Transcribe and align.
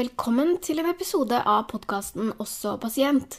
velkommen 0.00 0.54
til 0.64 0.78
en 0.80 0.86
episode 0.88 1.36
av 1.44 1.66
podkasten 1.68 2.30
Også 2.40 2.70
pasient. 2.80 3.34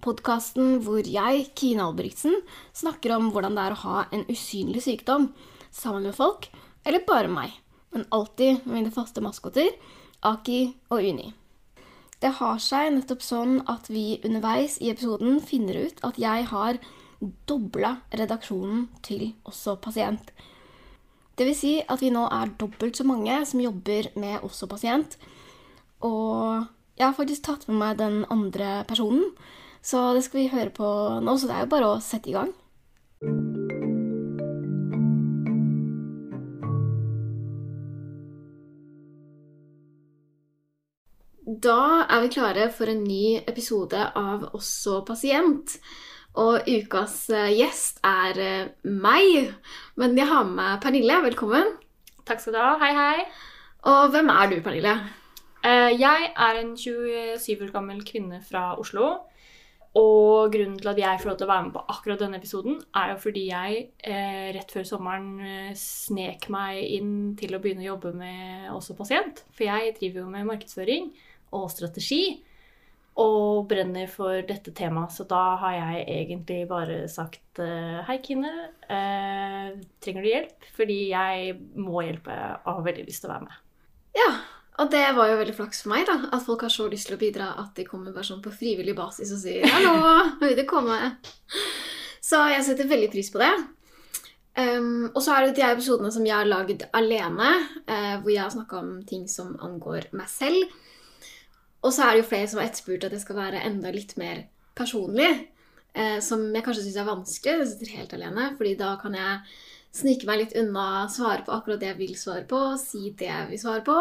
Podkasten 0.00 0.78
hvor 0.86 1.04
jeg, 1.04 1.42
Kine 1.58 1.84
Albrigtsen, 1.84 2.38
snakker 2.72 3.12
om 3.18 3.26
hvordan 3.34 3.58
det 3.58 3.64
er 3.66 3.74
å 3.74 3.80
ha 3.82 4.04
en 4.14 4.22
usynlig 4.32 4.86
sykdom 4.86 5.26
sammen 5.74 6.06
med 6.06 6.16
folk, 6.16 6.48
eller 6.88 7.04
bare 7.04 7.28
meg, 7.28 7.58
men 7.92 8.08
alltid 8.16 8.62
med 8.64 8.78
mine 8.78 8.94
faste 8.94 9.20
maskoter, 9.20 9.68
Aki 10.24 10.60
og 10.88 11.04
Uni. 11.04 11.34
Det 12.22 12.32
har 12.38 12.64
seg 12.64 12.94
nettopp 12.94 13.26
sånn 13.26 13.58
at 13.68 13.92
vi 13.92 14.22
underveis 14.24 14.80
i 14.80 14.94
episoden 14.94 15.42
finner 15.44 15.82
ut 15.84 16.00
at 16.06 16.22
jeg 16.22 16.48
har 16.48 16.80
dobla 17.50 17.98
redaksjonen 18.14 18.86
til 19.04 19.34
Også 19.44 19.76
pasient. 19.84 20.32
Det 21.36 21.44
vil 21.44 21.58
si 21.58 21.78
at 21.84 22.00
vi 22.00 22.14
nå 22.14 22.24
er 22.32 22.56
dobbelt 22.56 22.96
så 22.96 23.04
mange 23.04 23.42
som 23.44 23.60
jobber 23.60 24.14
med 24.16 24.40
Også 24.46 24.70
pasient. 24.70 25.18
Og 26.04 26.66
jeg 26.96 27.06
har 27.06 27.16
faktisk 27.16 27.46
tatt 27.46 27.66
med 27.68 27.80
meg 27.80 27.98
den 28.00 28.24
andre 28.32 28.82
personen, 28.88 29.30
så 29.84 30.10
det 30.16 30.24
skal 30.26 30.42
vi 30.42 30.52
høre 30.52 30.72
på 30.74 30.88
nå. 31.22 31.36
Så 31.36 31.48
det 31.48 31.56
er 31.56 31.66
jo 31.66 31.72
bare 31.72 31.92
å 31.94 32.02
sette 32.02 32.32
i 32.32 32.36
gang. 32.36 32.52
Da 41.46 42.04
er 42.10 42.24
vi 42.24 42.32
klare 42.34 42.66
for 42.74 42.90
en 42.90 43.04
ny 43.06 43.38
episode 43.38 44.00
av 44.18 44.48
Også 44.56 45.00
pasient. 45.06 45.78
Og 46.36 46.66
ukas 46.68 47.14
eh, 47.32 47.52
gjest 47.56 48.02
er 48.04 48.40
eh, 48.42 48.72
meg. 48.84 49.54
Men 49.96 50.18
jeg 50.18 50.28
har 50.28 50.44
med 50.50 50.82
Pernille. 50.82 51.22
Velkommen. 51.24 51.70
Takk 52.28 52.42
skal 52.42 52.58
du 52.58 52.60
ha. 52.60 52.74
Hei, 52.82 52.90
hei. 52.98 53.28
Og 53.88 54.10
hvem 54.12 54.28
er 54.34 54.50
du, 54.52 54.58
Pernille? 54.66 54.98
Eh, 55.66 55.92
Jeg 55.98 56.28
er 56.36 56.60
en 56.60 56.76
27 56.78 57.64
år 57.66 57.72
gammel 57.74 58.04
kvinne 58.06 58.38
fra 58.44 58.74
Oslo. 58.78 59.16
Og 59.96 60.52
grunnen 60.52 60.76
til 60.76 60.90
at 60.90 60.98
jeg 61.00 61.20
får 61.22 61.30
lov 61.30 61.36
til 61.40 61.46
å 61.46 61.50
være 61.50 61.64
med 61.66 61.72
på 61.72 61.84
akkurat 61.94 62.20
denne 62.20 62.36
episoden, 62.36 62.74
er 63.00 63.14
jo 63.14 63.20
fordi 63.22 63.46
jeg 63.48 63.78
eh, 64.04 64.50
rett 64.52 64.74
før 64.74 64.84
sommeren 64.84 65.30
eh, 65.40 65.70
snek 65.80 66.50
meg 66.52 66.82
inn 66.98 67.14
til 67.40 67.56
å 67.56 67.60
begynne 67.64 67.86
å 67.86 67.94
jobbe 67.94 68.12
med 68.18 68.66
også 68.74 68.96
pasient. 68.98 69.40
For 69.56 69.64
jeg 69.64 69.94
driver 69.96 70.20
jo 70.20 70.34
med 70.34 70.50
markedsføring 70.50 71.08
og 71.56 71.70
strategi 71.72 72.20
og 73.16 73.64
brenner 73.70 74.10
for 74.12 74.44
dette 74.44 74.74
temaet. 74.76 75.16
Så 75.16 75.24
da 75.24 75.56
har 75.62 75.78
jeg 75.78 76.04
egentlig 76.18 76.60
bare 76.68 76.98
sagt 77.08 77.56
hei, 77.56 78.18
Kine. 78.20 78.52
Trenger 80.04 80.20
du 80.20 80.28
hjelp? 80.28 80.68
Fordi 80.76 80.98
jeg 81.14 81.56
må 81.80 82.04
hjelpe 82.04 82.36
og 82.36 82.68
har 82.74 82.84
veldig 82.90 83.06
lyst 83.08 83.24
til 83.24 83.32
å 83.32 83.38
være 83.38 83.48
med. 83.48 83.62
Ja, 84.20 84.28
og 84.76 84.90
det 84.92 85.04
var 85.16 85.30
jo 85.30 85.38
veldig 85.40 85.54
flaks 85.56 85.82
for 85.84 85.94
meg, 85.94 86.04
da. 86.08 86.18
At 86.36 86.44
folk 86.44 86.66
har 86.66 86.72
så 86.72 86.88
lyst 86.92 87.08
til 87.08 87.16
å 87.16 87.20
bidra 87.20 87.52
at 87.62 87.72
de 87.78 87.86
kommer 87.88 88.12
bare 88.12 88.28
sånn 88.28 88.42
på 88.44 88.52
frivillig 88.52 88.96
basis 88.96 89.32
og 89.32 89.40
sier 89.40 89.64
'hallo, 89.64 89.96
vil 90.42 90.56
du 90.58 90.64
komme'? 90.68 91.14
Så 92.20 92.42
jeg 92.50 92.64
setter 92.66 92.90
veldig 92.90 93.10
pris 93.12 93.30
på 93.32 93.40
det. 93.40 93.52
Um, 94.56 95.10
og 95.12 95.20
så 95.20 95.34
er 95.34 95.46
det 95.46 95.58
de 95.58 95.64
episodene 95.66 96.10
som 96.12 96.24
jeg 96.24 96.32
har 96.32 96.48
lagd 96.48 96.86
alene, 96.96 97.50
uh, 97.88 98.16
hvor 98.22 98.30
jeg 98.32 98.42
har 98.42 98.52
snakka 98.52 98.78
om 98.80 98.92
ting 99.04 99.26
som 99.28 99.56
angår 99.60 100.08
meg 100.16 100.28
selv. 100.32 100.72
Og 101.84 101.92
så 101.92 102.02
er 102.06 102.16
det 102.16 102.22
jo 102.24 102.30
flere 102.30 102.48
som 102.48 102.60
har 102.60 102.70
etterspurt 102.70 103.04
at 103.04 103.12
jeg 103.12 103.20
skal 103.22 103.36
være 103.36 103.64
enda 103.68 103.92
litt 103.92 104.16
mer 104.16 104.46
personlig. 104.76 105.30
Uh, 105.96 106.18
som 106.24 106.42
jeg 106.52 106.64
kanskje 106.64 106.86
syns 106.86 107.00
er 107.00 107.08
vanskelig. 107.08 107.58
Jeg 107.60 107.68
sitter 107.72 107.96
helt 108.00 108.16
alene, 108.16 108.48
fordi 108.56 108.74
da 108.80 108.94
kan 109.00 109.16
jeg 109.16 109.58
snike 109.96 110.28
meg 110.28 110.42
litt 110.42 110.56
unna, 110.60 111.06
svare 111.12 111.44
på 111.44 111.52
akkurat 111.52 111.80
det 111.80 111.92
jeg 111.92 112.00
vil 112.00 112.16
svare 112.20 112.44
på, 112.48 112.62
si 112.80 113.12
det 113.16 113.28
jeg 113.28 113.52
vil 113.52 113.60
svare 113.60 113.84
på. 113.84 114.00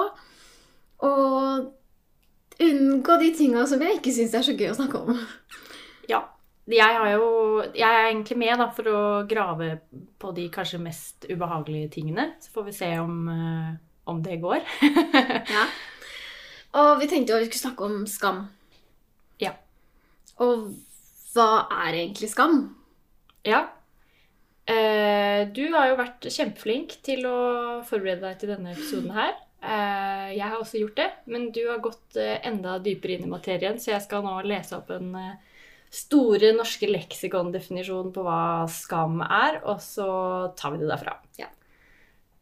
Og 1.06 2.66
unngå 2.66 3.18
de 3.22 3.34
tinga 3.36 3.66
som 3.70 3.82
jeg 3.84 4.00
ikke 4.00 4.14
syns 4.16 4.36
er 4.38 4.46
så 4.48 4.56
gøy 4.58 4.72
å 4.72 4.78
snakke 4.78 5.02
om. 5.04 5.20
Ja. 6.12 6.24
Jeg, 6.66 6.98
har 6.98 7.12
jo, 7.14 7.26
jeg 7.78 7.86
er 7.86 8.08
egentlig 8.08 8.40
med 8.42 8.58
da, 8.58 8.66
for 8.74 8.90
å 8.90 9.02
grave 9.30 9.68
på 10.18 10.32
de 10.34 10.48
kanskje 10.54 10.80
mest 10.82 11.28
ubehagelige 11.30 11.92
tingene. 12.00 12.32
Så 12.42 12.56
får 12.56 12.66
vi 12.72 12.74
se 12.74 12.90
om, 13.04 13.20
eh, 13.30 13.76
om 14.10 14.24
det 14.26 14.40
går. 14.42 14.64
Ja. 15.56 15.68
Og 16.76 16.98
vi 17.00 17.08
tenkte 17.08 17.32
jo 17.32 17.38
at 17.38 17.46
vi 17.46 17.48
skulle 17.48 17.70
snakke 17.70 17.86
om 17.88 18.02
skam. 18.10 18.42
Ja. 19.40 19.54
Og 20.44 20.74
hva 21.32 21.68
er 21.86 22.02
egentlig 22.02 22.28
skam? 22.34 22.58
Ja. 23.48 23.62
Eh, 24.68 25.46
du 25.56 25.64
har 25.72 25.92
jo 25.92 26.00
vært 26.02 26.26
kjempeflink 26.28 26.98
til 27.06 27.24
å 27.30 27.38
forberede 27.88 28.26
deg 28.26 28.42
til 28.42 28.52
denne 28.56 28.74
episoden 28.74 29.14
her. 29.16 29.38
Eh, 29.66 30.30
jeg 30.36 30.46
har 30.46 30.60
også 30.60 30.82
gjort 30.84 31.00
det, 31.00 31.10
men 31.32 31.50
du 31.56 31.64
har 31.66 31.82
gått 31.82 32.18
eh, 32.22 32.38
enda 32.46 32.78
dypere 32.84 33.16
inn 33.16 33.26
i 33.26 33.32
materien, 33.32 33.80
så 33.82 33.96
jeg 33.96 34.06
skal 34.06 34.26
nå 34.26 34.38
lese 34.46 34.78
opp 34.78 34.92
en 34.94 35.10
eh, 35.18 35.60
store 35.96 36.52
norske 36.58 36.90
leksikon-definisjon 36.92 38.12
på 38.14 38.26
hva 38.26 38.68
skam 38.70 39.24
er, 39.26 39.62
og 39.66 39.82
så 39.82 40.08
tar 40.60 40.76
vi 40.76 40.84
det 40.84 40.92
derfra. 40.92 41.18
Ja. 41.42 41.50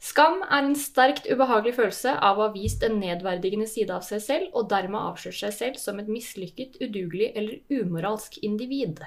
Skam 0.03 0.41
er 0.43 0.65
en 0.65 0.75
sterkt 0.75 1.29
ubehagelig 1.31 1.77
følelse 1.77 2.17
av 2.17 2.39
å 2.39 2.49
ha 2.49 2.51
vist 2.51 2.83
en 2.83 2.97
nedverdigende 2.99 3.69
side 3.71 3.93
av 3.95 4.03
seg 4.03 4.19
selv, 4.25 4.49
og 4.51 4.67
dermed 4.73 4.99
avslørt 4.99 5.39
seg 5.39 5.53
selv 5.55 5.79
som 5.79 6.01
et 6.01 6.11
mislykket, 6.11 6.75
udugelig 6.83 7.31
eller 7.39 7.61
umoralsk 7.71 8.41
individ. 8.43 8.99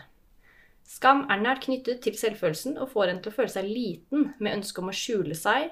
Skam 0.88 1.26
er 1.28 1.42
nært 1.42 1.66
knyttet 1.66 2.00
til 2.06 2.16
selvfølelsen 2.16 2.78
og 2.80 2.94
får 2.94 3.12
en 3.12 3.20
til 3.20 3.34
å 3.34 3.36
føle 3.42 3.52
seg 3.52 3.68
liten 3.68 4.30
med 4.38 4.62
ønske 4.62 4.80
om 4.80 4.88
å 4.88 4.96
skjule 4.96 5.36
seg. 5.36 5.68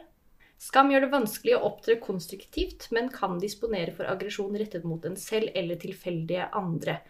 Skam 0.65 0.89
gjør 0.93 1.05
det 1.05 1.13
vanskelig 1.13 1.59
å 1.59 1.65
opptre 1.69 1.99
konstruktivt, 2.01 2.89
men 2.95 3.11
kan 3.13 3.37
disponere 3.43 3.93
for 3.93 4.09
aggresjon 4.09 4.57
rettet 4.57 4.87
mot 4.89 5.05
en 5.05 5.17
selv 5.21 5.53
eller 5.53 5.77
tilfeldige 5.83 6.47
andre. 6.57 7.01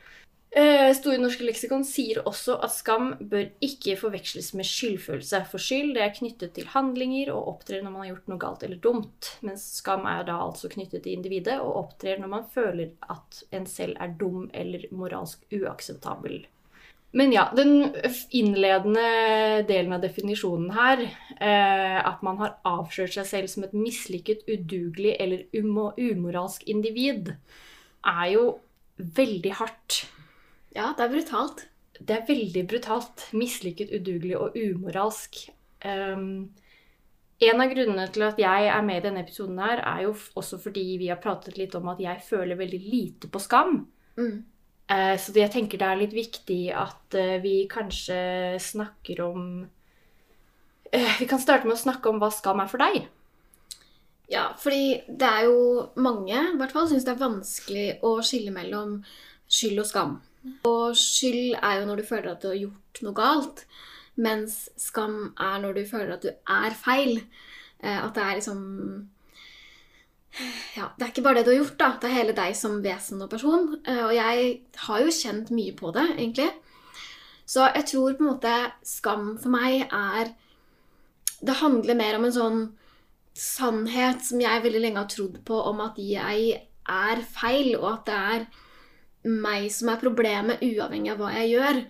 Eh, 0.55 0.89
Store 0.95 1.19
norske 1.19 1.43
leksikon 1.43 1.83
sier 1.87 2.21
også 2.31 2.57
at 2.63 2.71
skam 2.75 3.13
bør 3.31 3.49
ikke 3.63 3.97
forveksles 3.99 4.53
med 4.59 4.67
skyldfølelse. 4.67 5.41
For 5.51 5.63
skyld 5.63 5.95
det 5.97 6.03
er 6.03 6.15
knyttet 6.15 6.55
til 6.55 6.69
handlinger 6.71 7.33
og 7.35 7.49
opptrer 7.57 7.83
når 7.83 7.95
man 7.95 8.05
har 8.05 8.11
gjort 8.13 8.31
noe 8.33 8.43
galt 8.45 8.67
eller 8.67 8.83
dumt. 8.83 9.31
Mens 9.47 9.67
skam 9.81 10.07
er 10.11 10.27
da 10.31 10.41
altså 10.49 10.71
knyttet 10.71 11.03
til 11.07 11.19
individet 11.19 11.61
og 11.63 11.79
opptrer 11.85 12.23
når 12.23 12.33
man 12.37 12.49
føler 12.55 12.95
at 13.11 13.43
en 13.55 13.67
selv 13.71 13.99
er 14.03 14.15
dum 14.19 14.49
eller 14.55 14.87
moralsk 14.95 15.43
uakseptabel. 15.55 16.43
Men 17.15 17.31
ja, 17.33 17.45
den 17.55 17.93
innledende 18.35 19.05
delen 19.69 19.93
av 19.95 20.03
definisjonen 20.03 20.73
her, 20.75 21.03
eh, 21.39 21.99
at 22.03 22.25
man 22.27 22.41
har 22.41 22.57
avslørt 22.67 23.15
seg 23.15 23.29
selv 23.29 23.53
som 23.53 23.67
et 23.67 23.77
mislykket, 23.77 24.43
udugelig 24.51 25.13
eller 25.23 25.45
umo 25.55 25.93
umoralsk 25.95 26.65
individ, 26.67 27.31
er 28.03 28.27
jo 28.33 28.49
veldig 28.99 29.53
hardt. 29.61 30.01
Ja, 30.75 30.91
det 30.97 31.07
er 31.07 31.13
brutalt. 31.13 31.65
Det 32.01 32.17
er 32.17 32.27
veldig 32.27 32.65
brutalt. 32.73 33.29
Mislykket, 33.33 33.95
udugelig 33.95 34.35
og 34.41 34.59
umoralsk. 34.59 35.45
Um, 35.87 36.51
en 37.45 37.63
av 37.63 37.71
grunnene 37.71 38.09
til 38.11 38.25
at 38.27 38.41
jeg 38.43 38.67
er 38.71 38.83
med 38.87 38.99
i 38.99 39.05
denne 39.07 39.23
episoden, 39.23 39.59
her, 39.63 39.85
er 39.87 40.03
jo 40.09 40.17
også 40.35 40.59
fordi 40.63 40.85
vi 40.99 41.13
har 41.13 41.23
pratet 41.23 41.59
litt 41.61 41.75
om 41.79 41.93
at 41.93 42.03
jeg 42.03 42.27
føler 42.27 42.59
veldig 42.59 42.83
lite 42.83 43.31
på 43.31 43.43
skam. 43.43 43.85
Mm. 44.19 44.43
Eh, 44.85 45.15
så 45.17 45.33
jeg 45.33 45.53
tenker 45.53 45.81
det 45.81 45.87
er 45.89 46.01
litt 46.03 46.15
viktig 46.15 46.61
at 46.77 47.17
eh, 47.17 47.39
vi 47.41 47.63
kanskje 47.73 48.59
snakker 48.61 49.23
om 49.25 49.47
eh, 50.93 51.15
Vi 51.21 51.29
kan 51.31 51.41
starte 51.41 51.65
med 51.65 51.79
å 51.79 51.81
snakke 51.81 52.11
om 52.11 52.21
hva 52.21 52.29
skam 52.35 52.61
er 52.61 52.69
for 52.69 52.85
deg. 52.85 53.07
Ja, 54.29 54.51
fordi 54.61 55.01
det 55.09 55.29
er 55.29 55.49
jo 55.49 55.89
mange 56.01 56.37
i 56.37 56.59
hvert 56.61 56.73
fall 56.73 56.89
syns 56.91 57.05
det 57.07 57.15
er 57.15 57.23
vanskelig 57.23 57.89
å 58.05 58.19
skille 58.25 58.53
mellom 58.53 58.99
skyld 59.49 59.81
og 59.81 59.89
skam. 59.89 60.15
Og 60.69 60.97
skyld 61.01 61.57
er 61.57 61.81
jo 61.81 61.89
når 61.89 62.01
du 62.01 62.09
føler 62.09 62.31
at 62.33 62.45
du 62.45 62.51
har 62.51 62.61
gjort 62.61 63.03
noe 63.05 63.17
galt, 63.17 63.65
mens 64.21 64.67
skam 64.81 65.35
er 65.41 65.61
når 65.61 65.77
du 65.81 65.83
føler 65.89 66.17
at 66.17 66.25
du 66.25 66.31
er 66.33 66.77
feil. 66.77 67.21
At 67.85 68.17
det 68.17 68.25
er 68.25 68.39
liksom 68.39 68.63
Ja, 70.75 70.89
det 70.99 71.05
er 71.05 71.11
ikke 71.13 71.23
bare 71.23 71.41
det 71.41 71.47
du 71.47 71.53
har 71.53 71.61
gjort, 71.61 71.77
da. 71.79 71.89
Det 72.01 72.09
er 72.11 72.17
hele 72.19 72.35
deg 72.37 72.57
som 72.59 72.81
vesen 72.83 73.23
og 73.23 73.31
person. 73.31 73.69
Eh, 73.87 74.01
Og 74.03 74.15
jeg 74.17 74.47
har 74.87 75.03
jo 75.05 75.15
kjent 75.15 75.53
mye 75.55 75.75
på 75.79 75.93
det, 75.95 76.07
egentlig. 76.17 76.51
Så 77.47 77.69
jeg 77.75 77.87
tror 77.87 78.17
på 78.17 78.25
en 78.25 78.31
måte 78.33 78.55
skam 78.83 79.35
for 79.39 79.53
meg 79.53 79.85
er 79.93 80.33
Det 81.45 81.59
handler 81.61 81.95
mer 81.95 82.17
om 82.17 82.25
en 82.25 82.33
sånn 82.33 82.61
sannhet 83.37 84.23
som 84.25 84.41
jeg 84.41 84.63
veldig 84.63 84.81
lenge 84.81 85.03
har 85.03 85.11
trodd 85.11 85.41
på, 85.45 85.59
om 85.69 85.83
at 85.85 85.99
jeg 85.99 86.63
er 86.89 87.21
feil, 87.35 87.75
og 87.77 87.89
at 87.91 88.07
det 88.07 88.15
er 88.15 88.47
meg 89.29 89.67
som 89.75 89.91
er 89.93 90.01
problemet, 90.01 90.63
uavhengig 90.63 91.13
av 91.13 91.21
hva 91.21 91.33
jeg 91.35 91.51
gjør. 91.51 91.81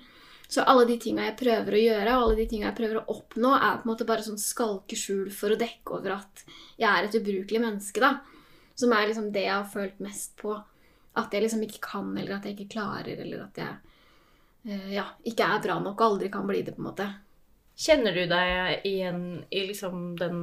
Så 0.49 0.62
alle 0.69 0.85
de 0.88 0.99
tinga 1.00 1.25
jeg 1.25 1.38
prøver 1.41 1.75
å 1.75 1.81
gjøre, 1.81 2.12
og 2.14 2.26
alle 2.26 2.37
de 2.43 2.46
tinga 2.50 2.69
jeg 2.69 2.79
prøver 2.79 3.00
å 3.00 3.17
oppnå, 3.17 3.55
er 3.56 3.81
på 3.81 3.87
en 3.87 3.91
måte 3.91 4.06
bare 4.08 4.25
sånn 4.26 4.41
skalkeskjul 4.41 5.32
for 5.35 5.55
å 5.55 5.58
dekke 5.61 5.96
over 5.96 6.19
at 6.19 6.44
jeg 6.76 6.91
er 6.91 7.08
et 7.08 7.19
ubrukelig 7.19 7.62
menneske, 7.64 8.02
da. 8.05 8.19
Som 8.79 8.93
er 8.93 9.08
liksom 9.08 9.31
det 9.35 9.46
jeg 9.46 9.55
har 9.55 9.69
følt 9.70 10.00
mest 10.05 10.35
på. 10.41 10.55
At 11.14 11.35
jeg 11.35 11.44
liksom 11.44 11.62
ikke 11.64 11.82
kan, 11.82 12.11
eller 12.19 12.37
at 12.37 12.46
jeg 12.46 12.58
ikke 12.58 12.75
klarer, 12.75 13.20
eller 13.25 13.46
at 13.46 13.61
jeg 13.62 13.75
uh, 14.69 14.88
ja, 14.93 15.06
ikke 15.26 15.46
er 15.46 15.62
bra 15.64 15.79
nok 15.82 16.00
og 16.00 16.06
aldri 16.08 16.31
kan 16.35 16.46
bli 16.49 16.64
det, 16.67 16.75
på 16.76 16.82
en 16.82 16.91
måte. 16.91 17.08
Kjenner 17.75 18.14
du 18.14 18.29
deg 18.31 18.85
igjen 18.87 19.23
i 19.50 19.64
liksom 19.67 20.12
den 20.19 20.38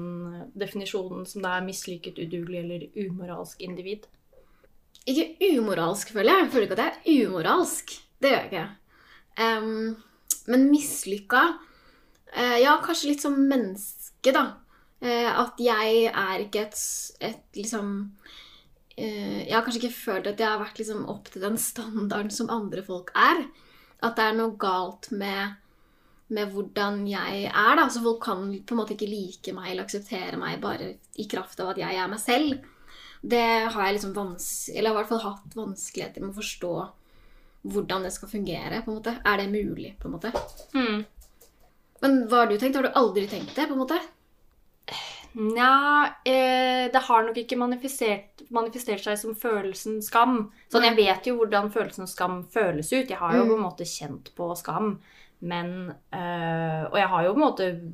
definisjonen 0.59 1.23
som 1.29 1.45
det 1.45 1.53
er 1.53 1.63
mislykket, 1.63 2.19
udugelig 2.19 2.59
eller 2.65 2.87
umoralsk 3.05 3.61
individ? 3.63 4.09
Ikke 5.07 5.29
umoralsk, 5.55 6.11
føler 6.11 6.33
jeg. 6.33 6.43
Jeg 6.43 6.53
føler 6.55 6.67
ikke 6.67 6.77
at 6.79 6.83
jeg 6.83 6.99
er 6.99 7.29
umoralsk. 7.29 7.95
Det 8.21 8.33
gjør 8.33 8.41
jeg 8.41 8.51
ikke. 8.51 8.67
Em, 9.39 9.95
men 10.51 10.67
mislykka 10.71 11.43
uh, 12.35 12.57
Ja, 12.59 12.77
kanskje 12.83 13.11
litt 13.13 13.23
som 13.23 13.37
menneske, 13.47 14.33
da. 14.33 14.45
Uh, 15.01 15.29
at 15.45 15.61
jeg 15.61 16.09
er 16.11 16.43
ikke 16.43 16.65
et, 16.67 16.81
et 17.23 17.57
liksom 17.57 17.93
uh, 18.11 19.39
Jeg 19.39 19.55
har 19.55 19.63
kanskje 19.65 19.81
ikke 19.81 19.95
følt 19.97 20.29
at 20.29 20.41
jeg 20.41 20.49
har 20.49 20.61
vært 20.61 20.81
liksom 20.81 21.07
opp 21.09 21.31
til 21.31 21.45
den 21.45 21.57
standarden 21.61 22.33
som 22.33 22.51
andre 22.53 22.83
folk 22.85 23.13
er. 23.15 23.45
At 24.01 24.17
det 24.17 24.27
er 24.27 24.37
noe 24.37 24.57
galt 24.59 25.11
med, 25.13 25.57
med 26.33 26.53
hvordan 26.53 27.05
jeg 27.09 27.47
er. 27.47 27.73
da. 27.77 27.87
Så 27.89 28.03
folk 28.03 28.23
kan 28.25 28.47
på 28.49 28.75
en 28.75 28.81
måte 28.81 28.97
ikke 28.97 29.09
like 29.09 29.55
meg 29.55 29.71
eller 29.71 29.85
akseptere 29.85 30.39
meg 30.41 30.61
bare 30.63 30.95
i 31.21 31.27
kraft 31.29 31.61
av 31.61 31.73
at 31.73 31.81
jeg 31.81 31.97
er 31.97 32.09
meg 32.09 32.21
selv. 32.21 32.69
Det 33.21 33.45
har 33.69 33.85
jeg 33.85 33.99
liksom 33.99 34.15
vans 34.17 34.45
eller 34.73 34.89
i 34.89 34.97
hvert 34.97 35.09
fall 35.11 35.21
hatt 35.21 35.53
vanskeligheter 35.53 36.23
med 36.23 36.33
å 36.33 36.39
forstå 36.39 36.71
hvordan 37.63 38.03
det 38.03 38.11
skal 38.13 38.29
fungere. 38.29 38.81
på 38.85 38.91
en 38.91 38.97
måte. 38.97 39.15
Er 39.25 39.37
det 39.37 39.49
mulig, 39.51 39.95
på 39.99 40.07
en 40.07 40.15
måte? 40.15 40.31
Mm. 40.73 41.05
Men 42.01 42.27
hva 42.27 42.37
har 42.43 42.47
du 42.47 42.57
tenkt? 42.57 42.75
Har 42.75 42.83
du 42.83 42.89
aldri 42.95 43.27
tenkt 43.27 43.55
det? 43.55 43.67
på 43.67 43.73
en 43.73 43.79
måte? 43.83 43.99
Nja, 45.33 46.09
eh, 46.25 46.91
det 46.91 47.01
har 47.07 47.23
nok 47.23 47.37
ikke 47.39 47.55
manifestert, 47.55 48.41
manifestert 48.51 48.99
seg 49.05 49.17
som 49.17 49.35
følelsen 49.35 50.01
skam. 50.03 50.51
Sånn, 50.73 50.83
Jeg 50.83 50.97
vet 50.97 51.27
jo 51.29 51.37
hvordan 51.37 51.71
følelsen 51.71 52.07
skam 52.07 52.43
føles 52.51 52.91
ut. 52.91 53.07
Jeg 53.07 53.17
har 53.17 53.35
jo 53.37 53.43
Mm. 53.45 53.47
på 53.49 53.55
en 53.55 53.63
måte 53.63 53.85
kjent 53.87 54.31
på 54.35 54.55
skam. 54.57 54.99
Men 55.41 55.93
øh, 56.13 56.83
Og 56.91 56.97
jeg 56.97 57.07
har 57.07 57.23
jo 57.23 57.33
på 57.33 57.39
en 57.39 57.47
måte 57.47 57.91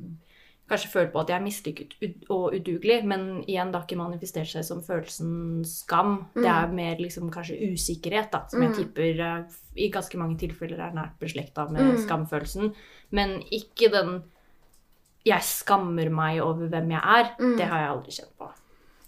kanskje 0.68 0.90
følt 0.92 1.12
på 1.12 1.20
at 1.20 1.28
jeg 1.28 1.36
er 1.38 1.44
mislykket 1.44 1.94
og 2.30 2.52
udugelig, 2.54 3.04
men 3.04 3.44
igjen, 3.46 3.70
det 3.72 3.74
har 3.80 3.86
ikke 3.86 3.96
manifestert 3.98 4.46
seg 4.52 4.64
som 4.64 4.82
følelsen 4.82 5.64
skam. 5.64 6.26
Det 6.34 6.44
er 6.46 6.72
mer 6.72 6.96
liksom 7.00 7.30
kanskje 7.32 7.56
usikkerhet, 7.72 8.30
da, 8.32 8.44
som 8.48 8.62
jeg 8.62 8.70
Mm. 8.70 8.76
tipper 8.76 9.20
eh, 9.20 9.44
i 9.76 9.88
ganske 9.90 10.18
mange 10.18 10.38
tilfeller 10.38 10.78
er 10.80 10.92
nært 10.94 11.18
beslekta 11.18 11.68
med 11.70 11.80
Mm. 11.94 12.06
skamfølelsen. 12.06 12.74
Men 13.10 13.42
ikke 13.50 13.90
den 13.90 14.22
jeg 15.26 15.42
skammer 15.42 16.08
meg 16.10 16.40
over 16.40 16.68
hvem 16.68 16.90
jeg 16.90 17.02
er. 17.04 17.34
Mm. 17.38 17.56
Det 17.58 17.66
har 17.66 17.78
jeg 17.82 17.90
aldri 17.90 18.10
kjent 18.16 18.38
på. 18.38 18.50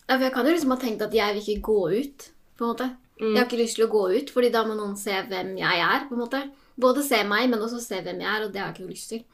Ja, 0.09 0.17
for 0.17 0.25
jeg 0.27 0.33
kan 0.33 0.47
jo 0.47 0.53
liksom 0.53 0.71
ha 0.71 0.77
tenkt 0.77 1.03
at 1.03 1.12
jeg 1.15 1.35
vil 1.35 1.43
ikke 1.57 1.62
gå 1.62 2.01
ut. 2.01 2.31
på 2.59 2.65
en 2.65 2.75
måte. 2.75 2.97
Mm. 3.21 3.35
Jeg 3.35 3.39
har 3.39 3.47
ikke 3.49 3.62
lyst 3.62 3.77
til 3.77 3.87
å 3.87 3.91
gå 3.91 4.17
ut, 4.19 4.31
fordi 4.31 4.51
da 4.53 4.65
må 4.65 4.75
noen 4.77 4.97
se 4.97 5.11
hvem 5.12 5.57
jeg 5.57 5.81
er. 5.81 6.09
på 6.09 6.12
en 6.12 6.19
måte. 6.21 6.51
Både 6.79 7.03
se 7.03 7.23
meg, 7.25 7.49
men 7.49 7.59
også 7.61 7.81
se 7.81 8.03
hvem 8.03 8.21
jeg 8.21 8.29
er, 8.29 8.45
og 8.45 8.53
det 8.53 8.61
har 8.61 8.73
jeg 8.73 8.81
ikke 8.83 8.91
lyst 8.91 9.09
til. 9.09 9.25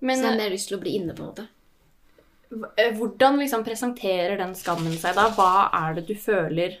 Men 0.00 0.16
så 0.18 0.24
jeg 0.26 0.30
har 0.32 0.40
mer 0.40 0.52
lyst 0.54 0.70
til 0.70 0.78
å 0.78 0.82
bli 0.82 0.96
inne. 0.98 1.14
på 1.14 1.22
en 1.22 1.30
måte. 1.32 1.46
eh, 2.76 2.92
hvordan 2.96 3.38
liksom 3.38 3.64
presenterer 3.64 4.38
den 4.38 4.54
skammen 4.54 4.94
seg 4.98 5.16
da? 5.18 5.28
Hva 5.34 5.68
er 5.74 5.98
det 5.98 6.06
du 6.08 6.14
føler 6.14 6.78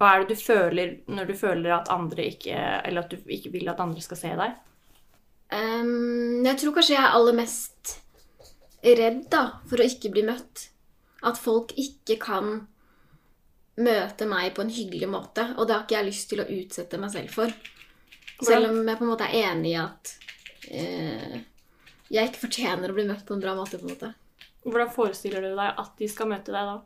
Hva 0.00 0.14
er 0.14 0.24
det 0.24 0.34
du 0.34 0.42
føler 0.42 0.96
når 1.06 1.30
du 1.30 1.34
føler 1.38 1.76
at 1.76 1.90
andre 1.94 2.24
ikke 2.32 2.56
Eller 2.56 3.04
at 3.04 3.12
du 3.12 3.30
ikke 3.30 3.52
vil 3.54 3.68
at 3.70 3.80
andre 3.80 4.02
skal 4.02 4.18
se 4.18 4.32
deg? 4.40 4.56
Um, 5.52 6.40
jeg 6.46 6.56
tror 6.58 6.74
kanskje 6.74 6.96
jeg 6.96 7.04
er 7.04 7.14
aller 7.14 7.36
mest 7.36 7.98
redd 8.82 9.26
da, 9.30 9.42
for 9.68 9.78
å 9.78 9.86
ikke 9.86 10.10
bli 10.10 10.24
møtt. 10.26 10.70
At 11.22 11.38
folk 11.38 11.74
ikke 11.78 12.16
kan 12.18 12.48
møte 13.78 14.26
meg 14.26 14.54
på 14.56 14.64
en 14.64 14.72
hyggelig 14.72 15.08
måte. 15.12 15.44
Og 15.56 15.68
det 15.68 15.76
har 15.76 15.84
ikke 15.84 15.98
jeg 15.98 16.08
lyst 16.08 16.28
til 16.32 16.42
å 16.42 16.48
utsette 16.50 16.98
meg 16.98 17.12
selv 17.14 17.36
for. 17.36 17.52
Selv 18.42 18.72
om 18.72 18.80
jeg 18.80 18.98
på 18.98 19.04
en 19.04 19.12
måte 19.12 19.28
er 19.28 19.52
enig 19.52 19.74
i 19.74 19.78
at 19.78 20.14
eh, 20.72 21.36
jeg 22.12 22.28
ikke 22.28 22.46
fortjener 22.46 22.92
å 22.92 22.96
bli 22.96 23.06
møtt 23.08 23.24
på 23.26 23.36
en 23.36 23.42
bra 23.42 23.54
måte. 23.56 23.78
på 23.80 23.88
en 23.88 23.94
måte. 23.94 24.12
Hvordan 24.62 24.90
forestiller 24.94 25.42
du 25.42 25.52
deg 25.56 25.78
at 25.82 25.94
de 25.98 26.08
skal 26.10 26.28
møte 26.30 26.54
deg 26.54 26.68
da? 26.68 26.80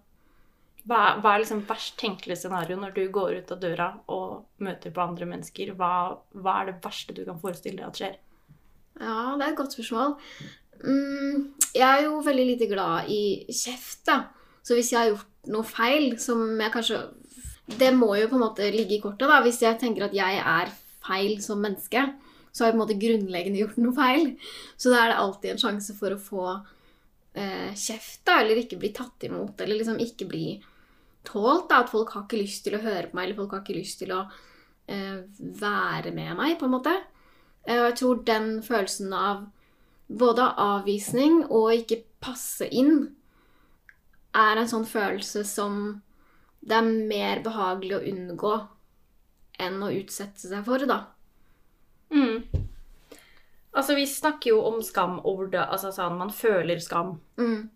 Hva 0.86 0.98
er, 1.02 1.16
hva 1.18 1.32
er 1.34 1.42
liksom 1.42 1.64
verst 1.66 1.96
tenkelig 1.98 2.36
scenario 2.38 2.76
når 2.78 2.92
du 2.94 3.02
går 3.12 3.40
ut 3.40 3.50
av 3.50 3.58
døra 3.62 3.88
og 4.14 4.62
møter 4.62 4.94
på 4.94 5.02
andre 5.02 5.26
mennesker? 5.32 5.74
Hva, 5.78 5.90
hva 6.38 6.60
er 6.60 6.70
det 6.70 6.76
verste 6.84 7.16
du 7.16 7.24
kan 7.26 7.40
forestille 7.42 7.80
deg 7.80 7.88
at 7.88 8.00
skjer? 8.00 8.14
Ja, 9.00 9.34
det 9.34 9.42
er 9.44 9.50
et 9.50 9.58
godt 9.58 9.74
spørsmål. 9.74 10.14
Mm, 10.84 11.50
jeg 11.74 11.86
er 11.86 12.04
jo 12.06 12.20
veldig 12.24 12.46
lite 12.52 12.68
glad 12.70 13.10
i 13.12 13.20
kjeft, 13.50 14.04
da. 14.06 14.20
Så 14.62 14.78
hvis 14.78 14.92
jeg 14.92 15.00
har 15.00 15.10
gjort 15.10 15.50
noe 15.50 15.66
feil, 15.66 16.16
som 16.18 16.42
jeg 16.58 16.74
kanskje 16.74 17.04
Det 17.66 17.88
må 17.94 18.12
jo 18.14 18.28
på 18.30 18.36
en 18.38 18.44
måte 18.44 18.66
ligge 18.70 18.94
i 18.94 19.00
kortet, 19.02 19.26
da. 19.26 19.40
Hvis 19.42 19.58
jeg 19.64 19.74
tenker 19.80 20.06
at 20.06 20.14
jeg 20.14 20.38
er 20.38 20.70
feil 21.02 21.40
som 21.42 21.58
menneske, 21.58 22.04
så 22.56 22.64
har 22.64 22.70
jeg 22.70 22.76
på 22.76 22.78
en 22.78 22.82
måte 22.84 23.00
grunnleggende 23.00 23.60
gjort 23.60 23.76
noe 23.82 23.96
feil. 23.96 24.30
Så 24.80 24.92
da 24.92 25.02
er 25.02 25.12
det 25.12 25.18
alltid 25.20 25.50
en 25.52 25.60
sjanse 25.60 25.96
for 25.98 26.14
å 26.14 26.20
få 26.20 26.44
eh, 27.36 27.74
kjeft, 27.76 28.22
da, 28.24 28.38
eller 28.40 28.62
ikke 28.62 28.78
bli 28.80 28.94
tatt 28.96 29.26
imot, 29.28 29.60
eller 29.60 29.76
liksom 29.76 30.00
ikke 30.00 30.28
bli 30.30 30.46
tålt. 31.28 31.68
da, 31.68 31.82
At 31.82 31.92
folk 31.92 32.14
har 32.14 32.24
ikke 32.24 32.40
lyst 32.40 32.64
til 32.64 32.78
å 32.78 32.80
høre 32.84 33.10
på 33.10 33.18
meg, 33.18 33.28
eller 33.28 33.40
folk 33.42 33.52
har 33.52 33.60
ikke 33.64 33.76
lyst 33.76 34.00
til 34.00 34.14
å 34.16 34.22
eh, 34.88 35.20
være 35.60 36.14
med 36.16 36.32
meg, 36.40 36.56
på 36.56 36.64
en 36.68 36.74
måte. 36.78 36.96
Eh, 37.66 37.76
Og 37.76 37.90
jeg 37.90 37.98
tror 38.00 38.24
den 38.32 38.48
følelsen 38.64 39.12
av 39.12 39.44
både 40.06 40.48
avvisning 40.62 41.42
og 41.50 41.74
ikke 41.74 42.04
passe 42.22 42.68
inn 42.70 43.10
er 44.36 44.60
en 44.60 44.68
sånn 44.70 44.86
følelse 44.86 45.42
som 45.48 46.00
det 46.66 46.78
er 46.78 46.88
mer 47.10 47.42
behagelig 47.44 47.96
å 47.98 48.04
unngå 48.10 48.54
enn 49.62 49.82
å 49.82 49.92
utsette 49.94 50.48
seg 50.50 50.64
for, 50.66 50.82
da. 50.88 50.98
Mm. 52.14 52.44
Altså, 53.76 53.94
vi 53.94 54.06
snakker 54.08 54.54
jo 54.54 54.60
om 54.64 54.78
skam 54.84 55.18
og 55.18 55.42
hvordan 55.42 55.72
altså, 55.72 55.92
sånn, 55.92 56.16
man 56.20 56.32
føler 56.32 56.80
skam. 56.80 57.18
Mm. 57.40 57.68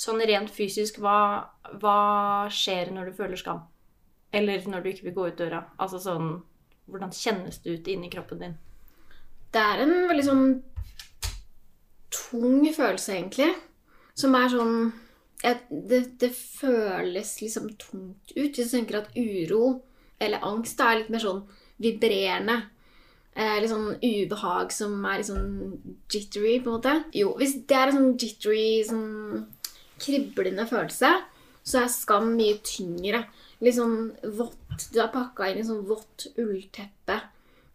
Sånn 0.00 0.22
rent 0.24 0.52
fysisk, 0.54 1.00
hva, 1.02 1.50
hva 1.82 1.98
skjer 2.54 2.92
når 2.94 3.10
du 3.10 3.18
føler 3.18 3.40
skam? 3.40 3.66
Eller 4.32 4.64
når 4.70 4.82
du 4.82 4.90
ikke 4.92 5.08
vil 5.08 5.16
gå 5.16 5.28
ut 5.28 5.38
døra? 5.40 5.64
Altså 5.80 6.00
sånn 6.02 6.38
Hvordan 6.90 7.12
kjennes 7.14 7.60
det 7.62 7.70
ut 7.76 7.88
inni 7.90 8.08
kroppen 8.10 8.40
din? 8.42 8.54
Det 9.54 9.60
er 9.62 9.82
en 9.84 9.92
veldig 10.10 10.24
sånn 10.26 10.46
tung 12.10 12.64
følelse, 12.74 13.12
egentlig. 13.14 13.52
Som 14.18 14.34
er 14.34 14.50
sånn 14.50 14.74
jeg, 15.44 15.60
det, 15.70 16.00
det 16.20 16.32
føles 16.34 17.30
liksom 17.40 17.70
tungt 17.80 18.32
ut. 18.34 18.50
Hvis 18.56 18.72
du 18.72 18.74
tenker 18.74 19.00
at 19.00 19.14
uro 19.14 19.80
eller 20.20 20.44
angst 20.44 20.82
er 20.84 20.98
litt 21.00 21.12
mer 21.12 21.22
sånn 21.22 21.44
vibrerende. 21.80 22.58
Eh, 23.38 23.56
litt 23.62 23.70
sånn 23.70 23.94
ubehag 24.02 24.72
som 24.74 25.04
er 25.06 25.20
litt 25.20 25.28
sånn 25.28 25.50
jittery, 26.10 26.58
på 26.60 26.72
en 26.72 26.78
måte. 26.78 26.94
Jo, 27.14 27.34
hvis 27.38 27.60
det 27.70 27.76
er 27.78 27.90
en 27.90 27.98
sånn 27.98 28.16
jittery, 28.18 28.64
sånn 28.88 29.46
kriblende 30.02 30.66
følelse, 30.68 31.12
så 31.62 31.84
er 31.84 31.92
skam 31.92 32.32
mye 32.34 32.58
tyngre. 32.66 33.24
Litt 33.60 33.76
sånn 33.76 34.12
vått 34.38 34.56
Du 34.94 34.96
har 34.96 35.10
pakka 35.12 35.50
inn 35.50 35.58
i 35.60 35.66
sånn 35.66 35.82
vått 35.84 36.24
ullteppe 36.40 37.18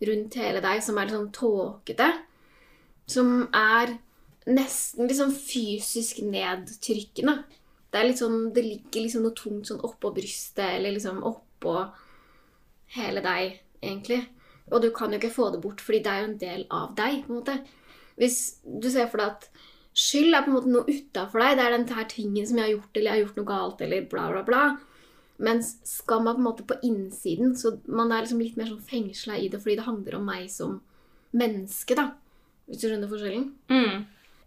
rundt 0.07 0.37
hele 0.39 0.61
deg 0.63 0.79
som 0.81 0.97
er 0.97 1.05
litt 1.05 1.13
sånn 1.13 1.35
tåkete. 1.35 2.07
Som 3.05 3.29
er 3.53 3.99
nesten 4.49 5.05
litt 5.05 5.19
sånn 5.19 5.35
fysisk 5.35 6.23
nedtrykkende. 6.25 7.43
Det 7.91 7.99
er 7.99 8.09
litt 8.09 8.21
sånn, 8.23 8.49
det 8.55 8.63
ligger 8.65 9.05
liksom 9.05 9.27
noe 9.27 9.37
tungt 9.37 9.69
sånn 9.69 9.83
oppå 9.85 10.11
brystet, 10.15 10.65
eller 10.65 10.95
liksom 10.97 11.21
oppå 11.29 11.75
hele 12.97 13.21
deg, 13.23 13.59
egentlig. 13.83 14.23
Og 14.71 14.81
du 14.81 14.89
kan 14.95 15.11
jo 15.13 15.19
ikke 15.19 15.33
få 15.35 15.51
det 15.53 15.61
bort, 15.61 15.81
fordi 15.81 15.99
det 16.05 16.11
er 16.11 16.21
jo 16.23 16.29
en 16.31 16.37
del 16.41 16.65
av 16.73 16.95
deg. 16.97 17.23
på 17.25 17.33
en 17.33 17.39
måte. 17.39 17.59
Hvis 18.17 18.37
du 18.65 18.89
ser 18.89 19.07
for 19.11 19.21
deg 19.21 19.27
at 19.35 19.49
skyld 19.95 20.33
er 20.33 20.41
på 20.43 20.49
en 20.51 20.55
måte 20.57 20.71
noe 20.73 20.89
utafor 20.89 21.39
deg, 21.43 21.57
det 21.59 21.65
er 21.65 21.75
den 21.77 21.87
her 21.95 22.07
tingen 22.09 22.47
som 22.47 22.57
jeg 22.57 22.65
har 22.65 22.73
gjort, 22.73 22.97
eller 22.97 23.11
jeg 23.11 23.15
har 23.15 23.23
gjort 23.27 23.37
noe 23.39 23.49
galt, 23.51 23.81
eller 23.85 24.07
bla, 24.11 24.25
bla, 24.31 24.41
bla. 24.47 24.63
Mens 25.45 25.75
skam 25.83 26.27
er 26.27 26.33
på 26.37 26.41
en 26.41 26.47
måte 26.47 26.65
på 26.67 26.79
innsiden, 26.87 27.53
så 27.59 27.75
man 27.87 28.11
er 28.11 28.23
liksom 28.23 28.39
litt 28.41 28.57
mer 28.57 28.69
sånn 28.71 28.81
fengsla 28.87 29.37
i 29.37 29.49
det 29.51 29.59
fordi 29.61 29.75
det 29.81 29.85
handler 29.87 30.15
om 30.17 30.25
meg 30.31 30.49
som 30.49 30.77
menneske, 31.35 31.95
da. 31.99 32.09
Hvis 32.65 32.81
du 32.81 32.87
skjønner 32.87 33.11
forskjellen? 33.11 33.49
Mm. 33.69 34.05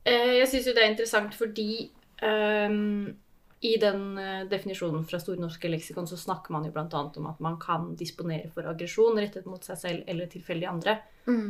Eh, 0.09 0.35
Jeg 0.41 0.49
syns 0.49 0.67
jo 0.67 0.75
det 0.75 0.83
er 0.83 0.91
interessant 0.95 1.35
fordi 1.37 1.91
ehm, 2.25 3.15
i 3.61 3.77
den 3.81 4.19
eh, 4.19 4.45
definisjonen 4.51 5.07
fra 5.09 5.19
Store 5.19 5.41
norske 5.43 5.71
leksikon 5.71 6.07
så 6.07 6.19
snakker 6.19 6.55
man 6.55 6.67
jo 6.67 6.75
bl.a. 6.75 6.87
om 6.89 7.31
at 7.31 7.41
man 7.43 7.57
kan 7.59 7.91
disponere 7.99 8.53
for 8.55 8.69
aggresjon 8.71 9.19
rettet 9.19 9.49
mot 9.51 9.65
seg 9.65 9.81
selv 9.81 10.11
eller 10.11 10.31
tilfeldig 10.31 10.69
andre. 10.71 10.99
Mm. 11.27 11.49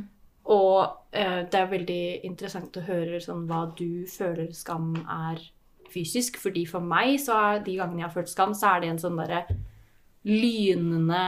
Og 0.49 1.12
eh, 1.12 1.43
det 1.45 1.61
er 1.61 1.71
veldig 1.75 2.03
interessant 2.25 2.81
å 2.81 2.87
høre 2.87 3.21
sånn, 3.21 3.45
hva 3.50 3.67
du 3.77 4.07
føler 4.09 4.49
skam 4.57 4.95
er 5.05 5.43
fysisk. 5.93 6.41
Fordi 6.41 6.65
for 6.69 6.85
meg, 6.85 7.19
så 7.21 7.37
er 7.50 7.62
de 7.67 7.77
gangene 7.77 8.05
jeg 8.05 8.09
har 8.09 8.17
følt 8.17 8.33
skam, 8.33 8.57
så 8.57 8.73
er 8.73 8.85
det 8.85 8.93
en 8.95 9.03
sånn 9.05 9.21
derre 9.21 9.45
lynende, 10.29 11.27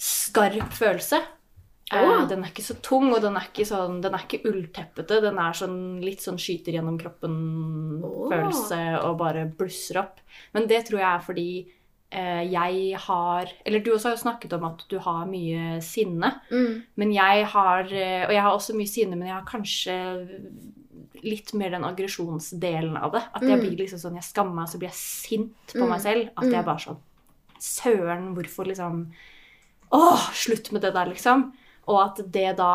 skarp 0.00 0.70
følelse. 0.78 1.18
Åh. 1.92 2.28
den 2.28 2.44
er 2.44 2.48
ikke 2.52 2.62
så 2.62 2.76
tung, 2.82 3.12
og 3.12 3.20
den 3.22 3.36
er 3.36 3.48
ikke, 3.48 3.64
sånn, 3.66 4.00
den 4.02 4.14
er 4.14 4.18
ikke 4.26 4.44
ullteppete. 4.46 5.20
Den 5.22 5.38
er 5.38 5.52
sånn, 5.52 6.00
litt 6.04 6.20
sånn 6.22 6.38
skyter 6.38 6.72
gjennom 6.76 6.98
kroppen-følelse 7.00 8.80
og 9.04 9.18
bare 9.20 9.44
blusser 9.58 9.98
opp. 10.02 10.20
Men 10.54 10.66
det 10.70 10.84
tror 10.88 11.00
jeg 11.00 11.08
er 11.10 11.24
fordi 11.24 11.46
eh, 12.12 12.42
jeg 12.50 12.96
har 13.06 13.50
Eller 13.66 13.80
du 13.84 13.92
også 13.94 14.10
har 14.10 14.16
jo 14.16 14.22
snakket 14.24 14.52
om 14.56 14.64
at 14.70 14.84
du 14.90 14.98
har 15.02 15.26
mye 15.30 15.80
sinne. 15.84 16.32
Mm. 16.50 16.82
Men 16.96 17.12
jeg 17.14 17.44
har 17.52 17.84
eh, 17.92 18.24
Og 18.26 18.32
jeg 18.34 18.42
har 18.42 18.52
også 18.56 18.74
mye 18.78 18.90
sinne, 18.90 19.16
men 19.18 19.28
jeg 19.28 19.36
har 19.36 19.46
kanskje 19.48 19.98
litt 21.22 21.52
mer 21.58 21.70
den 21.74 21.84
aggresjonsdelen 21.84 22.96
av 22.96 23.12
det. 23.12 23.22
At 23.34 23.42
jeg 23.42 23.58
Mm. 23.58 23.60
blir 23.66 23.76
liksom 23.84 23.98
sånn 24.00 24.14
Jeg 24.14 24.24
skammer 24.24 24.54
meg, 24.54 24.68
så 24.68 24.78
blir 24.78 24.88
jeg 24.88 24.96
sint 24.96 25.74
på 25.74 25.82
Mm. 25.84 25.88
meg 25.88 26.00
selv. 26.00 26.28
At 26.36 26.44
Mm. 26.44 26.52
jeg 26.52 26.64
bare 26.64 26.78
sånn 26.78 26.98
Søren, 27.60 28.34
hvorfor 28.34 28.66
liksom 28.66 29.10
Åh, 29.92 30.30
slutt 30.32 30.70
med 30.72 30.82
det 30.82 30.92
der, 30.94 31.06
liksom. 31.06 31.52
Og 31.90 31.98
at 32.02 32.22
det 32.32 32.54
da 32.60 32.72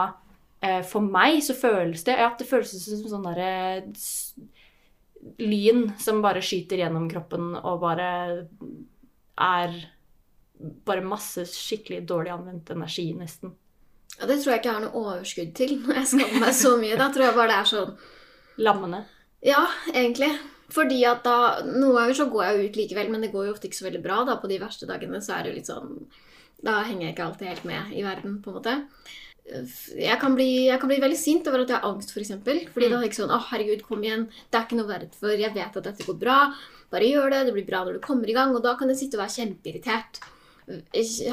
eh, 0.59 0.81
For 0.87 1.03
meg 1.03 1.39
så 1.45 1.55
føles 1.57 2.03
det 2.07 2.17
ja, 2.19 2.31
det 2.37 2.47
føles 2.49 2.73
som 2.75 3.07
sånn 3.09 3.27
derre 3.29 3.81
lyn 5.41 5.87
som 5.97 6.21
bare 6.21 6.43
skyter 6.45 6.83
gjennom 6.83 7.07
kroppen 7.09 7.55
og 7.57 7.79
bare 7.81 8.09
er 9.41 9.77
bare 10.59 11.03
masse 11.03 11.43
skikkelig 11.49 12.03
dårlig 12.07 12.31
anvendt 12.31 12.69
energi, 12.71 13.09
nesten. 13.17 13.55
Ja, 14.19 14.27
Det 14.29 14.37
tror 14.39 14.53
jeg 14.53 14.61
ikke 14.61 14.69
jeg 14.69 14.77
har 14.77 14.83
noe 14.85 15.01
overskudd 15.01 15.55
til 15.57 15.73
når 15.81 15.99
jeg 15.99 16.11
skammer 16.13 16.43
meg 16.45 16.53
så 16.55 16.75
mye. 16.79 16.99
Da 16.99 17.09
tror 17.11 17.27
jeg 17.27 17.37
bare 17.39 17.51
det 17.51 17.57
er 17.57 17.71
sånn 17.71 17.95
Lammende. 18.63 19.01
Ja, 19.43 19.65
egentlig. 19.91 20.29
Fordi 20.71 21.01
at 21.05 21.25
da 21.25 21.61
Noen 21.65 21.97
ganger 21.97 22.15
så 22.17 22.29
går 22.31 22.45
jeg 22.45 22.69
ut 22.69 22.77
likevel, 22.79 23.09
men 23.11 23.25
det 23.25 23.33
går 23.33 23.49
jo 23.49 23.55
ofte 23.55 23.67
ikke 23.67 23.81
så 23.81 23.89
veldig 23.89 24.03
bra. 24.05 24.21
da 24.23 24.37
På 24.39 24.47
de 24.49 24.61
verste 24.61 24.87
dagene 24.89 25.19
så 25.21 25.35
er 25.35 25.43
det 25.43 25.51
jo 25.51 25.57
litt 25.57 25.71
sånn 25.71 25.91
Da 26.63 26.79
henger 26.87 27.07
jeg 27.07 27.15
ikke 27.15 27.25
alltid 27.27 27.51
helt 27.51 27.65
med 27.67 27.93
i 27.93 28.03
verden, 28.05 28.39
på 28.43 28.51
en 28.51 28.59
måte. 28.59 28.75
Jeg 29.45 30.17
kan 30.21 30.33
bli, 30.33 30.47
jeg 30.71 30.79
kan 30.81 30.89
bli 30.89 30.97
veldig 31.03 31.17
sint 31.19 31.47
over 31.49 31.61
at 31.61 31.69
jeg 31.69 31.77
har 31.77 31.91
angst, 31.91 32.09
f.eks. 32.09 32.15
For 32.15 32.23
eksempel. 32.23 32.61
Fordi 32.73 32.87
da 32.89 32.97
er 32.97 33.03
det 33.03 33.11
ikke 33.11 33.21
sånn 33.21 33.35
Å, 33.35 33.41
herregud, 33.51 33.83
kom 33.85 34.05
igjen. 34.05 34.25
Det 34.49 34.57
er 34.57 34.65
ikke 34.65 34.79
noe 34.79 34.89
verdt 34.89 35.19
for. 35.19 35.35
Jeg 35.37 35.53
vet 35.53 35.77
at 35.81 35.89
dette 35.91 36.07
går 36.07 36.17
bra. 36.21 36.39
Bare 36.93 37.11
gjør 37.11 37.29
det. 37.33 37.43
Det 37.49 37.57
blir 37.57 37.67
bra 37.67 37.83
når 37.85 37.99
du 37.99 38.05
kommer 38.05 38.31
i 38.31 38.37
gang. 38.37 38.55
Og 38.57 38.63
da 38.65 38.73
kan 38.79 38.89
jeg 38.89 39.03
sitte 39.03 39.19
og 39.19 39.25
være 39.25 39.35
kjempeirritert. 39.37 40.23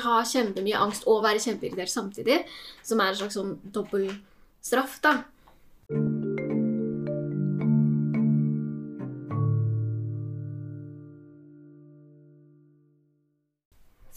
Ha 0.05 0.19
kjempemye 0.29 0.83
angst 0.85 1.09
og 1.09 1.23
være 1.25 1.41
kjempeirritert 1.47 1.95
samtidig. 1.95 2.43
Som 2.85 3.01
er 3.01 3.15
en 3.15 3.23
slags 3.23 3.41
sånn 3.41 3.57
dobbel 3.73 4.11
straff, 4.61 5.01
da. 5.05 5.23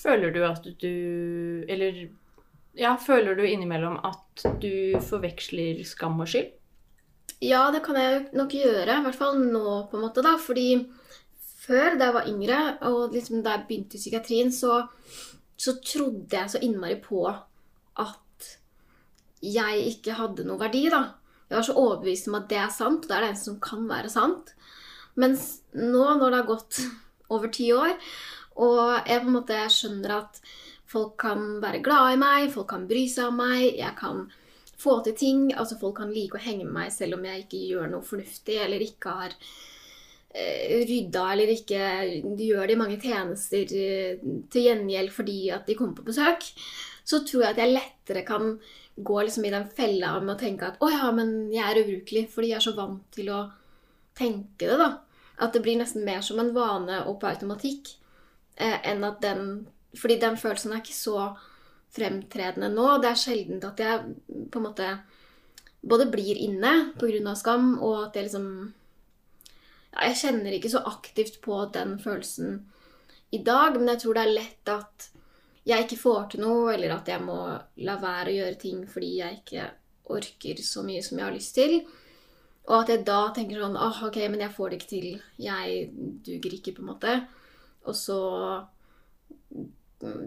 Føler 0.06 0.34
du 0.36 0.44
at 0.46 0.68
du 0.82 1.66
Eller 1.72 2.06
ja, 2.76 2.96
føler 3.00 3.38
du 3.38 3.46
innimellom 3.48 3.98
at 4.04 4.44
du 4.60 5.00
forveksler 5.00 5.80
skam 5.88 6.20
og 6.20 6.28
skyld? 6.28 6.52
Ja, 7.44 7.70
det 7.72 7.82
kan 7.86 7.96
jeg 8.00 8.26
nok 8.36 8.52
gjøre. 8.52 8.98
I 9.00 9.06
hvert 9.06 9.18
fall 9.18 9.40
nå, 9.40 9.86
på 9.88 9.96
en 9.98 10.04
måte. 10.04 10.24
da, 10.24 10.36
Fordi 10.40 10.84
før, 11.66 11.96
da 11.96 12.10
jeg 12.10 12.16
var 12.18 12.30
yngre, 12.32 12.60
og 12.90 13.16
liksom 13.16 13.44
da 13.44 13.56
jeg 13.56 13.66
begynte 13.70 13.98
i 13.98 14.02
psykiatrien, 14.02 14.52
så, 14.52 14.86
så 15.56 15.78
trodde 15.80 16.36
jeg 16.36 16.52
så 16.52 16.62
innmari 16.64 17.00
på 17.04 17.24
at 17.32 18.50
jeg 19.46 19.88
ikke 19.94 20.18
hadde 20.20 20.46
noe 20.48 20.60
verdi. 20.60 20.86
da. 20.92 21.16
Jeg 21.50 21.60
var 21.60 21.68
så 21.68 21.78
overbevist 21.80 22.30
om 22.32 22.40
at 22.40 22.48
det 22.52 22.60
er 22.60 22.72
sant, 22.74 23.06
og 23.06 23.10
det 23.10 23.18
er 23.18 23.24
det 23.24 23.34
eneste 23.34 23.52
som 23.52 23.60
kan 23.64 23.88
være 23.90 24.12
sant. 24.12 24.56
Mens 25.16 25.62
nå, 25.76 26.04
når 26.20 26.28
det 26.28 26.40
har 26.42 26.50
gått 26.50 26.82
over 27.36 27.52
ti 27.54 27.70
år, 27.74 27.96
og 28.56 29.10
jeg 29.10 29.22
på 29.22 29.30
en 29.30 29.36
måte 29.36 29.60
skjønner 29.72 30.16
at 30.22 30.40
folk 30.88 31.16
kan 31.20 31.60
være 31.64 31.84
glad 31.84 32.14
i 32.14 32.20
meg, 32.22 32.50
folk 32.54 32.70
kan 32.72 32.88
bry 32.88 33.04
seg 33.12 33.32
om 33.32 33.40
meg, 33.42 33.76
jeg 33.76 33.96
kan 34.00 34.26
få 34.80 35.00
til 35.04 35.16
ting. 35.18 35.46
Altså 35.56 35.78
Folk 35.80 35.98
kan 36.00 36.14
like 36.14 36.40
å 36.40 36.44
henge 36.44 36.66
med 36.68 36.76
meg 36.78 36.92
selv 36.94 37.18
om 37.18 37.26
jeg 37.28 37.46
ikke 37.46 37.64
gjør 37.72 37.92
noe 37.92 38.06
fornuftig 38.06 38.58
eller 38.62 38.84
ikke 38.86 39.16
har 39.20 39.36
eh, 40.36 40.82
rydda 40.86 41.26
eller 41.34 41.54
ikke 41.56 41.84
gjør 42.46 42.72
de 42.72 42.80
mange 42.80 43.00
tjenester 43.02 43.76
eh, 43.80 44.26
til 44.52 44.70
gjengjeld 44.70 45.14
fordi 45.16 45.40
at 45.56 45.68
de 45.70 45.78
kommer 45.80 46.00
på 46.00 46.10
besøk. 46.12 46.48
Så 47.06 47.22
tror 47.28 47.46
jeg 47.46 47.56
at 47.56 47.62
jeg 47.62 47.76
lettere 47.76 48.26
kan 48.28 48.56
gå 48.96 49.18
liksom 49.22 49.46
i 49.46 49.52
den 49.54 49.68
fella 49.76 50.14
med 50.22 50.38
å 50.38 50.40
tenke 50.40 50.70
at 50.70 50.80
å 50.84 50.90
ja, 50.90 51.10
men 51.14 51.52
jeg 51.54 51.66
er 51.66 51.82
ubrukelig 51.84 52.28
fordi 52.32 52.54
jeg 52.54 52.62
er 52.62 52.68
så 52.70 52.76
vant 52.78 53.04
til 53.14 53.30
å 53.36 53.42
tenke 54.16 54.70
det, 54.70 54.78
da. 54.80 54.94
At 55.44 55.52
det 55.52 55.66
blir 55.66 55.76
nesten 55.76 56.06
mer 56.08 56.22
som 56.24 56.40
en 56.40 56.54
vane 56.56 57.02
og 57.10 57.18
på 57.20 57.28
automatikk 57.28 57.92
enn 58.58 59.04
at 59.04 59.22
den 59.22 59.68
Fordi 59.96 60.18
den 60.20 60.36
følelsen 60.36 60.74
er 60.74 60.82
ikke 60.82 60.94
så 60.96 61.20
fremtredende 61.96 62.68
nå. 62.68 62.98
Det 63.00 63.10
er 63.10 63.20
sjelden 63.20 63.62
at 63.64 63.80
jeg 63.80 64.50
på 64.52 64.60
en 64.60 64.66
måte 64.66 64.88
både 65.86 66.10
blir 66.12 66.36
inne 66.36 66.92
pga. 67.00 67.36
skam, 67.36 67.78
og 67.80 68.08
at 68.08 68.16
jeg 68.16 68.28
liksom 68.28 68.74
ja, 69.94 70.08
Jeg 70.10 70.16
kjenner 70.16 70.52
ikke 70.52 70.70
så 70.70 70.84
aktivt 70.86 71.42
på 71.42 71.66
den 71.74 72.00
følelsen 72.00 72.66
i 73.32 73.38
dag, 73.38 73.76
men 73.76 73.88
jeg 73.88 74.00
tror 74.00 74.14
det 74.14 74.24
er 74.24 74.36
lett 74.36 74.70
at 74.70 75.10
jeg 75.66 75.86
ikke 75.86 75.98
får 75.98 76.28
til 76.32 76.42
noe, 76.42 76.74
eller 76.74 76.94
at 76.94 77.08
jeg 77.08 77.22
må 77.26 77.40
la 77.88 77.96
være 77.98 78.30
å 78.30 78.36
gjøre 78.36 78.60
ting 78.62 78.84
fordi 78.88 79.18
jeg 79.18 79.40
ikke 79.40 79.70
orker 80.14 80.62
så 80.62 80.84
mye 80.86 81.02
som 81.02 81.18
jeg 81.18 81.26
har 81.26 81.34
lyst 81.34 81.56
til. 81.56 81.80
Og 82.68 82.76
at 82.82 82.92
jeg 82.94 83.06
da 83.06 83.22
tenker 83.34 83.62
sånn 83.62 83.78
ah, 83.78 84.04
ok, 84.08 84.20
men 84.30 84.42
jeg 84.42 84.54
får 84.54 84.70
det 84.70 84.78
ikke 84.80 84.92
til. 84.92 85.10
Jeg 85.42 85.90
duger 86.26 86.54
ikke, 86.58 86.76
på 86.78 86.84
en 86.84 86.92
måte. 86.92 87.16
Og 87.86 87.96
så 87.98 88.20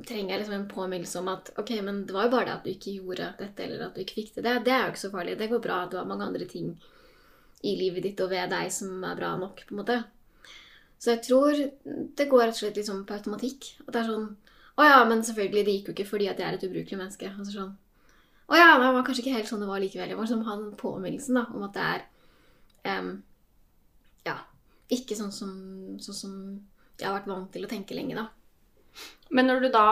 trenger 0.07 0.33
jeg 0.33 0.41
liksom 0.41 0.57
en 0.57 0.69
påminnelse 0.71 1.21
om 1.21 1.29
at 1.31 1.51
ok, 1.61 1.73
men 1.85 2.05
det 2.07 2.15
var 2.15 2.27
jo 2.27 2.33
bare 2.33 2.47
det 2.49 2.55
at 2.55 2.67
du 2.67 2.71
ikke 2.73 2.95
gjorde 2.99 3.33
dette, 3.39 3.65
eller 3.65 3.87
at 3.87 3.97
du 3.97 4.03
ikke 4.03 4.21
fikk 4.21 4.31
til 4.35 4.47
det. 4.47 4.55
Det 4.67 4.75
er 4.75 4.85
jo 4.85 4.93
ikke 4.95 5.05
så 5.05 5.11
farlig. 5.13 5.39
Det 5.39 5.51
går 5.51 5.65
bra. 5.65 5.81
Du 5.91 5.99
har 5.99 6.09
mange 6.09 6.27
andre 6.27 6.47
ting 6.49 6.71
i 7.67 7.75
livet 7.79 8.07
ditt 8.07 8.21
og 8.23 8.31
ved 8.31 8.51
deg 8.53 8.71
som 8.73 9.03
er 9.05 9.19
bra 9.19 9.35
nok, 9.39 9.65
på 9.67 9.75
en 9.75 9.81
måte. 9.83 9.99
Så 10.99 11.13
jeg 11.15 11.23
tror 11.29 11.59
det 12.19 12.27
går 12.31 12.45
rett 12.45 12.57
og 12.57 12.61
slett 12.63 12.79
liksom 12.81 13.05
på 13.07 13.19
automatikk. 13.19 13.73
At 13.87 13.93
det 13.95 14.01
er 14.03 14.13
sånn 14.13 14.29
Å 14.79 14.87
ja, 14.87 14.99
men 15.11 15.25
selvfølgelig, 15.27 15.65
det 15.67 15.75
gikk 15.75 15.89
jo 15.89 15.95
ikke 15.97 16.11
fordi 16.13 16.29
at 16.31 16.39
jeg 16.39 16.47
er 16.49 16.57
et 16.59 16.67
ubrukelig 16.67 16.99
menneske. 16.99 17.31
Altså 17.31 17.55
sånn 17.55 17.73
Å 18.49 18.59
ja, 18.59 18.69
det 18.81 18.91
var 18.95 19.07
kanskje 19.07 19.25
ikke 19.25 19.37
helt 19.37 19.51
sånn 19.51 19.63
det 19.63 19.71
var 19.71 19.83
likevel. 19.83 20.11
Jeg 20.11 20.19
må 20.19 20.27
liksom 20.27 20.47
ha 20.47 20.57
den 20.59 20.75
påminnelsen 20.79 21.39
da, 21.39 21.45
om 21.55 21.67
at 21.67 21.79
det 21.79 21.87
er 21.93 23.01
um, 23.03 23.13
Ja. 24.27 24.39
Ikke 24.95 25.19
sånn 25.19 25.35
som, 25.35 25.53
sånn 26.01 26.17
som 26.17 26.35
jeg 26.99 27.09
har 27.09 27.17
vært 27.21 27.31
vant 27.31 27.51
til 27.55 27.65
å 27.65 27.71
tenke 27.71 27.95
lenge, 27.97 28.15
da. 28.19 28.29
Men 29.31 29.47
når 29.47 29.61
du 29.61 29.69
da 29.75 29.87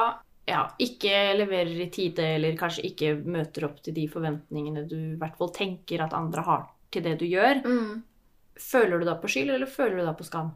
ja, 0.47 0.63
ikke 0.79 1.35
leverer 1.37 1.81
i 1.83 1.89
tide, 1.91 2.25
eller 2.37 2.57
kanskje 2.59 2.85
ikke 2.91 3.15
møter 3.27 3.67
opp 3.69 3.81
til 3.83 3.95
de 3.97 4.07
forventningene 4.09 4.85
du 4.89 4.97
i 4.97 5.17
hvert 5.19 5.37
fall 5.39 5.51
tenker 5.55 6.05
at 6.05 6.15
andre 6.17 6.45
har 6.47 6.69
til 6.95 7.03
det 7.03 7.17
du 7.19 7.27
gjør, 7.27 7.63
Mm. 7.67 8.03
føler 8.57 9.01
du 9.01 9.05
da 9.09 9.17
på 9.21 9.29
skyld, 9.29 9.51
eller 9.55 9.67
føler 9.67 9.99
du 9.99 10.05
da 10.07 10.15
på 10.15 10.25
skam? 10.25 10.55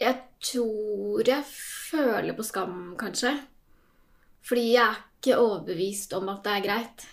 Jeg 0.00 0.16
tror 0.40 1.22
jeg 1.26 1.44
føler 1.48 2.34
på 2.36 2.44
skam, 2.44 2.96
kanskje. 2.98 3.34
Fordi 4.46 4.72
jeg 4.72 4.82
er 4.82 4.96
ikke 5.20 5.38
overbevist 5.40 6.12
om 6.16 6.28
at 6.28 6.42
det 6.44 6.52
er 6.52 6.64
greit. 6.66 7.06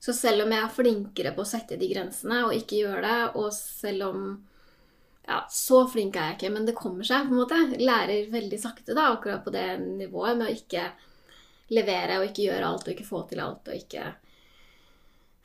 Så 0.00 0.12
selv 0.14 0.44
om 0.44 0.52
jeg 0.54 0.62
er 0.62 0.68
flinkere 0.74 1.32
på 1.34 1.42
å 1.42 1.48
sette 1.48 1.78
de 1.78 1.88
grensene 1.90 2.44
og 2.46 2.54
ikke 2.54 2.82
gjøre 2.84 3.02
det, 3.02 3.36
og 3.36 3.52
selv 3.52 4.02
om 4.12 4.20
Ja, 5.28 5.42
så 5.52 5.82
flink 5.92 6.16
er 6.16 6.30
jeg 6.30 6.38
ikke, 6.38 6.50
men 6.54 6.64
det 6.64 6.76
kommer 6.78 7.04
seg, 7.04 7.26
på 7.28 7.34
en 7.34 7.42
måte. 7.42 7.58
Lærer 7.82 8.30
veldig 8.32 8.58
sakte 8.62 8.94
da, 8.96 9.10
akkurat 9.12 9.44
på 9.44 9.52
det 9.52 9.66
nivået 9.82 10.38
med 10.38 10.48
å 10.48 10.54
ikke 10.54 10.86
levere 11.76 12.16
og 12.20 12.30
ikke 12.30 12.46
gjøre 12.46 12.68
alt 12.68 12.86
og 12.86 12.94
ikke 12.94 13.04
få 13.04 13.18
til 13.28 13.42
alt 13.44 13.66
og 13.68 13.76
ikke 13.76 14.06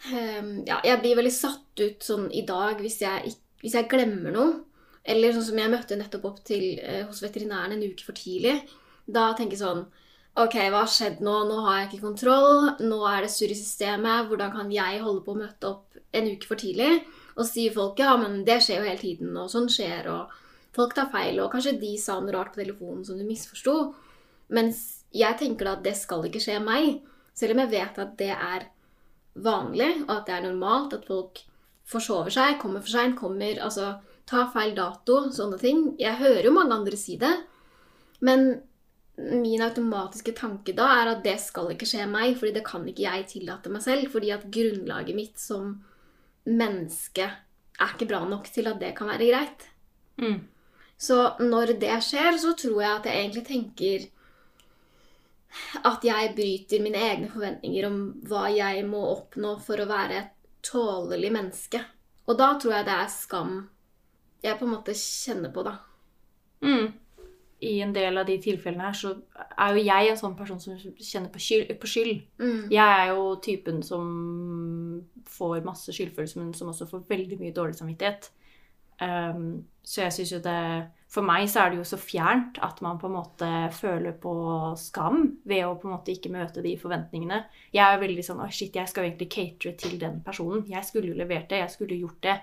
um, 0.08 0.54
Ja, 0.64 0.78
jeg 0.88 1.02
blir 1.02 1.18
veldig 1.20 1.34
satt 1.36 1.82
ut 1.84 2.06
sånn 2.06 2.30
i 2.32 2.46
dag 2.48 2.80
hvis 2.80 3.02
jeg, 3.04 3.34
hvis 3.60 3.76
jeg 3.76 3.90
glemmer 3.92 4.32
noe. 4.36 4.54
Eller 5.04 5.36
sånn 5.36 5.50
som 5.50 5.60
jeg 5.60 5.72
møtte 5.74 5.98
nettopp 6.00 6.30
opp 6.30 6.40
til 6.48 6.80
uh, 6.80 7.02
hos 7.10 7.20
veterinæren 7.26 7.76
en 7.76 7.84
uke 7.84 8.08
for 8.08 8.16
tidlig. 8.16 8.62
Da 9.04 9.34
tenker 9.36 9.58
jeg 9.58 9.66
sånn 9.66 9.84
Ok, 10.40 10.56
hva 10.58 10.80
har 10.80 10.90
skjedd 10.90 11.20
nå? 11.22 11.34
Nå 11.46 11.60
har 11.68 11.76
jeg 11.82 11.90
ikke 11.92 12.06
kontroll. 12.08 12.72
Nå 12.82 13.04
er 13.06 13.22
det 13.22 13.34
surr 13.36 13.52
i 13.54 13.58
systemet. 13.60 14.32
Hvordan 14.32 14.56
kan 14.56 14.72
jeg 14.74 15.04
holde 15.04 15.22
på 15.28 15.36
å 15.36 15.42
møte 15.44 15.70
opp 15.70 16.00
en 16.16 16.30
uke 16.32 16.50
for 16.50 16.58
tidlig? 16.58 17.04
Og 17.34 17.48
sier 17.50 17.74
folk 17.74 18.00
ja, 18.02 18.14
men 18.20 18.42
det 18.48 18.60
skjer 18.64 18.82
jo 18.82 18.88
hele 18.88 19.02
tiden, 19.02 19.32
og 19.40 19.50
sånn 19.52 19.70
skjer, 19.72 20.10
og 20.12 20.34
folk 20.76 20.94
tar 20.98 21.10
feil, 21.14 21.40
og 21.42 21.52
kanskje 21.54 21.78
de 21.82 21.94
sa 22.02 22.20
noe 22.20 22.34
rart 22.36 22.54
på 22.54 22.62
telefonen 22.62 23.06
som 23.08 23.18
du 23.18 23.26
misforsto. 23.28 23.94
Mens 24.54 25.06
jeg 25.14 25.38
tenker 25.40 25.70
da 25.70 25.78
at 25.78 25.86
det 25.86 25.96
skal 25.98 26.26
ikke 26.28 26.42
skje 26.44 26.60
meg. 26.64 27.02
Selv 27.38 27.56
om 27.56 27.64
jeg 27.64 27.74
vet 27.74 28.00
at 28.02 28.14
det 28.20 28.34
er 28.34 28.68
vanlig, 29.34 29.92
og 30.06 30.14
at 30.20 30.28
det 30.30 30.36
er 30.36 30.46
normalt 30.48 30.94
at 30.98 31.08
folk 31.10 31.42
forsover 31.90 32.34
seg, 32.34 32.60
kommer 32.62 32.84
for 32.84 32.94
seint, 32.94 33.18
kommer 33.20 33.60
Altså 33.62 33.96
tar 34.30 34.52
feil 34.54 34.76
dato, 34.78 35.26
sånne 35.34 35.58
ting. 35.62 35.88
Jeg 36.00 36.22
hører 36.22 36.48
jo 36.48 36.54
mange 36.56 36.78
andre 36.78 37.00
si 37.00 37.18
det. 37.22 37.34
Men 38.24 38.54
min 39.18 39.62
automatiske 39.62 40.34
tanke 40.38 40.74
da 40.78 40.88
er 41.02 41.12
at 41.12 41.26
det 41.26 41.36
skal 41.44 41.74
ikke 41.74 41.88
skje 41.90 42.08
meg, 42.10 42.38
fordi 42.40 42.56
det 42.56 42.66
kan 42.66 42.86
ikke 42.88 43.06
jeg 43.06 43.28
tillate 43.34 43.74
meg 43.74 43.84
selv. 43.86 44.10
Fordi 44.14 44.32
at 44.36 44.48
grunnlaget 44.54 45.18
mitt 45.18 45.42
som 45.42 45.76
menneske 46.50 47.28
er 47.28 47.94
ikke 47.94 48.10
bra 48.10 48.24
nok 48.30 48.50
til 48.54 48.68
at 48.70 48.82
det 48.82 48.94
kan 48.98 49.10
være 49.10 49.30
greit. 49.30 49.68
Mm. 50.22 50.42
Så 50.98 51.18
når 51.42 51.76
det 51.82 51.96
skjer, 52.06 52.38
så 52.40 52.54
tror 52.58 52.82
jeg 52.82 52.92
at 53.00 53.08
jeg 53.10 53.22
egentlig 53.22 53.46
tenker 53.48 54.10
at 55.86 56.06
jeg 56.06 56.34
bryter 56.38 56.82
mine 56.84 57.02
egne 57.10 57.30
forventninger 57.30 57.88
om 57.90 58.00
hva 58.30 58.48
jeg 58.54 58.86
må 58.88 59.02
oppnå 59.12 59.58
for 59.62 59.82
å 59.82 59.90
være 59.90 60.20
et 60.22 60.32
tålelig 60.66 61.32
menneske. 61.34 61.82
Og 62.30 62.40
da 62.40 62.54
tror 62.58 62.78
jeg 62.78 62.88
det 62.88 62.98
er 62.98 63.12
skam 63.12 63.56
jeg 64.44 64.60
på 64.60 64.68
en 64.68 64.74
måte 64.74 64.96
kjenner 64.98 65.52
på, 65.56 65.64
da. 65.64 65.78
Mm. 66.64 66.90
I 67.64 67.74
en 67.86 67.94
del 67.96 68.18
av 68.20 68.28
de 68.28 68.36
tilfellene 68.44 68.90
her 68.90 68.98
så 68.98 69.14
er 69.34 69.76
jo 69.76 69.84
jeg 69.86 70.10
en 70.12 70.20
sånn 70.20 70.38
person 70.38 70.60
som 70.62 70.78
kjenner 70.78 71.32
på 71.34 71.42
skyld. 71.42 71.74
På 71.80 71.90
skyld. 71.90 72.24
Mm. 72.42 72.72
Jeg 72.74 72.96
er 73.00 73.12
jo 73.14 73.28
typen 73.44 73.84
som 73.86 74.08
får 75.34 75.64
masse 75.66 75.96
skyldfølelse, 75.96 76.40
men 76.42 76.56
som 76.58 76.72
også 76.72 76.90
får 76.90 77.06
veldig 77.10 77.40
mye 77.42 77.56
dårlig 77.56 77.80
samvittighet. 77.80 78.32
Um, 79.02 79.64
så 79.84 80.06
jeg 80.06 80.14
syns 80.16 80.32
jo 80.36 80.38
det 80.46 80.60
For 81.12 81.26
meg 81.26 81.48
så 81.52 81.64
er 81.64 81.72
det 81.74 81.80
jo 81.82 81.88
så 81.88 81.98
fjernt 82.00 82.60
at 82.64 82.78
man 82.86 83.00
på 83.02 83.10
en 83.10 83.16
måte 83.18 83.50
føler 83.76 84.14
på 84.22 84.34
skam 84.80 85.26
ved 85.50 85.66
å 85.66 85.74
på 85.82 85.90
en 85.90 85.96
måte 85.96 86.14
ikke 86.14 86.32
møte 86.34 86.64
de 86.66 86.76
forventningene. 86.80 87.42
Jeg 87.74 87.84
er 87.84 88.02
veldig 88.02 88.24
sånn 88.26 88.42
Å, 88.42 88.48
shit, 88.54 88.74
jeg 88.78 88.90
skal 88.90 89.06
jo 89.06 89.12
egentlig 89.12 89.30
catere 89.34 89.76
til 89.82 90.00
den 90.02 90.22
personen. 90.26 90.64
Jeg 90.70 90.86
skulle 90.88 91.12
jo 91.12 91.20
levert 91.20 91.50
det. 91.52 91.62
Jeg 91.62 91.74
skulle 91.76 92.00
gjort 92.00 92.22
det. 92.26 92.40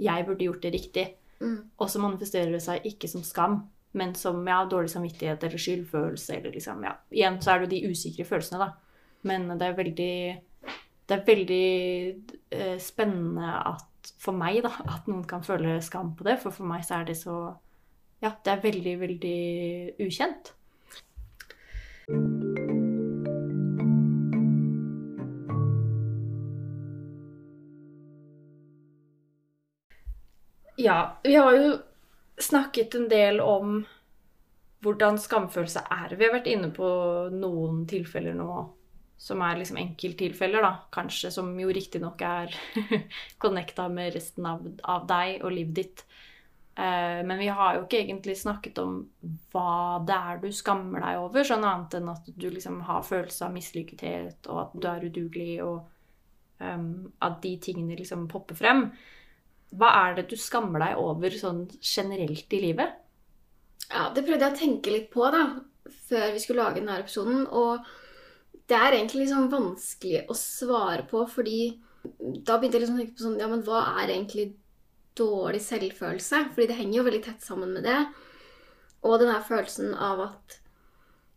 Jeg 0.00 0.26
burde 0.28 0.48
gjort 0.48 0.64
det 0.64 0.72
riktig. 0.74 1.06
Mm. 1.40 1.58
Og 1.76 1.90
så 1.90 2.00
manifesterer 2.00 2.54
det 2.54 2.62
seg 2.64 2.86
ikke 2.88 3.10
som 3.10 3.24
skam, 3.26 3.58
men 3.94 4.14
som 4.18 4.42
ja, 4.48 4.64
dårlig 4.66 4.90
samvittighet 4.90 5.44
eller 5.46 5.60
skyldfølelse. 5.60 6.36
eller 6.36 6.54
liksom, 6.56 6.82
ja. 6.84 6.96
Igjen 7.14 7.40
så 7.42 7.52
er 7.52 7.62
det 7.62 7.66
jo 7.66 7.74
de 7.74 7.94
usikre 7.94 8.26
følelsene, 8.28 8.66
da. 8.66 8.72
Men 9.24 9.46
det 9.58 9.68
er 9.68 9.76
veldig, 9.78 10.14
det 11.08 11.16
er 11.16 11.26
veldig 11.26 11.68
eh, 12.50 12.78
spennende 12.82 13.52
at 13.74 14.10
for 14.20 14.36
meg 14.36 14.60
da, 14.64 14.72
at 14.96 15.08
noen 15.10 15.24
kan 15.28 15.46
føle 15.46 15.78
skam 15.82 16.14
på 16.18 16.26
det. 16.26 16.40
For 16.42 16.54
for 16.54 16.68
meg 16.68 16.84
så 16.86 17.00
er 17.00 17.12
det 17.12 17.20
så 17.22 17.38
Ja, 18.22 18.30
det 18.44 18.52
er 18.52 18.62
veldig, 18.62 18.92
veldig 19.00 19.38
ukjent. 20.00 20.54
Ja, 30.78 31.18
vi 31.22 31.34
har 31.34 31.52
jo 31.54 31.74
snakket 32.40 32.94
en 32.98 33.08
del 33.10 33.40
om 33.40 33.82
hvordan 34.84 35.18
skamfølelse 35.20 35.84
er. 35.90 36.16
Vi 36.18 36.26
har 36.26 36.34
vært 36.34 36.50
inne 36.50 36.70
på 36.74 36.88
noen 37.32 37.84
tilfeller 37.88 38.36
nå 38.36 38.64
som 39.24 39.40
er 39.46 39.56
liksom 39.60 39.78
enkelttilfeller, 39.80 40.64
da, 40.64 40.72
kanskje, 40.92 41.30
som 41.32 41.52
jo 41.56 41.70
riktignok 41.72 42.20
er 42.26 42.54
connecta 43.42 43.86
med 43.88 44.12
resten 44.16 44.46
av, 44.50 44.66
av, 44.82 45.06
deg 45.08 45.44
og 45.44 45.54
livet 45.54 45.78
ditt. 45.78 46.04
Eh, 46.74 47.22
men 47.24 47.38
vi 47.38 47.48
har 47.48 47.78
jo 47.78 47.84
ikke 47.84 48.02
egentlig 48.02 48.36
snakket 48.40 48.82
om 48.82 48.98
hva 49.54 50.02
det 50.04 50.18
er 50.18 50.42
du 50.42 50.48
skammer 50.52 51.06
deg 51.06 51.22
over, 51.22 51.46
sånn 51.46 51.64
annet 51.64 51.98
enn 52.00 52.12
at 52.12 52.28
du 52.34 52.48
liksom 52.50 52.82
har 52.88 53.06
følelse 53.06 53.46
av 53.46 53.54
mislykkethet, 53.54 54.50
og 54.50 54.62
at 54.66 54.76
du 54.76 54.88
er 54.90 55.08
udugelig, 55.08 55.52
og 55.64 55.84
um, 56.58 56.88
at 57.24 57.38
de 57.46 57.54
tingene 57.62 57.96
liksom 58.00 58.26
popper 58.28 58.58
frem. 58.58 58.88
Hva 59.74 59.90
er 60.04 60.18
det 60.18 60.28
du 60.30 60.36
skammer 60.38 60.82
deg 60.82 61.00
over 61.00 61.34
sånn 61.38 61.64
generelt 61.80 62.52
i 62.54 62.60
livet? 62.62 63.00
Ja, 63.90 64.08
det 64.14 64.24
prøvde 64.26 64.46
jeg 64.46 64.54
å 64.54 64.58
tenke 64.58 64.92
litt 64.92 65.08
på 65.12 65.26
da, 65.32 65.44
før 66.08 66.32
vi 66.34 66.42
skulle 66.42 66.64
lage 66.64 66.80
denne 66.80 66.98
episoden. 67.02 67.44
Og 67.50 67.84
det 68.70 68.76
er 68.78 68.96
egentlig 68.96 69.24
liksom 69.24 69.50
vanskelig 69.52 70.24
å 70.30 70.36
svare 70.38 71.06
på, 71.08 71.24
fordi 71.30 71.58
da 72.04 72.58
begynte 72.58 72.78
jeg 72.78 72.84
liksom 72.84 72.98
å 72.98 73.02
tenke 73.02 73.16
på 73.16 73.24
sånn 73.26 73.40
Ja, 73.40 73.48
men 73.48 73.64
hva 73.64 73.80
er 74.02 74.12
egentlig 74.12 74.50
dårlig 75.16 75.62
selvfølelse? 75.64 76.48
Fordi 76.54 76.68
det 76.70 76.78
henger 76.78 76.98
jo 76.98 77.06
veldig 77.08 77.22
tett 77.26 77.44
sammen 77.44 77.74
med 77.76 77.86
det. 77.86 78.00
Og 79.04 79.18
den 79.20 79.32
her 79.32 79.44
følelsen 79.44 79.92
av 79.94 80.22
at 80.30 80.58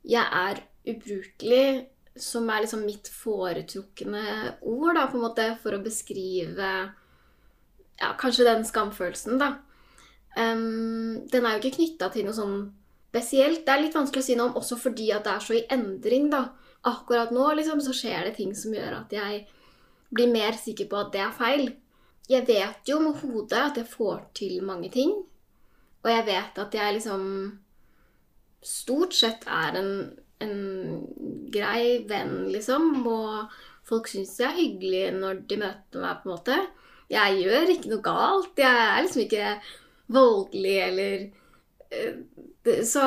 jeg 0.07 0.23
er 0.23 0.61
ubrukelig, 0.87 1.87
som 2.17 2.47
er 2.49 2.63
liksom 2.63 2.85
mitt 2.87 3.09
foretrukne 3.11 4.23
ord, 4.61 4.95
da, 4.95 5.05
på 5.11 5.19
en 5.19 5.25
måte, 5.27 5.47
for 5.61 5.75
å 5.75 5.83
beskrive 5.83 6.71
ja, 8.01 8.13
kanskje 8.19 8.47
den 8.47 8.65
skamfølelsen, 8.67 9.39
da. 9.41 9.55
Um, 10.37 11.25
den 11.31 11.45
er 11.45 11.55
jo 11.55 11.63
ikke 11.63 11.77
knytta 11.79 12.11
til 12.13 12.27
noe 12.27 12.37
sånn 12.37 12.57
spesielt. 13.09 13.63
Det 13.65 13.73
er 13.73 13.83
litt 13.85 13.97
vanskelig 13.97 14.23
å 14.23 14.27
si 14.27 14.37
noe 14.37 14.51
om 14.51 14.59
også 14.59 14.77
fordi 14.79 15.09
at 15.15 15.25
det 15.25 15.33
er 15.33 15.45
så 15.45 15.57
i 15.57 15.65
endring, 15.73 16.29
da. 16.33 16.43
Akkurat 16.87 17.33
nå 17.33 17.49
liksom, 17.57 17.81
så 17.83 17.95
skjer 17.95 18.27
det 18.27 18.35
ting 18.37 18.53
som 18.55 18.75
gjør 18.75 18.99
at 19.01 19.13
jeg 19.15 19.45
blir 20.13 20.29
mer 20.31 20.55
sikker 20.55 20.87
på 20.89 20.99
at 21.01 21.11
det 21.15 21.23
er 21.23 21.35
feil. 21.35 21.65
Jeg 22.27 22.45
vet 22.47 22.89
jo 22.89 22.99
med 23.01 23.17
hodet 23.23 23.63
at 23.63 23.79
jeg 23.79 23.89
får 23.89 24.27
til 24.37 24.61
mange 24.67 24.91
ting. 24.93 25.15
Og 26.03 26.11
jeg 26.11 26.27
vet 26.27 26.59
at 26.61 26.75
jeg 26.75 26.97
liksom 26.99 27.23
stort 28.63 29.15
sett 29.15 29.45
er 29.47 29.77
en, 29.79 29.91
en 30.43 30.57
grei 31.53 32.03
venn, 32.07 32.47
liksom. 32.53 33.07
Og 33.07 33.57
folk 33.87 34.09
syns 34.11 34.37
jeg 34.39 34.49
er 34.49 34.59
hyggelig 34.59 35.05
når 35.17 35.41
de 35.49 35.61
møter 35.63 36.03
meg, 36.03 36.21
på 36.21 36.29
en 36.29 36.35
måte. 36.35 36.59
Jeg 37.11 37.37
gjør 37.43 37.71
ikke 37.73 37.91
noe 37.91 38.03
galt. 38.03 38.59
Jeg 38.59 38.81
er 38.83 39.03
liksom 39.03 39.23
ikke 39.23 39.51
voldelig 40.11 40.75
eller 40.87 41.23
uh, 41.93 42.81
Så 42.83 43.05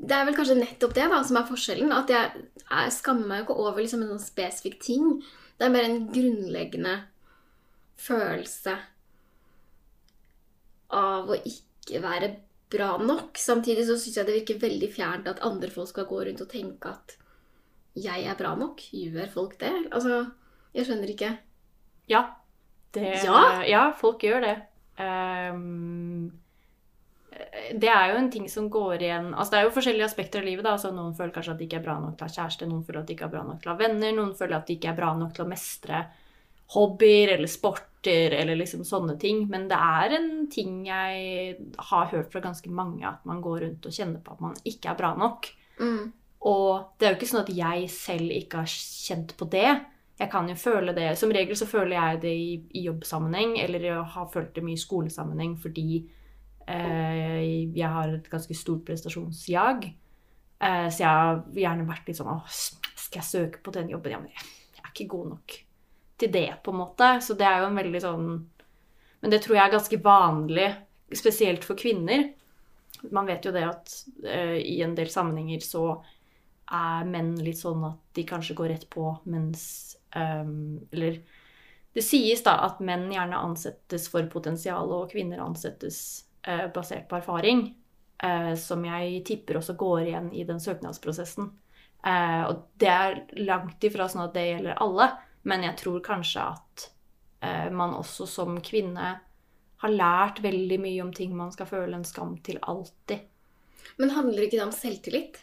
det 0.00 0.16
er 0.16 0.24
vel 0.24 0.36
kanskje 0.36 0.56
nettopp 0.56 0.94
det 0.96 1.08
da, 1.12 1.20
som 1.26 1.38
er 1.40 1.48
forskjellen. 1.48 1.92
At 1.92 2.12
jeg, 2.12 2.44
jeg 2.64 2.94
skammer 2.96 3.28
meg 3.28 3.42
jo 3.42 3.48
ikke 3.48 3.58
over 3.66 3.82
liksom, 3.82 4.04
en 4.06 4.14
sånn 4.14 4.24
spesifikk 4.24 4.80
ting. 4.84 5.10
Det 5.60 5.66
er 5.66 5.74
mer 5.74 5.88
en 5.88 6.06
grunnleggende 6.12 6.94
følelse 8.00 8.78
av 10.96 11.28
å 11.28 11.36
ikke 11.36 12.00
være 12.02 12.30
bra 12.72 12.94
nok. 13.02 13.38
Samtidig 13.38 13.84
så 13.88 13.98
syns 14.00 14.16
jeg 14.18 14.28
det 14.28 14.38
virker 14.40 14.62
veldig 14.62 14.90
fjernt 14.94 15.28
at 15.30 15.42
andre 15.46 15.70
folk 15.72 15.90
skal 15.90 16.08
gå 16.08 16.22
rundt 16.26 16.42
og 16.44 16.50
tenke 16.50 16.94
at 16.94 17.16
jeg 17.98 18.24
er 18.24 18.38
bra 18.38 18.54
nok. 18.58 18.82
Gjør 18.94 19.32
folk 19.34 19.56
det? 19.60 19.72
Altså, 19.90 20.24
jeg 20.76 20.88
skjønner 20.88 21.12
ikke. 21.12 21.34
Ja. 22.10 22.24
Det, 22.94 23.06
Ja? 23.24 23.62
ja, 23.66 23.82
folk 23.96 24.22
gjør 24.26 24.40
det. 24.44 24.56
Um, 25.00 26.30
det 27.72 27.88
er 27.88 28.10
jo 28.10 28.16
en 28.20 28.30
ting 28.30 28.48
som 28.52 28.66
går 28.68 29.00
igjen 29.00 29.30
altså 29.32 29.54
Det 29.54 29.58
er 29.60 29.64
jo 29.64 29.72
forskjellige 29.72 30.04
aspekter 30.04 30.42
av 30.42 30.44
livet. 30.44 30.64
da, 30.66 30.74
altså 30.74 30.90
Noen 30.92 31.14
føler 31.16 31.32
kanskje 31.32 31.54
at 31.54 31.60
de 31.60 31.68
ikke 31.68 31.78
er 31.78 31.86
bra 31.86 31.94
nok 32.00 32.16
til 32.18 32.26
å 32.26 32.28
ha 32.28 32.34
kjæreste, 32.34 32.68
noen 32.68 32.82
føler 32.84 33.00
at 33.00 33.08
de 33.08 33.14
ikke 33.16 33.28
er 33.28 33.34
bra 33.36 33.44
nok 33.46 33.62
til 33.62 33.70
å 33.70 33.74
ha 33.74 33.80
venner, 33.80 34.16
noen 34.16 34.34
føler 34.36 34.56
at 34.58 34.66
de 34.66 34.76
ikke 34.76 34.90
er 34.90 34.98
bra 34.98 35.12
nok 35.16 35.32
til 35.36 35.44
å 35.44 35.48
mestre 35.48 36.02
hobbyer 36.74 37.34
eller 37.34 37.50
sporter 37.50 38.36
eller 38.36 38.58
liksom 38.58 38.84
sånne 38.86 39.16
ting. 39.20 39.42
Men 39.50 39.66
det 39.70 39.78
er 39.78 40.16
en 40.18 40.30
ting 40.52 40.84
jeg 40.86 41.56
har 41.90 42.10
hørt 42.12 42.30
fra 42.32 42.42
ganske 42.44 42.70
mange, 42.70 43.02
at 43.08 43.24
man 43.26 43.42
går 43.42 43.64
rundt 43.64 43.88
og 43.88 43.96
kjenner 43.96 44.22
på 44.22 44.36
at 44.36 44.44
man 44.44 44.58
ikke 44.68 44.92
er 44.92 44.98
bra 45.00 45.14
nok. 45.18 45.50
Mm. 45.80 46.12
Og 46.50 46.96
det 46.98 47.06
er 47.06 47.14
jo 47.14 47.18
ikke 47.18 47.30
sånn 47.32 47.42
at 47.42 47.54
jeg 47.56 47.88
selv 47.92 48.36
ikke 48.36 48.62
har 48.62 48.70
kjent 48.70 49.34
på 49.36 49.48
det. 49.52 49.72
Jeg 50.20 50.28
kan 50.28 50.48
jo 50.50 50.56
føle 50.58 50.92
det, 50.92 51.14
Som 51.16 51.32
regel 51.32 51.56
så 51.56 51.66
føler 51.66 51.96
jeg 51.96 52.20
det 52.26 52.32
i, 52.36 52.50
i 52.76 52.84
jobbsammenheng, 52.84 53.56
eller 53.62 53.86
jeg 53.86 54.02
har 54.14 54.28
følt 54.32 54.52
det 54.54 54.64
mye 54.64 54.76
i 54.76 54.82
skolesammenheng 54.82 55.56
fordi 55.60 56.02
eh, 56.68 57.70
jeg 57.72 57.88
har 57.88 58.12
et 58.12 58.28
ganske 58.30 58.54
stort 58.54 58.84
prestasjonsjag. 58.88 59.88
Eh, 60.60 60.88
så 60.92 61.02
jeg 61.02 61.08
har 61.08 61.40
gjerne 61.56 61.88
vært 61.88 62.10
litt 62.10 62.20
sånn 62.20 62.34
Å, 62.34 62.38
skal 62.50 63.22
jeg 63.22 63.28
søke 63.30 63.62
på 63.64 63.72
den 63.72 63.88
jobben? 63.94 64.12
Ja, 64.12 64.20
men 64.20 64.34
jeg, 64.34 64.44
er 64.82 64.92
ikke 64.92 65.08
god 65.14 65.30
nok 65.32 65.56
til 66.20 66.32
det, 66.34 66.48
på 66.64 66.74
en 66.74 66.80
måte. 66.82 67.08
Så 67.24 67.36
det 67.38 67.48
er 67.48 67.62
jo 67.62 67.70
en 67.70 67.80
veldig 67.80 68.02
sånn 68.04 68.28
Men 69.22 69.32
det 69.32 69.40
tror 69.44 69.56
jeg 69.56 69.64
er 69.64 69.72
ganske 69.72 70.00
vanlig, 70.04 70.68
spesielt 71.16 71.64
for 71.64 71.80
kvinner. 71.80 72.28
Man 73.12 73.28
vet 73.28 73.44
jo 73.44 73.52
det 73.56 73.64
at 73.64 73.96
eh, 74.24 74.58
i 74.60 74.82
en 74.84 74.94
del 74.96 75.08
sammenhenger 75.12 75.64
så 75.64 75.84
er 76.70 77.08
menn 77.08 77.34
litt 77.42 77.58
sånn 77.58 77.82
at 77.88 77.98
de 78.16 78.24
kanskje 78.28 78.56
går 78.56 78.70
rett 78.74 78.86
på, 78.92 79.08
mens 79.32 79.96
um, 80.16 80.80
Eller 80.92 81.20
det 81.94 82.04
sies 82.06 82.42
da 82.46 82.56
at 82.66 82.82
menn 82.86 83.08
gjerne 83.10 83.38
ansettes 83.38 84.06
for 84.12 84.26
potensial, 84.30 84.92
og 84.94 85.10
kvinner 85.12 85.42
ansettes 85.42 86.26
uh, 86.46 86.68
basert 86.74 87.08
på 87.10 87.18
erfaring. 87.18 87.66
Uh, 88.20 88.52
som 88.60 88.84
jeg 88.84 89.22
tipper 89.26 89.58
også 89.58 89.74
går 89.80 90.04
igjen 90.04 90.30
i 90.36 90.44
den 90.48 90.60
søknadsprosessen. 90.60 91.50
Uh, 92.04 92.42
og 92.50 92.62
det 92.80 92.92
er 92.92 93.18
langt 93.40 93.84
ifra 93.84 94.06
sånn 94.08 94.26
at 94.28 94.36
det 94.36 94.46
gjelder 94.52 94.80
alle, 94.84 95.10
men 95.48 95.66
jeg 95.66 95.78
tror 95.82 96.00
kanskje 96.04 96.46
at 96.54 96.88
man 97.72 97.94
også 97.96 98.26
som 98.28 98.58
kvinne 98.60 99.14
har 99.80 99.92
lært 99.94 100.42
veldig 100.44 100.76
mye 100.82 101.00
om 101.00 101.12
ting 101.16 101.32
man 101.36 101.52
skal 101.54 101.68
føle 101.70 101.96
en 101.96 102.04
skam 102.04 102.34
til 102.44 102.58
alltid. 102.60 103.22
Men 103.96 104.12
handler 104.12 104.44
ikke 104.44 104.58
det 104.58 104.66
om 104.66 104.74
selvtillit? 104.74 105.38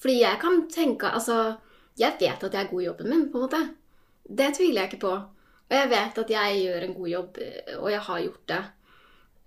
Fordi 0.00 0.18
jeg 0.20 0.40
kan 0.40 0.66
tenke 0.72 1.08
Altså, 1.08 1.56
jeg 1.98 2.16
vet 2.20 2.44
at 2.44 2.54
jeg 2.54 2.64
er 2.66 2.70
god 2.70 2.82
i 2.82 2.86
jobben 2.86 3.10
min, 3.10 3.26
på 3.32 3.38
en 3.40 3.46
måte. 3.46 3.60
Det 4.30 4.52
tviler 4.56 4.84
jeg 4.84 4.92
ikke 4.92 5.04
på. 5.06 5.14
Og 5.70 5.76
jeg 5.76 5.90
vet 5.90 6.20
at 6.22 6.30
jeg 6.34 6.60
gjør 6.64 6.84
en 6.84 6.94
god 6.96 7.10
jobb, 7.10 7.40
eh, 7.44 7.74
og 7.78 7.90
jeg 7.92 8.04
har 8.06 8.22
gjort 8.24 8.46
det 8.50 8.60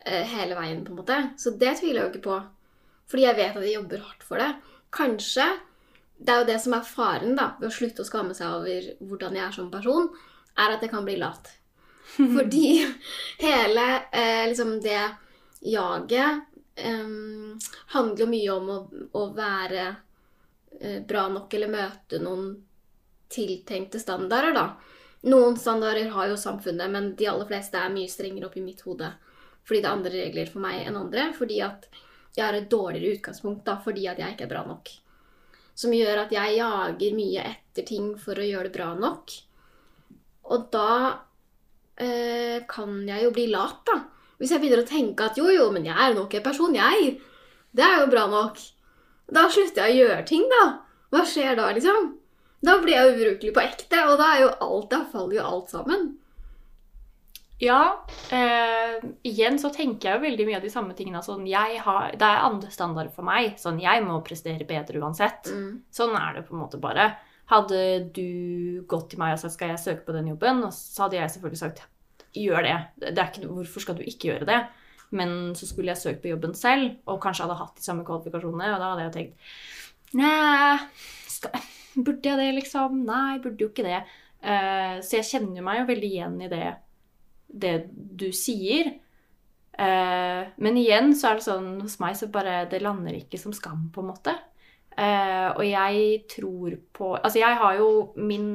eh, 0.05 0.27
hele 0.35 0.57
veien, 0.59 0.83
på 0.83 0.93
en 0.93 0.99
måte. 1.01 1.19
Så 1.39 1.55
det 1.59 1.77
tviler 1.79 1.99
jeg 1.99 2.05
jo 2.05 2.11
ikke 2.13 2.27
på. 2.27 2.37
Fordi 3.11 3.25
jeg 3.27 3.37
vet 3.39 3.57
at 3.59 3.65
jeg 3.67 3.77
jobber 3.77 4.05
hardt 4.07 4.23
for 4.27 4.43
det. 4.43 4.51
Kanskje 4.93 5.47
Det 6.23 6.31
er 6.31 6.39
jo 6.39 6.47
det 6.47 6.59
som 6.61 6.73
er 6.77 6.85
faren 6.87 7.35
da, 7.35 7.49
ved 7.59 7.67
å 7.67 7.73
slutte 7.73 8.03
å 8.03 8.07
skamme 8.07 8.35
seg 8.37 8.53
over 8.53 8.85
hvordan 9.01 9.35
jeg 9.35 9.43
er 9.43 9.55
som 9.55 9.71
person, 9.73 10.05
er 10.55 10.75
at 10.75 10.85
jeg 10.85 10.91
kan 10.93 11.03
bli 11.03 11.17
lat. 11.19 11.49
Fordi 12.35 12.67
hele 13.41 13.85
eh, 14.11 14.45
liksom 14.47 14.77
det 14.83 15.01
jaget 15.67 16.45
eh, 16.75 17.09
handler 17.95 18.23
jo 18.23 18.29
mye 18.29 18.53
om 18.53 18.69
å, 18.71 18.77
å 19.19 19.23
være 19.35 19.87
eh, 20.79 21.01
bra 21.03 21.25
nok 21.33 21.57
eller 21.57 21.73
møte 21.73 22.21
noen 22.23 22.53
tiltenkte 23.33 24.01
standarder, 24.01 24.53
da. 24.55 24.67
Noen 25.31 25.55
standarder 25.59 26.09
har 26.11 26.31
jo 26.31 26.39
samfunnet, 26.39 26.91
men 26.91 27.13
de 27.19 27.29
aller 27.31 27.47
fleste 27.47 27.79
er 27.79 27.93
mye 27.93 28.11
strengere 28.11 28.49
oppi 28.49 28.63
mitt 28.63 28.83
hode. 28.83 29.07
Fordi 29.63 29.79
det 29.79 29.87
er 29.87 29.95
andre 29.95 30.13
regler 30.17 30.49
for 30.51 30.63
meg 30.65 30.81
enn 30.83 30.99
andre. 30.99 31.29
Fordi 31.37 31.61
at 31.63 31.87
jeg 32.35 32.43
har 32.43 32.57
et 32.57 32.69
dårligere 32.71 33.17
utgangspunkt 33.17 33.63
da, 33.67 33.77
fordi 33.83 34.07
at 34.11 34.19
jeg 34.19 34.35
ikke 34.35 34.47
er 34.47 34.51
bra 34.51 34.63
nok. 34.67 34.91
Som 35.79 35.93
gjør 35.95 36.25
at 36.25 36.33
jeg 36.33 36.57
jager 36.57 37.15
mye 37.17 37.45
etter 37.49 37.87
ting 37.87 38.13
for 38.19 38.37
å 38.37 38.47
gjøre 38.47 38.67
det 38.67 38.75
bra 38.75 38.89
nok. 38.99 39.35
Og 40.53 40.65
da 40.73 40.89
eh, 41.95 42.59
kan 42.69 42.97
jeg 43.07 43.23
jo 43.23 43.31
bli 43.35 43.47
lat, 43.53 43.79
da. 43.87 44.01
Hvis 44.41 44.51
jeg 44.51 44.59
begynner 44.59 44.83
å 44.83 44.89
tenke 44.89 45.29
at 45.29 45.39
jo, 45.39 45.47
jo, 45.53 45.69
men 45.71 45.87
jeg 45.87 45.95
er 45.95 46.17
nok 46.17 46.35
en 46.35 46.43
person, 46.43 46.75
jeg. 46.75 47.13
Det 47.71 47.85
er 47.85 48.01
jo 48.01 48.11
bra 48.11 48.25
nok. 48.27 48.59
Da 49.33 49.47
slutter 49.47 49.87
jeg 49.87 49.95
å 49.95 50.01
gjøre 50.03 50.27
ting, 50.27 50.43
da. 50.51 50.65
Hva 51.13 51.23
skjer 51.29 51.55
da, 51.55 51.69
liksom? 51.71 52.11
Da 52.63 52.78
blir 52.80 52.95
jeg 52.95 53.13
ubrukelig 53.13 53.54
på 53.56 53.63
ekte, 53.63 54.04
og 54.08 54.19
da 54.21 54.34
er 54.34 54.43
jo 54.45 54.52
alt, 54.63 54.91
da 54.93 55.02
faller 55.12 55.39
jo 55.39 55.47
alt 55.47 55.73
sammen. 55.73 56.13
Ja. 57.63 58.06
Eh, 58.34 59.04
igjen 59.28 59.60
så 59.60 59.71
tenker 59.73 60.10
jeg 60.10 60.17
jo 60.17 60.26
veldig 60.26 60.47
mye 60.47 60.58
av 60.60 60.65
de 60.65 60.71
samme 60.71 60.95
tingene. 60.97 61.21
Sånn, 61.23 61.45
jeg 61.47 61.80
har, 61.84 62.15
det 62.19 62.28
er 62.28 62.47
andre 62.47 62.71
standarder 62.73 63.12
for 63.15 63.28
meg. 63.28 63.58
Sånn, 63.62 63.82
jeg 63.84 64.04
må 64.06 64.19
prestere 64.26 64.67
bedre 64.67 65.04
uansett. 65.04 65.52
Mm. 65.52 65.84
Sånn 65.93 66.15
er 66.19 66.39
det 66.39 66.45
på 66.47 66.56
en 66.56 66.63
måte 66.63 66.80
bare. 66.84 67.13
Hadde 67.52 67.80
du 68.15 68.84
gått 68.89 69.12
til 69.12 69.21
meg 69.21 69.36
og 69.36 69.43
sagt 69.43 69.58
skal 69.58 69.73
jeg 69.73 69.84
søke 69.84 70.08
på 70.08 70.15
den 70.15 70.32
jobben, 70.32 70.63
så 70.71 71.06
hadde 71.06 71.19
jeg 71.19 71.34
selvfølgelig 71.36 71.62
sagt 71.62 71.84
gjør 72.34 72.63
det. 72.65 72.78
det 73.04 73.19
er 73.19 73.28
ikke, 73.30 73.49
hvorfor 73.52 73.84
skal 73.84 73.97
du 73.99 74.06
ikke 74.08 74.32
gjøre 74.32 74.47
det? 74.49 74.62
Men 75.13 75.54
så 75.58 75.67
skulle 75.69 75.91
jeg 75.91 76.02
søkt 76.02 76.23
på 76.23 76.32
jobben 76.32 76.56
selv, 76.58 76.95
og 77.06 77.19
kanskje 77.21 77.45
hadde 77.45 77.60
hatt 77.60 77.76
de 77.78 77.86
samme 77.86 78.06
kvalifikasjonene, 78.08 78.71
og 78.73 78.80
da 78.82 78.93
hadde 78.93 79.06
jeg 79.06 79.15
tenkt 79.17 79.52
Nei, 80.13 80.80
skal, 81.43 81.69
burde 82.08 82.32
jeg 82.32 82.39
det, 82.39 82.49
liksom? 82.58 83.03
Nei, 83.08 83.38
burde 83.43 83.67
jo 83.67 83.71
ikke 83.71 83.88
det. 83.88 84.01
Uh, 84.43 84.99
så 85.03 85.19
jeg 85.19 85.29
kjenner 85.29 85.63
meg 85.63 85.82
jo 85.82 85.89
veldig 85.91 86.10
igjen 86.10 86.39
i 86.43 86.51
det, 86.51 86.65
det 87.47 87.75
du 87.91 88.29
sier. 88.36 88.95
Uh, 89.73 90.49
men 90.62 90.77
igjen 90.77 91.13
så 91.17 91.32
er 91.32 91.39
det 91.39 91.47
sånn 91.47 91.69
hos 91.82 91.95
meg 91.97 92.13
så 92.13 92.27
bare 92.29 92.67
Det 92.69 92.77
lander 92.84 93.15
ikke 93.17 93.39
som 93.41 93.56
skam, 93.56 93.88
på 93.93 94.03
en 94.03 94.12
måte. 94.12 94.36
Uh, 94.93 95.49
og 95.58 95.63
jeg 95.65 96.25
tror 96.29 96.75
på 96.93 97.15
Altså, 97.15 97.39
jeg 97.41 97.58
har 97.58 97.79
jo 97.79 97.88
min 98.21 98.51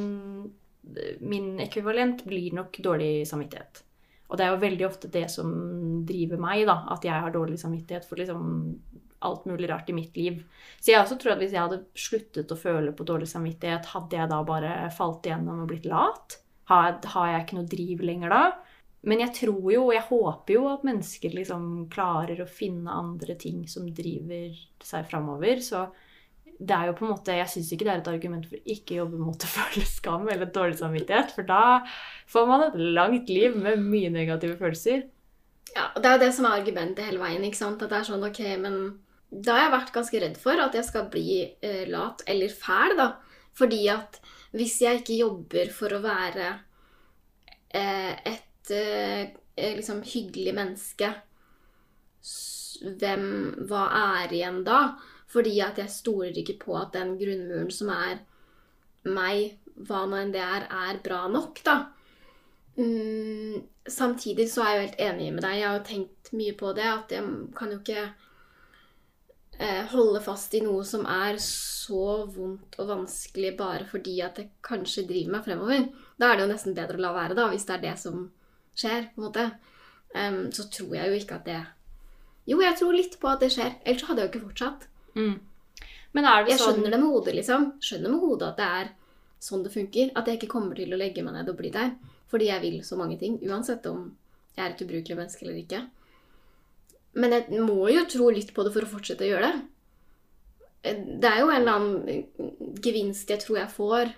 Min 1.27 1.59
ekvivalent 1.59 2.23
blir 2.25 2.55
nok 2.55 2.79
dårlig 2.85 3.27
samvittighet. 3.29 3.83
Og 4.29 4.39
det 4.39 4.45
er 4.45 4.55
jo 4.55 4.63
veldig 4.63 4.87
ofte 4.87 5.11
det 5.13 5.27
som 5.33 5.51
driver 6.09 6.41
meg, 6.41 6.63
da. 6.69 6.79
At 6.95 7.05
jeg 7.05 7.17
har 7.17 7.33
dårlig 7.33 7.59
samvittighet 7.61 8.07
for 8.09 8.21
liksom 8.21 8.47
alt 9.27 9.47
mulig 9.51 9.69
rart 9.71 9.91
i 9.91 9.97
mitt 9.97 10.17
liv. 10.17 10.43
Så 10.79 10.93
jeg 10.93 11.01
også 11.01 11.19
tror 11.19 11.35
at 11.35 11.43
hvis 11.43 11.55
jeg 11.55 11.65
hadde 11.65 11.83
sluttet 11.99 12.53
å 12.55 12.59
føle 12.59 12.95
på 12.95 13.07
dårlig 13.09 13.29
samvittighet, 13.31 13.91
hadde 13.95 14.21
jeg 14.21 14.31
da 14.31 14.43
bare 14.47 14.75
falt 14.95 15.27
igjennom 15.27 15.65
og 15.65 15.71
blitt 15.73 15.89
lat? 15.91 16.39
Har, 16.71 16.99
har 17.15 17.31
jeg 17.33 17.45
ikke 17.45 17.59
noe 17.59 17.71
driv 17.71 18.05
lenger 18.05 18.35
da? 18.35 18.43
Men 19.09 19.23
jeg 19.23 19.35
tror 19.37 19.71
jo, 19.73 19.85
og 19.87 19.95
jeg 19.95 20.07
håper 20.09 20.55
jo, 20.57 20.67
at 20.73 20.85
mennesker 20.87 21.35
liksom 21.37 21.65
klarer 21.93 22.43
å 22.43 22.51
finne 22.51 22.93
andre 22.93 23.39
ting 23.39 23.63
som 23.71 23.87
driver 23.95 24.59
seg 24.85 25.07
framover. 25.09 25.63
Så 25.65 25.87
det 26.59 26.75
er 26.75 26.89
jo 26.89 26.97
på 26.99 27.07
en 27.07 27.13
måte, 27.13 27.37
jeg 27.39 27.51
syns 27.53 27.71
ikke 27.73 27.87
det 27.87 27.93
er 27.93 28.01
et 28.03 28.11
argument 28.11 28.49
for 28.51 28.73
ikke 28.75 28.97
å 28.97 29.01
jobbe 29.05 29.21
mot 29.23 29.47
å 29.47 29.53
føle 29.57 29.87
skam 29.87 30.27
eller 30.27 30.51
dårlig 30.55 30.81
samvittighet. 30.81 31.35
For 31.37 31.47
da 31.47 31.63
får 32.31 32.51
man 32.51 32.67
et 32.67 32.81
langt 32.99 33.31
liv 33.33 33.57
med 33.57 33.87
mye 33.87 34.11
negative 34.15 34.59
følelser. 34.61 35.07
Ja, 35.77 35.91
og 35.95 36.03
Det 36.03 36.11
er 36.11 36.17
jo 36.17 36.25
det 36.25 36.33
som 36.35 36.49
er 36.49 36.59
argumentet 36.59 37.07
hele 37.07 37.23
veien. 37.23 37.45
ikke 37.45 37.61
sant? 37.61 37.83
At 37.85 37.93
det 37.93 38.01
er 38.01 38.09
sånn, 38.09 38.25
ok, 38.27 38.41
men 38.61 38.79
Da 39.29 39.55
har 39.55 39.67
jeg 39.67 39.75
vært 39.75 39.95
ganske 39.95 40.21
redd 40.23 40.39
for 40.41 40.61
at 40.63 40.77
jeg 40.77 40.87
skal 40.89 41.09
bli 41.13 41.41
eh, 41.61 41.85
lat 41.91 42.23
eller 42.27 42.53
fæl, 42.53 42.97
da. 42.97 43.09
Fordi 43.59 43.83
at 43.93 44.21
hvis 44.57 44.79
jeg 44.85 45.03
ikke 45.03 45.19
jobber 45.21 45.73
for 45.75 45.93
å 45.93 46.03
være 46.05 46.49
eh, 47.77 48.15
et 48.33 48.73
eh, 48.73 49.35
liksom 49.77 50.05
hyggelig 50.07 50.55
menneske, 50.57 51.13
hvem 52.79 53.25
Hva 53.67 53.89
er 54.21 54.33
igjen 54.37 54.61
da? 54.63 54.95
Fordi 55.29 55.57
at 55.65 55.81
jeg 55.83 55.91
stoler 55.91 56.37
ikke 56.41 56.61
på 56.63 56.77
at 56.79 56.93
den 56.95 57.17
grunnmuren 57.21 57.73
som 57.75 57.91
er 57.93 58.21
meg, 59.09 59.59
hva 59.89 60.05
nå 60.07 60.21
enn 60.21 60.31
det 60.33 60.45
er, 60.45 60.69
er 60.71 61.01
bra 61.05 61.25
nok, 61.33 61.59
da. 61.67 61.77
Mm, 62.79 63.59
samtidig 63.91 64.47
så 64.53 64.63
er 64.63 64.71
jeg 64.71 64.79
jo 64.79 64.87
helt 64.87 65.03
enig 65.09 65.29
med 65.35 65.43
deg. 65.43 65.59
Jeg 65.59 65.69
har 65.69 65.79
jo 65.81 65.87
tenkt 65.89 66.33
mye 66.39 66.55
på 66.59 66.73
det. 66.79 66.87
At 66.87 67.13
jeg 67.13 67.27
kan 67.59 67.75
jo 67.75 67.81
ikke 67.81 68.05
eh, 68.05 68.28
holde 69.91 70.21
fast 70.23 70.53
i 70.55 70.61
noe 70.63 70.85
som 70.87 71.03
er 71.11 71.39
så 71.43 72.27
vondt 72.31 72.77
og 72.79 72.91
vanskelig 72.93 73.57
bare 73.59 73.87
fordi 73.89 74.19
at 74.23 74.39
det 74.39 74.45
kanskje 74.63 75.07
driver 75.09 75.35
meg 75.35 75.47
fremover. 75.47 75.89
Da 76.21 76.29
er 76.29 76.39
det 76.39 76.45
jo 76.45 76.53
nesten 76.53 76.77
bedre 76.77 76.99
å 76.99 77.03
la 77.03 77.11
være, 77.17 77.35
da, 77.39 77.49
hvis 77.51 77.67
det 77.67 77.75
er 77.79 77.85
det 77.89 77.95
som 77.99 78.29
skjer. 78.79 79.09
på 79.15 79.21
en 79.21 79.27
måte. 79.27 79.47
Um, 80.15 80.39
så 80.53 80.69
tror 80.73 80.95
jeg 80.97 81.11
jo 81.11 81.19
ikke 81.19 81.37
at 81.37 81.45
det 81.45 81.59
Jo, 82.49 82.63
jeg 82.65 82.79
tror 82.79 82.95
litt 82.97 83.19
på 83.21 83.29
at 83.29 83.43
det 83.45 83.51
skjer. 83.53 83.75
Ellers 83.85 84.07
hadde 84.09 84.23
jeg 84.23 84.29
jo 84.29 84.33
ikke 84.33 84.47
fortsatt. 84.47 84.87
Mm. 85.19 85.35
Men 86.17 86.25
er 86.25 86.45
det 86.45 86.55
Jeg 86.55 86.63
sånn 86.63 86.79
skjønner 86.79 86.95
det 86.95 87.01
med 87.03 87.13
hodet, 87.13 87.35
liksom. 87.37 87.67
Skjønner 87.85 88.15
med 88.15 88.23
hodet 88.23 88.47
at 88.49 88.61
det 88.61 88.69
er 88.79 88.89
sånn 89.45 89.67
det 89.67 89.73
funker. 89.75 90.15
At 90.17 90.31
jeg 90.31 90.39
ikke 90.39 90.55
kommer 90.55 90.79
til 90.79 90.95
å 90.95 91.01
legge 91.01 91.25
meg 91.27 91.37
ned 91.37 91.51
og 91.53 91.59
bli 91.59 91.73
der. 91.75 91.93
Fordi 92.33 92.49
jeg 92.49 92.65
vil 92.65 92.79
så 92.85 92.97
mange 92.97 93.19
ting. 93.21 93.37
Uansett 93.45 93.85
om 93.91 94.07
jeg 94.57 94.65
er 94.65 94.73
et 94.73 94.83
ubrukelig 94.87 95.19
menneske 95.19 95.45
eller 95.45 95.61
ikke. 95.61 95.83
Men 97.19 97.35
jeg 97.35 97.65
må 97.67 97.89
jo 97.91 98.05
tro 98.11 98.31
litt 98.35 98.55
på 98.55 98.65
det 98.67 98.73
for 98.75 98.87
å 98.87 98.93
fortsette 98.93 99.27
å 99.27 99.31
gjøre 99.33 99.51
det. 99.51 100.95
Det 101.19 101.29
er 101.29 101.43
jo 101.43 101.51
en 101.51 101.61
eller 101.61 101.75
annen 101.75 102.79
gevinst 102.85 103.31
jeg 103.33 103.43
tror 103.43 103.59
jeg 103.59 103.75
får 103.75 104.13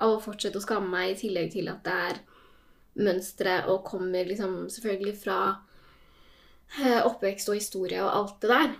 av 0.00 0.16
å 0.16 0.22
fortsette 0.22 0.58
å 0.58 0.64
skamme 0.64 0.90
meg, 0.90 1.12
i 1.12 1.20
tillegg 1.20 1.52
til 1.54 1.70
at 1.70 1.84
det 1.86 1.96
er 2.10 2.20
mønstre 3.00 3.60
og 3.70 3.84
kommer 3.86 4.26
liksom 4.26 4.64
selvfølgelig 4.72 5.16
fra 5.20 5.38
eh, 6.80 7.00
oppvekst 7.06 7.52
og 7.52 7.60
historie 7.60 8.02
og 8.02 8.10
alt 8.10 8.38
det 8.42 8.50
der. 8.50 8.78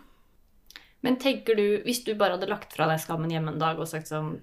Men 1.06 1.16
tenker 1.22 1.56
du, 1.56 1.66
hvis 1.86 2.02
du 2.04 2.12
bare 2.18 2.36
hadde 2.36 2.50
lagt 2.50 2.74
fra 2.76 2.88
deg 2.90 3.00
skammen 3.00 3.32
hjemme 3.32 3.54
en 3.54 3.62
dag 3.62 3.78
og 3.80 3.88
sagt 3.90 4.10
sånn 4.10 4.38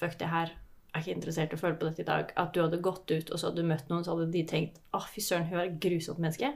Fuck 0.00 0.14
det 0.16 0.30
her, 0.32 0.54
jeg 0.90 0.96
er 0.96 1.02
ikke 1.02 1.12
interessert 1.18 1.50
i 1.52 1.56
å 1.58 1.60
føle 1.60 1.76
på 1.76 1.84
dette 1.90 2.00
i 2.00 2.06
dag. 2.08 2.30
At 2.40 2.54
du 2.54 2.62
hadde 2.62 2.78
gått 2.80 3.10
ut, 3.12 3.28
og 3.28 3.36
så 3.36 3.50
hadde 3.50 3.60
du 3.60 3.68
møtt 3.68 3.90
noen, 3.90 4.00
så 4.06 4.14
hadde 4.14 4.30
de 4.32 4.40
tenkt 4.48 4.78
Å, 4.96 5.02
fy 5.12 5.20
søren, 5.20 5.44
hun 5.50 5.58
er 5.58 5.66
et 5.66 5.76
grusomt 5.82 6.22
menneske. 6.22 6.54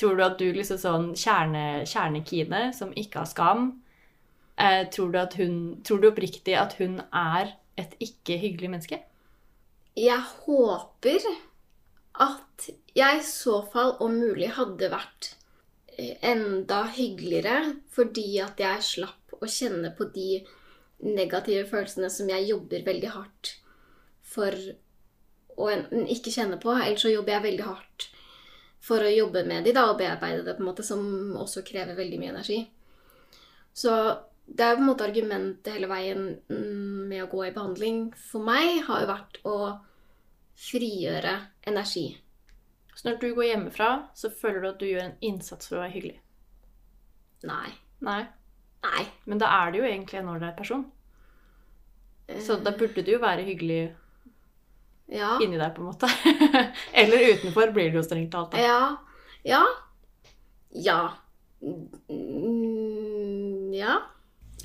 Tror 0.00 0.16
du 0.16 0.24
at 0.24 0.38
du 0.40 0.46
liksom 0.56 0.78
sånn 0.80 1.08
kjerne, 1.18 1.84
kjernekine 1.88 2.70
som 2.72 2.94
ikke 2.96 3.20
har 3.20 3.28
skam 3.28 3.64
eh, 4.56 4.86
tror, 4.88 5.10
du 5.12 5.18
at 5.20 5.36
hun, 5.36 5.58
tror 5.84 6.00
du 6.00 6.08
oppriktig 6.08 6.56
at 6.56 6.78
hun 6.80 7.02
er 7.12 7.54
et 7.80 7.92
ikke 8.00 8.38
hyggelig 8.40 8.70
menneske? 8.72 9.00
Jeg 9.98 10.22
håper 10.46 11.26
at 12.20 12.70
jeg 12.96 13.20
i 13.20 13.26
så 13.26 13.60
fall 13.72 13.96
om 14.04 14.16
mulig 14.22 14.50
hadde 14.56 14.90
vært 14.92 15.34
eh, 15.96 16.16
enda 16.32 16.84
hyggeligere 16.96 17.74
fordi 17.92 18.28
at 18.44 18.60
jeg 18.60 18.86
slapp 18.86 19.36
å 19.40 19.48
kjenne 19.48 19.92
på 19.96 20.08
de 20.14 20.40
negative 21.04 21.66
følelsene 21.68 22.10
som 22.12 22.28
jeg 22.28 22.48
jobber 22.50 22.84
veldig 22.86 23.12
hardt 23.14 23.54
for 24.30 24.56
å 25.60 25.68
ikke 26.12 26.32
kjenne 26.32 26.56
på. 26.60 26.72
Ellers 26.72 27.04
så 27.04 27.12
jobber 27.12 27.36
jeg 27.36 27.46
veldig 27.50 27.68
hardt 27.68 28.08
for 28.80 29.04
å 29.04 29.12
jobbe 29.12 29.44
med 29.48 29.66
de 29.66 29.74
da, 29.76 29.86
og 29.90 29.98
bearbeide 30.00 30.44
det, 30.46 30.56
på 30.56 30.64
en 30.64 30.70
måte, 30.70 30.86
som 30.86 31.02
også 31.40 31.62
krever 31.66 31.98
veldig 31.98 32.20
mye 32.20 32.32
energi. 32.32 32.60
Så 33.76 33.92
det 34.50 34.64
er 34.66 34.78
på 34.78 34.82
en 34.82 34.88
måte 34.88 35.06
argumentet 35.06 35.76
hele 35.76 35.90
veien 35.90 36.24
mm, 36.48 37.06
med 37.10 37.22
å 37.24 37.28
gå 37.30 37.44
i 37.46 37.52
behandling 37.54 38.08
for 38.18 38.42
meg 38.42 38.80
har 38.88 39.04
jo 39.04 39.10
vært 39.12 39.38
å 39.46 39.58
frigjøre 40.60 41.36
energi. 41.70 42.08
Så 42.94 43.06
når 43.06 43.20
du 43.20 43.28
går 43.36 43.46
hjemmefra, 43.52 43.90
så 44.16 44.32
føler 44.32 44.64
du 44.64 44.68
at 44.72 44.82
du 44.82 44.88
gjør 44.88 45.04
en 45.06 45.18
innsats 45.24 45.70
for 45.70 45.78
å 45.78 45.84
være 45.84 45.94
hyggelig? 45.94 46.18
Nei. 47.48 47.70
Nei. 48.04 48.22
Nei. 48.84 49.04
Men 49.30 49.40
da 49.40 49.52
er 49.60 49.70
det 49.70 49.80
jo 49.80 49.86
egentlig 49.88 50.20
en 50.20 50.32
ålreit 50.34 50.58
person. 50.58 50.84
Så 52.44 52.58
da 52.62 52.72
burde 52.76 53.02
du 53.02 53.14
jo 53.14 53.22
være 53.22 53.46
hyggelig 53.46 53.80
Ja. 55.10 55.32
inni 55.42 55.58
deg, 55.58 55.74
på 55.74 55.82
en 55.82 55.88
måte. 55.90 56.06
Eller 57.02 57.24
utenfor 57.34 57.72
blir 57.74 57.90
det 57.90 57.98
jo 57.98 58.02
strengt 58.06 58.30
talt. 58.32 58.54
Ja. 58.54 58.96
Ja. 59.44 59.64
Ja. 60.70 61.00
Mm, 62.10 63.72
Ja. 63.74 63.98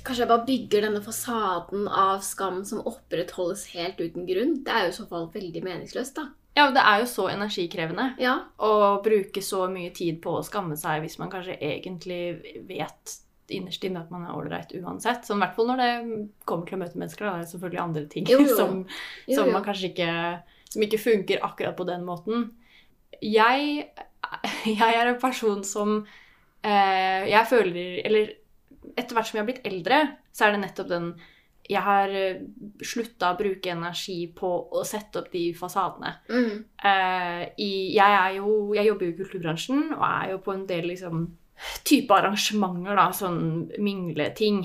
Kanskje 0.06 0.22
jeg 0.22 0.30
bare 0.30 0.46
bygger 0.46 0.84
denne 0.86 1.00
fasaden 1.02 1.88
av 1.90 2.20
skam 2.22 2.60
som 2.68 2.78
opprettholdes 2.86 3.64
helt 3.74 3.98
uten 3.98 4.26
grunn. 4.28 4.52
Det 4.62 4.70
er 4.70 4.84
jo 4.86 4.92
i 4.92 4.96
så 5.00 5.06
fall 5.10 5.24
veldig 5.34 5.62
meningsløst, 5.66 6.14
da. 6.20 6.28
Ja, 6.56 6.68
det 6.72 6.80
er 6.86 7.00
jo 7.02 7.08
så 7.10 7.26
energikrevende 7.32 8.12
Ja. 8.22 8.36
å 8.62 9.02
bruke 9.04 9.42
så 9.42 9.66
mye 9.68 9.90
tid 9.92 10.22
på 10.22 10.36
å 10.38 10.44
skamme 10.46 10.76
seg 10.78 11.02
hvis 11.02 11.18
man 11.18 11.28
kanskje 11.32 11.58
egentlig 11.60 12.62
vet 12.68 13.16
innerst 13.54 13.84
inne 13.86 14.02
at 14.02 14.10
man 14.10 14.24
er 14.26 14.34
ålreit 14.34 14.72
uansett. 14.80 15.26
Sånn, 15.26 15.38
I 15.38 15.44
hvert 15.46 15.56
fall 15.58 15.68
når 15.70 15.82
det 15.82 15.90
kommer 16.48 16.66
til 16.68 16.78
å 16.78 16.80
møte 16.82 17.00
mennesker. 17.00 17.26
Da. 17.26 17.34
Det 17.38 17.46
er 17.46 17.52
selvfølgelig 17.52 17.82
andre 17.82 18.04
ting 18.12 18.30
Jo, 18.30 18.40
jo. 18.42 18.56
som, 18.58 18.80
som 19.38 19.52
jo. 19.52 19.76
ikke 19.90 20.10
Som 20.72 20.86
ikke 20.86 21.02
funker 21.02 21.44
akkurat 21.46 21.76
på 21.78 21.86
den 21.88 22.04
måten. 22.06 22.48
Jeg, 23.22 23.86
jeg 24.66 24.98
er 24.98 25.12
en 25.12 25.20
person 25.22 25.62
som 25.64 26.00
eh, 26.66 27.22
Jeg 27.30 27.46
føler 27.48 28.02
Eller 28.04 28.34
etter 28.96 29.16
hvert 29.16 29.28
som 29.28 29.36
jeg 29.38 29.42
har 29.42 29.48
blitt 29.48 29.66
eldre, 29.66 29.96
så 30.32 30.46
er 30.46 30.54
det 30.54 30.60
nettopp 30.62 30.88
den 30.90 31.08
Jeg 31.68 31.82
har 31.82 32.12
slutta 32.86 33.32
å 33.32 33.38
bruke 33.38 33.72
energi 33.72 34.28
på 34.34 34.50
å 34.70 34.84
sette 34.86 35.18
opp 35.18 35.32
de 35.32 35.48
fasadene. 35.58 36.12
Mm. 36.30 36.52
Eh, 36.78 37.42
i, 37.58 37.70
jeg, 37.96 38.36
jo, 38.38 38.52
jeg 38.76 38.86
jobber 38.86 39.08
jo 39.08 39.14
i 39.14 39.16
kulturbransjen 39.18 39.82
og 39.96 40.04
er 40.06 40.30
jo 40.36 40.38
på 40.44 40.54
en 40.54 40.62
del 40.70 40.86
liksom, 40.92 41.24
type 41.86 42.14
arrangementer, 42.14 42.96
da, 42.98 43.10
sånn 43.16 43.40
mingleting. 43.82 44.64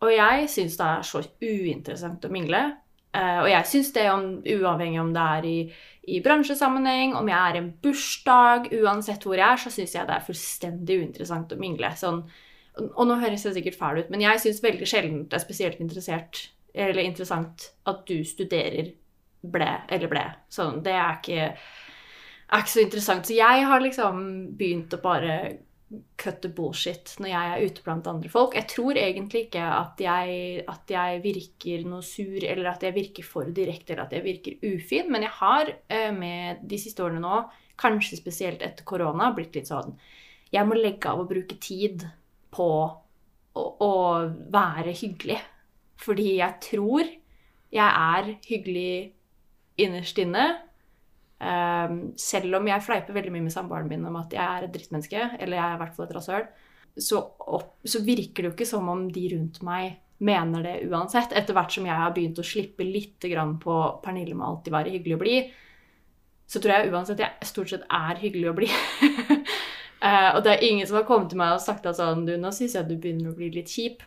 Og 0.00 0.12
jeg 0.14 0.46
syns 0.48 0.78
det 0.80 0.86
er 0.86 1.06
så 1.06 1.22
uinteressant 1.44 2.24
å 2.24 2.32
mingle. 2.32 2.62
Uh, 3.10 3.42
og 3.42 3.48
jeg 3.50 3.66
syns 3.66 3.90
det, 3.96 4.04
om, 4.12 4.26
uavhengig 4.46 5.00
om 5.02 5.10
det 5.12 5.24
er 5.36 5.48
i, 5.48 5.56
i 6.14 6.20
bransjesammenheng, 6.22 7.16
om 7.18 7.26
jeg 7.28 7.38
er 7.40 7.58
i 7.58 7.60
en 7.64 7.72
bursdag, 7.82 8.70
uansett 8.80 9.26
hvor 9.26 9.34
jeg 9.36 9.48
er, 9.48 9.60
så 9.60 9.72
syns 9.74 9.96
jeg 9.96 10.06
det 10.06 10.14
er 10.14 10.28
fullstendig 10.28 11.00
uinteressant 11.02 11.52
å 11.52 11.58
mingle. 11.60 11.90
Sånn, 11.98 12.22
og 12.86 13.02
nå 13.10 13.18
høres 13.20 13.44
jeg 13.44 13.56
sikkert 13.58 13.80
fæl 13.80 14.00
ut, 14.00 14.12
men 14.14 14.22
jeg 14.24 14.42
syns 14.44 14.62
veldig 14.64 14.88
sjelden 14.88 15.24
det 15.26 15.40
er 15.40 15.42
spesielt 15.42 15.82
interessant 15.82 17.66
at 17.90 18.04
du 18.08 18.20
studerer 18.24 18.92
ble 19.40 19.70
eller 19.90 20.12
ble. 20.12 20.24
Sånn, 20.52 20.78
det 20.84 20.94
er 20.94 21.18
ikke, 21.18 21.48
er 22.46 22.62
ikke 22.62 22.74
så 22.76 22.84
interessant. 22.84 23.26
Så 23.26 23.36
jeg 23.36 23.66
har 23.66 23.82
liksom 23.82 24.22
begynt 24.58 24.94
å 24.94 25.02
bare 25.02 25.40
cut 26.20 26.38
the 26.44 26.50
bullshit 26.54 27.16
når 27.18 27.32
jeg 27.32 27.50
er 27.52 27.64
ute 27.66 27.84
blant 27.86 28.08
andre 28.10 28.30
folk. 28.30 28.54
Jeg 28.54 28.68
tror 28.70 28.98
egentlig 28.98 29.46
ikke 29.46 29.64
at 29.64 30.02
jeg, 30.02 30.62
at 30.70 30.92
jeg 30.94 31.22
virker 31.24 31.86
noe 31.90 32.06
sur, 32.06 32.38
eller 32.38 32.70
at 32.70 32.86
jeg 32.86 32.96
virker 32.96 33.26
for 33.26 33.50
direkte, 33.56 33.94
eller 33.94 34.06
at 34.06 34.14
jeg 34.14 34.26
virker 34.26 34.62
ufin, 34.70 35.10
men 35.10 35.26
jeg 35.26 35.34
har 35.40 35.72
eh, 35.90 36.10
med 36.14 36.62
de 36.70 36.78
siste 36.80 37.02
årene 37.04 37.22
nå, 37.24 37.42
kanskje 37.80 38.20
spesielt 38.20 38.62
etter 38.62 38.86
korona, 38.86 39.32
blitt 39.34 39.56
litt 39.56 39.70
sånn 39.70 39.94
Jeg 40.52 40.66
må 40.66 40.76
legge 40.76 41.08
av 41.08 41.22
å 41.22 41.28
bruke 41.30 41.56
tid 41.62 42.04
på 42.54 42.68
å, 43.54 43.62
å 43.62 43.92
være 44.50 44.94
hyggelig. 44.94 45.38
Fordi 46.00 46.36
jeg 46.40 46.58
tror 46.64 47.06
jeg 47.70 47.86
er 47.86 48.34
hyggelig 48.48 49.12
innerst 49.80 50.18
inne. 50.18 50.46
Um, 51.40 52.10
selv 52.20 52.58
om 52.58 52.66
jeg 52.68 52.84
fleiper 52.84 53.16
veldig 53.16 53.30
mye 53.32 53.46
med 53.46 53.52
samboeren 53.54 53.88
min 53.88 54.04
om 54.04 54.18
at 54.20 54.34
jeg 54.36 54.44
er 54.44 54.66
et 54.66 54.74
drittmenneske, 54.74 55.22
eller 55.40 55.56
jeg 55.56 55.64
er 55.64 55.76
i 55.76 55.80
hvert 55.80 55.94
fall 55.96 56.04
et 56.04 56.14
rasshøl, 56.18 56.42
så, 57.00 57.20
så, 57.80 58.02
virker 58.04 58.42
det 58.42 58.50
jo 58.50 58.52
ikke 58.52 58.68
som 58.68 58.88
om 58.92 59.06
de 59.08 59.22
rundt 59.32 59.60
meg 59.64 59.94
mener 60.20 60.66
det 60.66 60.74
uansett. 60.90 61.32
Etter 61.32 61.56
hvert 61.56 61.72
som 61.72 61.86
jeg 61.88 61.96
har 61.96 62.12
begynt 62.12 62.40
å 62.42 62.44
slippe 62.44 62.84
litt 62.84 63.24
på 63.62 63.76
Pernille 64.04 64.36
med 64.36 64.46
alltid 64.46 64.74
være 64.74 64.92
hyggelig 64.92 65.16
å 65.16 65.22
bli, 65.22 65.36
så 66.50 66.60
tror 66.60 66.74
jeg 66.74 66.90
uansett 66.92 67.22
jeg 67.22 67.48
stort 67.48 67.72
sett 67.72 67.86
er 67.88 68.20
hyggelig 68.20 68.50
å 68.50 68.56
bli. 68.58 68.68
uh, 70.04 70.30
og 70.34 70.42
det 70.44 70.52
er 70.52 70.66
ingen 70.66 70.90
som 70.90 70.98
har 70.98 71.06
kommet 71.08 71.32
til 71.32 71.40
meg 71.40 71.54
og 71.54 71.64
sagt 71.64 71.88
at 71.88 71.96
sånn 71.96 72.26
Du, 72.28 72.34
nå 72.36 72.52
syns 72.52 72.76
jeg 72.76 72.90
du 72.90 72.98
begynner 72.98 73.32
å 73.32 73.38
bli 73.38 73.48
litt 73.54 73.72
kjip. 73.72 74.04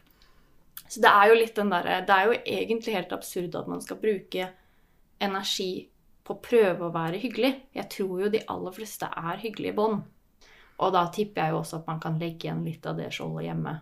Så 0.85 1.01
det 1.01 1.09
er 1.09 1.31
jo 1.31 1.39
litt 1.39 1.55
den 1.57 1.71
derre 1.73 2.03
Det 2.05 2.13
er 2.13 2.29
jo 2.29 2.37
egentlig 2.59 2.93
helt 2.93 3.15
absurd 3.15 3.55
at 3.57 3.71
man 3.71 3.81
skal 3.81 3.97
bruke 3.97 4.51
energi 5.23 5.87
på 6.23 6.35
å 6.35 6.43
prøve 6.43 6.87
å 6.87 6.93
være 6.93 7.19
hyggelig. 7.21 7.53
Jeg 7.75 7.89
tror 7.91 8.23
jo 8.23 8.31
de 8.31 8.43
aller 8.51 8.75
fleste 8.75 9.09
er 9.09 9.41
hyggelige 9.41 9.73
i 9.73 9.77
bånd. 9.77 10.03
Og 10.83 10.93
da 10.95 11.03
tipper 11.13 11.43
jeg 11.43 11.53
jo 11.53 11.59
også 11.61 11.81
at 11.81 11.89
man 11.89 11.99
kan 12.03 12.19
legge 12.19 12.47
igjen 12.47 12.63
litt 12.65 12.85
av 12.89 12.97
det 12.99 13.09
skjoldet 13.13 13.47
hjemme. 13.49 13.73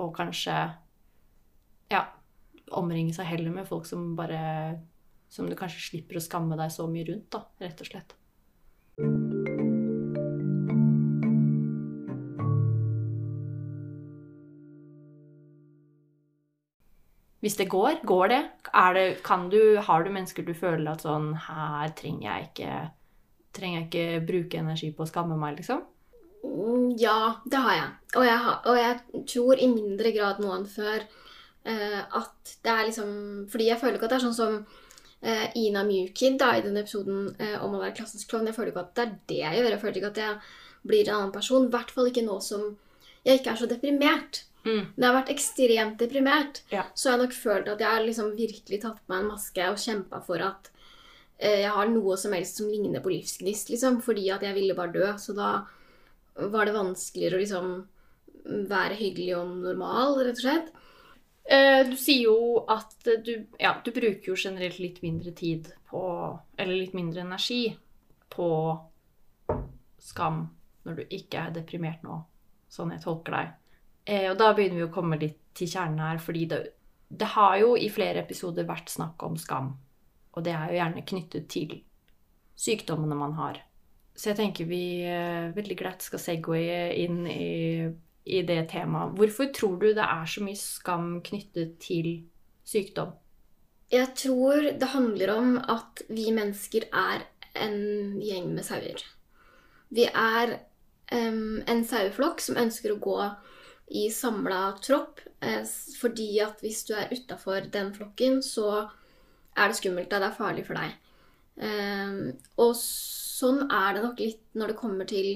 Og 0.00 0.12
kanskje 0.16 0.56
ja, 1.92 2.02
omringe 2.76 3.14
seg 3.16 3.30
heller 3.30 3.54
med 3.54 3.68
folk 3.68 3.86
som 3.88 4.12
bare 4.18 4.40
Som 5.32 5.48
du 5.50 5.56
kanskje 5.58 5.80
slipper 5.82 6.20
å 6.20 6.22
skamme 6.22 6.54
deg 6.58 6.70
så 6.70 6.84
mye 6.86 7.04
rundt, 7.08 7.26
da, 7.34 7.40
rett 7.58 7.80
og 7.82 7.88
slett. 7.88 8.12
Hvis 17.46 17.54
det 17.60 17.68
går, 17.70 18.00
går 18.02 18.28
det? 18.32 18.38
det 18.96 19.02
du, 19.52 19.60
har 19.78 20.02
du 20.02 20.08
mennesker 20.10 20.42
du 20.42 20.50
føler 20.50 20.88
at 20.90 21.04
sånn 21.06 21.28
Her 21.46 21.92
trenger 21.94 22.24
jeg 22.26 22.48
ikke, 22.48 22.70
trenger 23.54 23.76
jeg 23.78 23.86
ikke 23.86 24.24
bruke 24.26 24.58
energi 24.58 24.88
på 24.90 25.04
å 25.04 25.06
skamme 25.06 25.36
meg, 25.38 25.60
liksom? 25.60 25.84
Mm, 26.42 26.96
ja, 26.98 27.36
det 27.46 27.60
har 27.62 27.76
jeg. 27.76 27.92
Og 28.16 28.26
jeg, 28.26 28.40
har, 28.48 28.56
og 28.66 28.80
jeg 28.80 29.22
tror 29.30 29.62
i 29.62 29.68
mindre 29.70 30.10
grad 30.16 30.42
nå 30.42 30.50
enn 30.56 30.66
før 30.66 31.04
eh, 31.70 32.02
at 32.02 32.56
det 32.66 32.72
er 32.72 32.82
liksom 32.88 33.14
Fordi 33.52 33.70
jeg 33.70 33.78
føler 33.78 34.00
ikke 34.00 34.08
at 34.10 34.16
det 34.16 34.18
er 34.18 34.26
sånn 34.26 34.36
som 34.40 34.58
eh, 35.22 35.46
Ina 35.62 35.86
Mjukid 35.86 36.40
da, 36.42 36.50
i 36.56 36.66
den 36.66 36.82
episoden 36.82 37.28
eh, 37.38 37.54
om 37.62 37.78
å 37.78 37.84
være 37.84 37.94
klassens 38.00 38.26
klovn. 38.26 38.50
Jeg 38.50 38.58
føler 38.58 38.74
ikke 38.74 38.88
at 38.88 38.98
det 38.98 39.06
er 39.06 39.14
det 39.30 39.40
jeg 39.44 39.60
gjør. 39.60 39.70
Jeg 39.70 39.84
føler 39.84 40.02
ikke 40.02 40.12
at 40.16 40.20
jeg 40.24 40.42
blir 40.90 41.06
en 41.06 41.20
annen 41.20 41.34
person. 41.38 41.70
I 41.70 41.74
hvert 41.78 41.94
fall 41.94 42.10
ikke 42.10 42.26
nå 42.26 42.42
som 42.42 42.72
jeg 43.22 43.38
ikke 43.38 43.54
er 43.54 43.62
så 43.62 43.70
deprimert. 43.70 44.42
Mm. 44.66 44.82
Når 44.96 45.04
jeg 45.04 45.08
har 45.08 45.16
vært 45.20 45.34
ekstremt 45.34 46.00
deprimert, 46.02 46.62
ja. 46.72 46.86
så 46.94 47.10
har 47.10 47.16
jeg 47.16 47.26
nok 47.26 47.36
følt 47.38 47.68
at 47.70 47.82
jeg 47.84 47.92
har 47.92 48.02
liksom 48.02 48.32
virkelig 48.34 48.80
tatt 48.82 48.98
på 48.98 49.12
meg 49.12 49.22
en 49.22 49.30
maske 49.30 49.68
og 49.70 49.78
kjempa 49.78 50.20
for 50.26 50.42
at 50.42 50.70
eh, 51.38 51.60
jeg 51.62 51.74
har 51.76 51.92
noe 51.92 52.16
som 52.18 52.34
helst 52.34 52.58
som 52.58 52.70
ligner 52.70 53.04
på 53.04 53.12
livsgnist, 53.14 53.70
liksom. 53.70 54.00
Fordi 54.04 54.26
at 54.34 54.42
jeg 54.46 54.56
ville 54.58 54.76
bare 54.78 54.94
dø. 54.96 55.12
Så 55.22 55.36
da 55.38 55.52
var 56.36 56.66
det 56.66 56.74
vanskeligere 56.76 57.38
å 57.38 57.44
liksom 57.44 57.76
være 58.70 58.98
hyggelig 58.98 59.36
og 59.38 59.54
normal, 59.62 60.18
rett 60.26 60.40
og 60.40 60.44
slett. 60.44 60.74
Eh, 61.46 61.82
du 61.86 61.94
sier 61.98 62.26
jo 62.26 62.64
at 62.72 62.94
du, 63.22 63.32
ja, 63.62 63.76
du 63.84 63.92
bruker 63.94 64.32
jo 64.32 64.38
generelt 64.38 64.80
litt 64.82 64.98
mindre 65.04 65.30
tid 65.30 65.68
på 65.86 66.00
Eller 66.58 66.74
litt 66.74 66.96
mindre 66.98 67.22
energi 67.22 67.68
på 68.34 68.48
skam 70.02 70.40
når 70.86 70.98
du 70.98 71.14
ikke 71.14 71.44
er 71.44 71.54
deprimert 71.54 72.02
nå, 72.02 72.18
sånn 72.70 72.90
jeg 72.94 73.04
tolker 73.04 73.36
deg. 73.36 73.54
Eh, 74.06 74.30
og 74.30 74.38
da 74.38 74.52
begynner 74.54 74.80
vi 74.80 74.86
å 74.86 74.94
komme 74.94 75.18
litt 75.20 75.40
til 75.56 75.70
kjernen 75.70 76.02
her, 76.04 76.20
fordi 76.22 76.46
det, 76.50 76.60
det, 77.08 77.28
har 77.34 77.58
jo 77.62 77.74
i 77.78 77.90
flere 77.90 78.22
episoder 78.22 78.68
vært 78.68 78.92
snakk 78.92 79.22
om 79.26 79.36
skam. 79.40 79.74
Og 80.36 80.44
det 80.46 80.54
er 80.54 80.70
jo 80.70 80.78
gjerne 80.78 81.06
knyttet 81.10 81.48
til 81.50 81.78
sykdommene 82.56 83.18
man 83.18 83.34
har. 83.40 83.60
Så 84.16 84.30
jeg 84.30 84.38
tenker 84.38 84.68
vi 84.68 85.04
eh, 85.04 85.52
veldig 85.56 85.76
glatt 85.76 86.04
skal 86.04 86.22
segwaye 86.22 86.94
inn 87.02 87.24
i, 87.28 87.88
i 88.24 88.42
det 88.48 88.62
temaet. 88.72 89.16
Hvorfor 89.18 89.50
tror 89.56 89.76
du 89.82 89.90
det 89.90 90.04
er 90.06 90.30
så 90.30 90.44
mye 90.44 90.60
skam 90.60 91.08
knyttet 91.26 91.76
til 91.82 92.12
sykdom? 92.66 93.12
Jeg 93.92 94.14
tror 94.18 94.70
det 94.80 94.92
handler 94.94 95.34
om 95.34 95.50
at 95.62 96.02
vi 96.08 96.30
mennesker 96.34 96.88
er 96.90 97.26
en 97.54 98.16
gjeng 98.22 98.48
med 98.54 98.66
sauer. 98.66 99.04
Vi 99.94 100.08
er 100.10 100.56
um, 101.12 101.60
en 101.70 101.84
saueflokk 101.86 102.42
som 102.42 102.58
ønsker 102.58 102.94
å 102.94 103.02
gå 103.02 103.18
i 103.88 104.08
samla 104.10 104.76
tropp. 104.82 105.20
Eh, 105.40 105.62
fordi 106.00 106.30
at 106.44 106.62
hvis 106.64 106.84
du 106.88 106.94
er 106.96 107.12
utafor 107.12 107.68
den 107.72 107.92
flokken, 107.94 108.42
så 108.42 108.86
er 109.56 109.68
det 109.68 109.78
skummelt. 109.78 110.10
Det 110.10 110.22
er 110.22 110.38
farlig 110.38 110.66
for 110.66 110.78
deg. 110.78 110.96
Eh, 111.56 112.18
og 112.62 112.74
sånn 112.80 113.66
er 113.70 113.96
det 113.96 114.04
nok 114.04 114.22
litt 114.22 114.42
når 114.56 114.72
det 114.72 114.80
kommer 114.80 115.08
til 115.08 115.30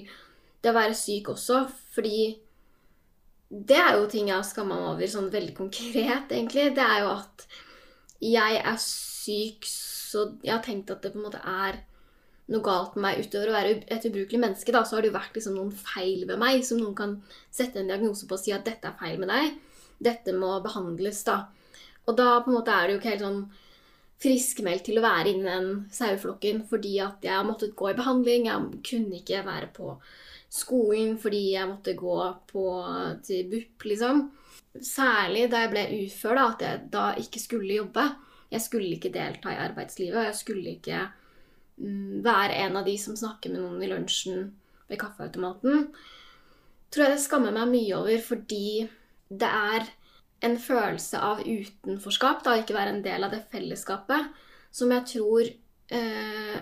det 0.61 0.73
å 0.73 0.77
være 0.77 0.97
syk 0.99 1.33
også. 1.35 1.65
Fordi 1.95 2.23
det 3.51 3.79
er 3.79 3.97
jo 3.99 4.09
ting 4.11 4.31
jeg 4.31 4.39
har 4.39 4.47
skamma 4.47 4.79
meg 4.79 4.95
over 4.95 5.11
sånn 5.11 5.31
veldig 5.33 5.57
konkret, 5.63 6.33
egentlig. 6.33 6.71
Det 6.77 6.87
er 6.87 7.05
jo 7.05 7.13
at 7.19 7.47
jeg 8.21 8.59
er 8.61 8.83
syk, 8.83 9.65
så 9.69 10.27
jeg 10.45 10.53
har 10.53 10.65
tenkt 10.65 10.91
at 10.93 11.03
det 11.05 11.15
på 11.15 11.21
en 11.21 11.29
måte 11.29 11.41
er 11.41 11.85
noe 12.51 12.65
galt 12.67 12.97
med 12.97 13.05
meg 13.05 13.25
utover 13.25 13.51
å 13.51 13.55
være 13.55 13.75
et 13.87 14.07
ubrukelig 14.09 14.41
menneske, 14.43 14.75
da, 14.75 14.83
så 14.85 14.97
har 14.97 15.05
det 15.05 15.13
jo 15.13 15.17
vært 15.17 15.37
liksom 15.39 15.57
noen 15.57 15.73
feil 15.75 16.27
ved 16.27 16.41
meg 16.41 16.65
som 16.67 16.81
noen 16.81 16.97
kan 16.99 17.17
sette 17.53 17.81
en 17.81 17.91
diagnose 17.91 18.27
på 18.27 18.37
og 18.37 18.43
si 18.43 18.55
at 18.55 18.67
dette 18.67 18.91
er 18.91 18.99
feil 18.99 19.21
med 19.23 19.31
deg. 19.31 19.59
Dette 20.01 20.35
må 20.35 20.57
behandles, 20.65 21.23
da. 21.29 21.45
Og 22.09 22.17
da 22.19 22.41
på 22.43 22.51
en 22.51 22.59
måte 22.59 22.75
er 22.75 22.89
det 22.89 22.97
jo 22.97 23.01
ikke 23.01 23.13
helt 23.15 23.27
sånn 23.27 23.43
friskmeldt 24.21 24.85
til 24.89 24.99
å 25.01 25.05
være 25.05 25.31
inni 25.33 25.47
den 25.47 25.71
saueflokken 25.95 26.65
fordi 26.69 26.99
at 27.05 27.23
jeg 27.25 27.33
har 27.33 27.47
måttet 27.47 27.77
gå 27.79 27.93
i 27.93 27.97
behandling. 27.97 28.49
Jeg 28.51 28.83
kunne 28.91 29.21
ikke 29.21 29.45
være 29.47 29.71
på 29.77 29.95
skolen 30.51 31.15
fordi 31.23 31.45
jeg 31.55 31.71
måtte 31.71 31.95
gå 31.97 32.19
på, 32.51 32.65
til 33.27 33.47
BUP, 33.53 33.87
liksom. 33.93 34.27
Særlig 34.87 35.47
da 35.51 35.65
jeg 35.65 35.73
ble 35.73 35.87
ufør, 36.05 36.37
da, 36.37 36.49
at 36.51 36.67
jeg 36.67 36.83
da 36.93 37.07
ikke 37.23 37.43
skulle 37.43 37.79
jobbe. 37.79 38.09
Jeg 38.51 38.65
skulle 38.65 38.97
ikke 38.97 39.15
delta 39.15 39.55
i 39.55 39.63
arbeidslivet, 39.63 40.19
og 40.19 40.29
jeg 40.29 40.39
skulle 40.41 40.75
ikke 40.75 41.05
være 41.81 42.59
en 42.67 42.81
av 42.81 42.89
de 42.89 42.97
som 43.01 43.17
snakker 43.17 43.53
med 43.53 43.63
noen 43.63 43.83
i 43.85 43.91
lunsjen 43.91 44.51
ved 44.91 45.01
kaffeautomaten, 45.01 45.89
tror 46.91 47.07
jeg 47.07 47.17
det 47.17 47.23
skammer 47.23 47.55
meg 47.55 47.71
mye 47.71 48.01
over 48.01 48.23
fordi 48.25 48.89
det 49.31 49.49
er 49.49 49.87
en 50.47 50.57
følelse 50.59 51.21
av 51.21 51.43
utenforskap, 51.45 52.43
da 52.45 52.57
ikke 52.59 52.77
være 52.77 52.97
en 52.97 53.05
del 53.05 53.27
av 53.27 53.35
det 53.35 53.45
fellesskapet, 53.53 54.31
som 54.73 54.93
jeg 54.95 55.07
tror 55.13 55.47
eh, 55.47 56.59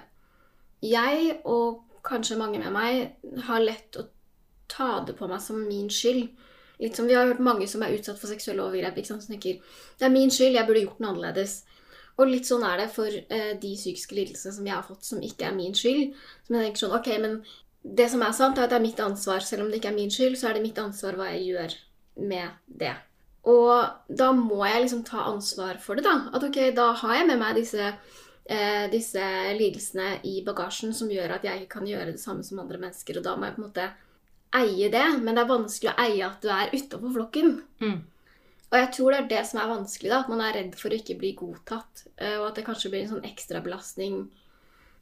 jeg, 0.82 1.38
og 1.44 2.00
kanskje 2.06 2.38
mange 2.40 2.60
med 2.62 2.74
meg, 2.74 3.14
har 3.46 3.62
lett 3.62 3.98
å 3.98 4.06
ta 4.70 4.98
det 5.06 5.16
på 5.18 5.28
meg 5.30 5.42
som 5.42 5.60
min 5.66 5.88
skyld. 5.92 6.28
Litt 6.78 6.96
som 6.96 7.08
Vi 7.08 7.16
har 7.16 7.26
hørt 7.26 7.42
mange 7.42 7.66
som 7.66 7.82
er 7.82 7.94
utsatt 7.96 8.20
for 8.20 8.30
seksuelle 8.30 8.62
overgrep. 8.62 9.00
Som 9.06 9.18
tenker 9.18 9.58
det 9.98 10.06
er 10.06 10.14
min 10.14 10.30
skyld, 10.30 10.54
jeg 10.54 10.66
burde 10.66 10.84
gjort 10.84 11.00
noe 11.02 11.14
annerledes. 11.14 11.62
Og 12.18 12.26
litt 12.26 12.48
sånn 12.48 12.64
er 12.66 12.82
det 12.82 12.88
for 12.90 13.06
eh, 13.08 13.52
de 13.62 13.72
psykiske 13.78 14.16
lidelsene 14.16 14.54
som 14.56 14.66
jeg 14.66 14.74
har 14.74 14.86
fått, 14.86 15.06
som 15.06 15.22
ikke 15.22 15.46
er 15.48 15.54
min 15.54 15.76
skyld. 15.76 16.16
Som 16.46 16.56
jeg 16.56 16.66
tenker 16.66 16.84
sånn, 16.84 16.96
ok, 16.98 17.10
men 17.24 17.40
Det 17.88 18.08
som 18.10 18.20
er 18.26 18.32
sant, 18.34 18.58
er 18.58 18.66
at 18.66 18.72
det 18.72 18.76
er 18.76 18.82
mitt 18.84 18.98
ansvar. 19.00 19.38
Selv 19.40 19.62
om 19.62 19.68
det 19.70 19.78
ikke 19.78 19.92
er 19.92 19.96
min 19.96 20.10
skyld, 20.10 20.34
så 20.36 20.48
er 20.48 20.56
det 20.58 20.64
mitt 20.64 20.78
ansvar 20.82 21.14
hva 21.16 21.28
jeg 21.30 21.44
gjør 21.46 21.76
med 22.28 22.56
det. 22.66 22.90
Og 23.48 24.10
da 24.18 24.32
må 24.34 24.58
jeg 24.66 24.82
liksom 24.82 25.04
ta 25.06 25.22
ansvar 25.30 25.78
for 25.80 25.96
det, 25.96 26.04
da. 26.04 26.26
At 26.34 26.44
ok, 26.44 26.58
da 26.76 26.90
har 27.00 27.14
jeg 27.14 27.28
med 27.30 27.38
meg 27.40 27.54
disse, 27.56 27.92
eh, 28.50 28.90
disse 28.92 29.22
lidelsene 29.56 30.18
i 30.26 30.42
bagasjen 30.44 30.92
som 30.92 31.08
gjør 31.08 31.38
at 31.38 31.46
jeg 31.46 31.62
ikke 31.62 31.78
kan 31.78 31.88
gjøre 31.88 32.12
det 32.12 32.20
samme 32.20 32.44
som 32.44 32.60
andre 32.60 32.82
mennesker. 32.82 33.22
Og 33.22 33.24
da 33.24 33.36
må 33.36 33.46
jeg 33.46 33.56
på 33.56 33.62
en 33.62 33.68
måte 33.70 33.88
eie 34.58 34.90
det. 34.92 35.06
Men 35.22 35.38
det 35.38 35.44
er 35.44 35.54
vanskelig 35.54 35.94
å 35.94 35.98
eie 36.02 36.26
at 36.26 36.42
du 36.42 36.50
er 36.52 36.74
utafor 36.74 37.14
flokken. 37.14 37.60
Mm. 37.80 37.98
Og 38.68 38.76
jeg 38.76 38.90
tror 38.92 39.14
det 39.14 39.18
er 39.18 39.28
det 39.30 39.44
som 39.48 39.60
er 39.62 39.70
vanskelig, 39.70 40.10
da, 40.12 40.20
at 40.20 40.28
man 40.32 40.42
er 40.44 40.56
redd 40.58 40.74
for 40.76 40.92
å 40.92 40.98
ikke 40.98 41.16
bli 41.20 41.32
godtatt. 41.38 42.04
eh, 42.16 42.36
Og 42.36 42.50
at 42.50 42.58
det 42.60 42.66
kanskje 42.66 42.90
blir 42.92 43.06
en 43.06 43.14
sånn 43.14 43.28
ekstrabelastning 43.28 44.26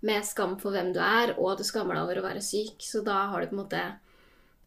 med 0.07 0.27
skam 0.29 0.55
for 0.61 0.71
hvem 0.71 0.93
du 0.95 1.01
er, 1.03 1.35
og 1.39 1.53
at 1.53 1.63
du 1.63 1.65
skammer 1.67 1.97
deg 1.97 2.05
over 2.05 2.21
å 2.21 2.27
være 2.29 2.45
syk. 2.45 2.77
Så 2.85 3.03
da 3.03 3.27
har 3.33 3.43
du 3.43 3.49
på 3.51 3.57
en 3.57 3.63
måte 3.65 3.83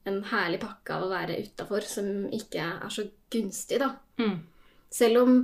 en 0.09 0.23
herlig 0.31 0.59
pakke 0.63 0.95
av 0.95 1.05
å 1.05 1.11
være 1.13 1.37
utafor 1.45 1.85
som 1.85 2.27
ikke 2.35 2.65
er 2.65 2.91
så 2.91 3.05
gunstig, 3.31 3.79
da. 3.79 3.93
Mm. 4.19 4.37
Selv 4.91 5.21
om 5.23 5.39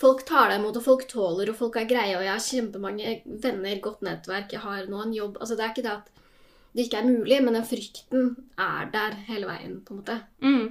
folk 0.00 0.24
tar 0.28 0.50
deg 0.50 0.60
imot, 0.60 0.78
og 0.78 0.86
folk 0.86 1.06
tåler, 1.08 1.50
og 1.50 1.58
folk 1.58 1.76
er 1.80 1.88
greie, 1.90 2.16
og 2.16 2.24
jeg 2.24 2.32
har 2.32 2.46
kjempemange 2.46 3.14
venner, 3.42 3.82
godt 3.82 4.04
nettverk, 4.06 4.54
jeg 4.54 4.62
har 4.64 4.86
nå 4.90 5.02
en 5.02 5.14
jobb 5.16 5.38
Altså 5.40 5.56
det 5.56 5.64
er 5.64 5.74
ikke 5.74 5.86
det 5.86 5.94
at 5.98 6.10
det 6.70 6.84
ikke 6.86 7.00
er 7.00 7.08
mulig, 7.10 7.40
men 7.42 7.56
den 7.58 7.66
frykten 7.66 8.28
er 8.60 8.90
der 8.92 9.16
hele 9.26 9.48
veien, 9.48 9.80
på 9.82 9.94
en 9.94 10.02
måte. 10.04 10.20
Mm. 10.38 10.68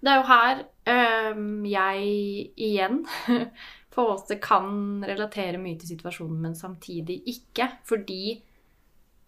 Det 0.00 0.08
er 0.08 0.16
jo 0.16 0.28
her 0.30 0.62
jeg 1.70 2.04
igjen 2.56 3.02
på 3.94 4.02
en 4.02 4.10
måte 4.12 4.38
kan 4.42 5.04
relatere 5.06 5.60
mye 5.60 5.78
til 5.80 5.94
situasjonen, 5.94 6.38
men 6.44 6.54
samtidig 6.58 7.20
ikke. 7.30 7.68
Fordi 7.88 8.22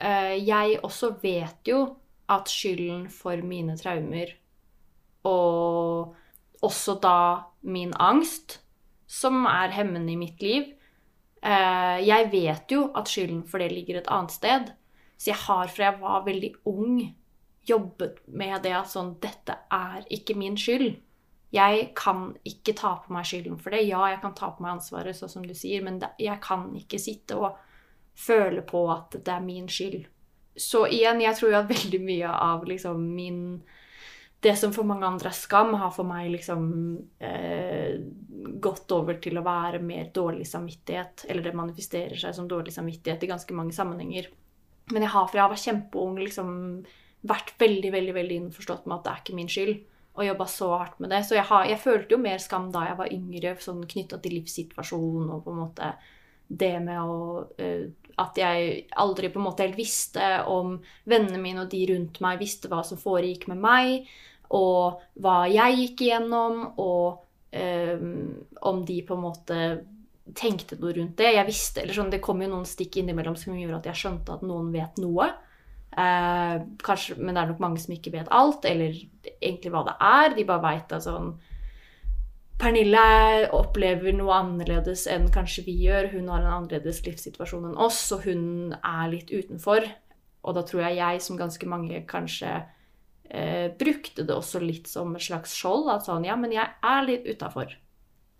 øh, 0.03 0.37
jeg 0.49 0.79
også 0.83 1.15
vet 1.23 1.69
jo 1.69 1.85
at 2.31 2.49
skylden 2.51 3.09
for 3.11 3.43
mine 3.45 3.77
traumer 3.77 4.33
og 5.29 6.15
også 6.63 6.99
da 7.03 7.17
min 7.63 7.93
angst, 8.01 8.61
som 9.07 9.45
er 9.47 9.75
hemmende 9.75 10.13
i 10.13 10.17
mitt 10.17 10.43
liv 10.43 10.63
øh, 11.45 11.99
Jeg 12.07 12.29
vet 12.33 12.73
jo 12.73 12.91
at 12.97 13.09
skylden 13.09 13.43
for 13.49 13.59
det 13.59 13.73
ligger 13.73 14.01
et 14.01 14.09
annet 14.09 14.33
sted. 14.33 14.73
Så 15.19 15.31
jeg 15.31 15.37
har 15.37 15.67
fra 15.69 15.85
jeg 15.85 16.01
var 16.01 16.25
veldig 16.25 16.55
ung 16.65 17.03
jobbet 17.69 18.23
med 18.27 18.63
det 18.65 18.73
at 18.75 18.91
sånn 18.91 19.15
Dette 19.23 19.55
er 19.71 20.07
ikke 20.11 20.35
min 20.35 20.57
skyld. 20.59 20.97
Jeg 21.53 21.91
kan 21.99 22.31
ikke 22.49 22.73
ta 22.79 22.95
på 23.05 23.13
meg 23.13 23.27
skylden 23.29 23.59
for 23.61 23.75
det. 23.75 23.83
Ja, 23.85 24.07
jeg 24.09 24.23
kan 24.23 24.33
ta 24.37 24.49
på 24.55 24.65
meg 24.65 24.79
ansvaret, 24.79 25.17
sånn 25.19 25.33
som 25.33 25.45
du 25.45 25.53
sier, 25.57 25.85
men 25.85 26.01
jeg 26.21 26.39
kan 26.45 26.71
ikke 26.79 27.01
sitte 27.03 27.37
og 27.37 27.59
føle 28.17 28.65
på 28.65 28.87
at 28.93 29.19
det 29.19 29.35
er 29.35 29.45
min 29.45 29.69
skyld. 29.69 30.07
Så 30.57 30.87
igjen, 30.89 31.21
jeg 31.21 31.37
tror 31.37 31.53
jo 31.53 31.61
at 31.61 31.71
veldig 31.71 32.01
mye 32.05 32.33
av 32.33 32.67
liksom 32.69 33.07
min 33.15 33.63
Det 34.43 34.57
som 34.59 34.73
for 34.75 34.83
mange 34.83 35.07
andre 35.07 35.31
er 35.31 35.37
skam, 35.39 35.77
har 35.79 35.93
for 35.95 36.03
meg 36.03 36.33
liksom 36.33 36.65
eh, 37.23 38.01
gått 38.59 38.91
over 38.91 39.21
til 39.23 39.39
å 39.39 39.45
være 39.47 39.79
mer 39.79 40.09
dårlig 40.11 40.49
samvittighet. 40.51 41.29
Eller 41.31 41.47
det 41.47 41.53
manifesterer 41.55 42.19
seg 42.19 42.35
som 42.35 42.49
dårlig 42.51 42.75
samvittighet 42.75 43.23
i 43.23 43.29
ganske 43.31 43.55
mange 43.55 43.77
sammenhenger. 43.77 44.27
Men 44.91 45.07
jeg 45.07 45.13
har 45.15 45.29
fra 45.31 45.45
jeg 45.45 45.53
var 45.53 45.63
kjempeung 45.63 46.19
liksom 46.19 46.51
vært 47.23 47.55
veldig 47.63 47.93
veldig, 47.95 48.17
veldig 48.19 48.41
innforstått 48.41 48.89
med 48.89 48.97
at 48.97 49.05
det 49.05 49.13
er 49.13 49.23
ikke 49.23 49.39
min 49.39 49.53
skyld. 49.55 49.79
Og 50.13 50.27
jobba 50.27 50.47
så 50.51 50.69
hardt 50.77 50.99
med 51.01 51.13
det. 51.15 51.23
Så 51.25 51.39
jeg, 51.39 51.47
har, 51.49 51.65
jeg 51.65 51.81
følte 51.81 52.17
jo 52.17 52.21
mer 52.21 52.41
skam 52.43 52.69
da 52.73 52.85
jeg 52.91 52.99
var 52.99 53.13
yngre, 53.15 53.55
sånn 53.61 53.87
knytta 53.89 54.19
til 54.21 54.37
livssituasjonen 54.37 55.31
og 55.33 55.47
på 55.47 55.55
en 55.55 55.63
måte 55.63 55.93
det 56.53 56.75
med 56.85 57.01
å 57.01 57.47
eh, 57.57 57.87
At 58.21 58.37
jeg 58.37 58.73
aldri 59.01 59.31
på 59.33 59.41
en 59.41 59.47
måte 59.47 59.65
helt 59.65 59.79
visste 59.79 60.43
om 60.53 60.75
vennene 61.09 61.41
mine 61.41 61.65
og 61.65 61.71
de 61.73 61.81
rundt 61.89 62.21
meg 62.21 62.43
visste 62.43 62.69
hva 62.69 62.83
som 62.85 63.01
foregikk 63.01 63.47
med 63.49 63.63
meg, 63.63 64.11
og 64.53 65.01
hva 65.25 65.47
jeg 65.49 65.79
gikk 65.79 66.03
igjennom, 66.05 66.59
og 66.77 67.23
um, 67.57 68.35
om 68.69 68.83
de 68.85 68.99
på 69.09 69.17
en 69.17 69.25
måte 69.25 69.59
tenkte 70.37 70.77
noe 70.81 70.93
rundt 70.97 71.17
det. 71.19 71.33
Jeg 71.35 71.49
visste, 71.49 71.83
eller 71.83 71.97
sånn, 71.97 72.13
Det 72.13 72.21
kom 72.23 72.43
jo 72.45 72.51
noen 72.53 72.69
stikk 72.69 73.01
innimellom 73.01 73.37
som 73.39 73.57
gjorde 73.57 73.81
at 73.81 73.89
jeg 73.91 74.01
skjønte 74.03 74.37
at 74.37 74.45
noen 74.47 74.69
vet 74.75 75.01
noe. 75.03 75.31
Eh, 75.93 76.63
kanskje, 76.81 77.19
men 77.21 77.35
det 77.35 77.43
er 77.43 77.49
nok 77.51 77.61
mange 77.61 77.81
som 77.83 77.93
ikke 77.93 78.15
vet 78.15 78.31
alt, 78.33 78.65
eller 78.65 78.97
egentlig 79.35 79.73
hva 79.75 79.83
det 79.89 79.97
er. 80.01 80.37
De 80.37 80.47
bare 80.49 80.65
veit 80.65 80.95
at 80.97 81.05
sånn 81.05 81.35
Pernille 82.63 83.49
opplever 83.57 84.15
noe 84.15 84.37
annerledes 84.37 85.09
enn 85.11 85.27
kanskje 85.35 85.65
vi 85.67 85.75
gjør. 85.83 86.13
Hun 86.13 86.31
har 86.31 86.45
en 86.45 86.55
annerledes 86.61 87.03
livssituasjon 87.07 87.73
enn 87.73 87.81
oss, 87.81 88.05
og 88.15 88.29
hun 88.29 88.77
er 88.79 89.11
litt 89.11 89.33
utenfor. 89.35 89.89
Og 90.43 90.57
da 90.57 90.63
tror 90.67 90.85
jeg 90.87 91.01
jeg, 91.01 91.23
som 91.25 91.41
ganske 91.41 91.69
mange, 91.71 92.05
kanskje 92.07 92.53
eh, 93.29 93.69
brukte 93.79 94.25
det 94.27 94.37
også 94.37 94.63
litt 94.63 94.91
som 94.91 95.11
et 95.19 95.27
slags 95.27 95.57
skjold. 95.59 95.91
At 95.91 96.07
sånn, 96.07 96.29
ja, 96.29 96.39
men 96.39 96.55
jeg 96.55 96.69
er 96.71 97.09
litt 97.09 97.27
utafor. 97.27 97.75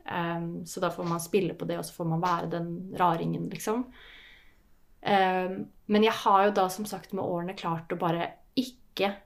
Um, 0.03 0.65
så 0.67 0.81
da 0.83 0.91
får 0.91 1.07
man 1.07 1.23
spille 1.23 1.55
på 1.59 1.67
det, 1.69 1.79
og 1.79 1.87
så 1.87 1.95
får 1.99 2.09
man 2.15 2.23
være 2.23 2.51
den 2.57 2.73
raringen, 2.99 3.49
liksom. 3.53 3.85
Um, 5.03 5.67
men 5.91 6.07
jeg 6.07 6.15
har 6.23 6.47
jo 6.47 6.55
da 6.57 6.69
som 6.71 6.87
sagt 6.87 7.15
med 7.17 7.27
årene 7.27 7.57
klart 7.59 7.91
å 7.91 7.99
bare 7.99 8.29
ikke 8.59 9.17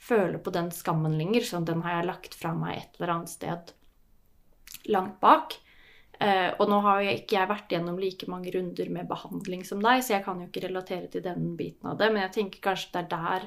føle 0.00 0.40
på 0.40 0.52
den 0.54 0.70
skammen 0.72 1.16
lenger. 1.18 1.44
Sånn, 1.44 1.66
den 1.68 1.82
har 1.84 1.98
jeg 1.98 2.08
lagt 2.10 2.38
fra 2.38 2.54
meg 2.56 2.80
et 2.80 2.98
eller 2.98 3.14
annet 3.16 3.32
sted 3.32 3.74
langt 4.92 5.18
bak. 5.20 5.58
Uh, 6.16 6.54
og 6.56 6.70
nå 6.72 6.80
har 6.86 7.02
jo 7.04 7.12
ikke 7.18 7.36
jeg 7.36 7.50
vært 7.50 7.72
gjennom 7.74 7.98
like 8.00 8.28
mange 8.32 8.52
runder 8.54 8.88
med 8.88 9.08
behandling 9.10 9.66
som 9.68 9.82
deg, 9.84 10.00
så 10.00 10.14
jeg 10.14 10.24
kan 10.24 10.40
jo 10.40 10.48
ikke 10.48 10.64
relatere 10.64 11.10
til 11.12 11.24
den 11.26 11.50
biten 11.58 11.90
av 11.90 11.98
det, 12.00 12.08
men 12.08 12.22
jeg 12.24 12.32
tenker 12.38 12.62
kanskje 12.64 12.94
det 12.94 13.02
er 13.02 13.10
der 13.10 13.44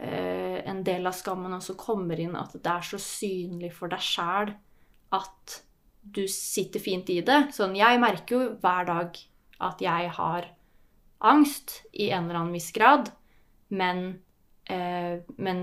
uh, 0.00 0.58
en 0.72 0.80
del 0.86 1.10
av 1.10 1.18
skammen 1.18 1.52
også 1.58 1.76
kommer 1.76 2.22
inn, 2.22 2.32
at 2.38 2.54
det 2.56 2.72
er 2.72 2.86
så 2.88 3.00
synlig 3.04 3.74
for 3.76 3.92
deg 3.92 4.00
sjæl 4.00 4.54
at 5.12 5.58
du 6.00 6.22
sitter 6.32 6.80
fint 6.80 7.12
i 7.12 7.20
det. 7.26 7.50
Sånn, 7.52 7.76
jeg 7.76 8.00
merker 8.00 8.36
jo 8.38 8.48
hver 8.62 8.88
dag 8.88 9.20
at 9.68 9.84
jeg 9.84 10.14
har 10.16 10.48
angst 11.20 11.82
i 11.92 12.10
en 12.10 12.26
eller 12.26 12.40
annen 12.40 12.56
viss 12.56 12.70
grad, 12.72 13.10
men, 13.68 14.20
eh, 14.64 15.20
men, 15.36 15.60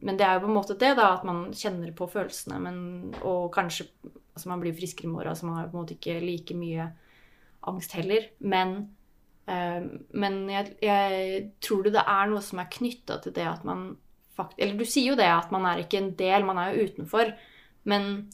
men 0.00 0.18
det 0.18 0.26
er 0.26 0.38
jo 0.38 0.44
på 0.46 0.50
en 0.50 0.56
måte 0.56 0.78
det, 0.80 0.94
da, 0.98 1.12
at 1.14 1.26
man 1.28 1.46
kjenner 1.54 1.92
på 1.96 2.08
følelsene, 2.10 2.60
men, 2.62 2.78
og 3.22 3.50
kanskje 3.54 3.88
altså 4.34 4.48
Man 4.50 4.58
blir 4.64 4.74
friskere 4.74 5.06
i 5.06 5.12
morgen, 5.12 5.36
så 5.38 5.46
man 5.46 5.60
har 5.60 5.68
på 5.70 5.76
en 5.76 5.84
måte 5.84 5.94
ikke 5.94 6.16
like 6.18 6.54
mye 6.58 6.88
angst 7.70 7.92
heller. 7.94 8.24
Men, 8.40 8.72
eh, 9.46 9.84
men 10.10 10.38
jeg, 10.50 10.72
jeg 10.82 11.44
tror 11.62 11.86
det 11.86 12.02
er 12.02 12.32
noe 12.32 12.42
som 12.42 12.58
er 12.58 12.72
knytta 12.72 13.20
til 13.22 13.36
det 13.36 13.46
at 13.46 13.62
man 13.68 13.92
faktisk 14.34 14.58
Eller 14.58 14.74
du 14.74 14.84
sier 14.90 15.12
jo 15.12 15.18
det, 15.20 15.28
at 15.30 15.52
man 15.54 15.66
er 15.70 15.84
ikke 15.84 16.00
en 16.00 16.10
del, 16.18 16.42
man 16.42 16.58
er 16.58 16.74
jo 16.74 16.88
utenfor. 16.88 17.30
Men 17.86 18.26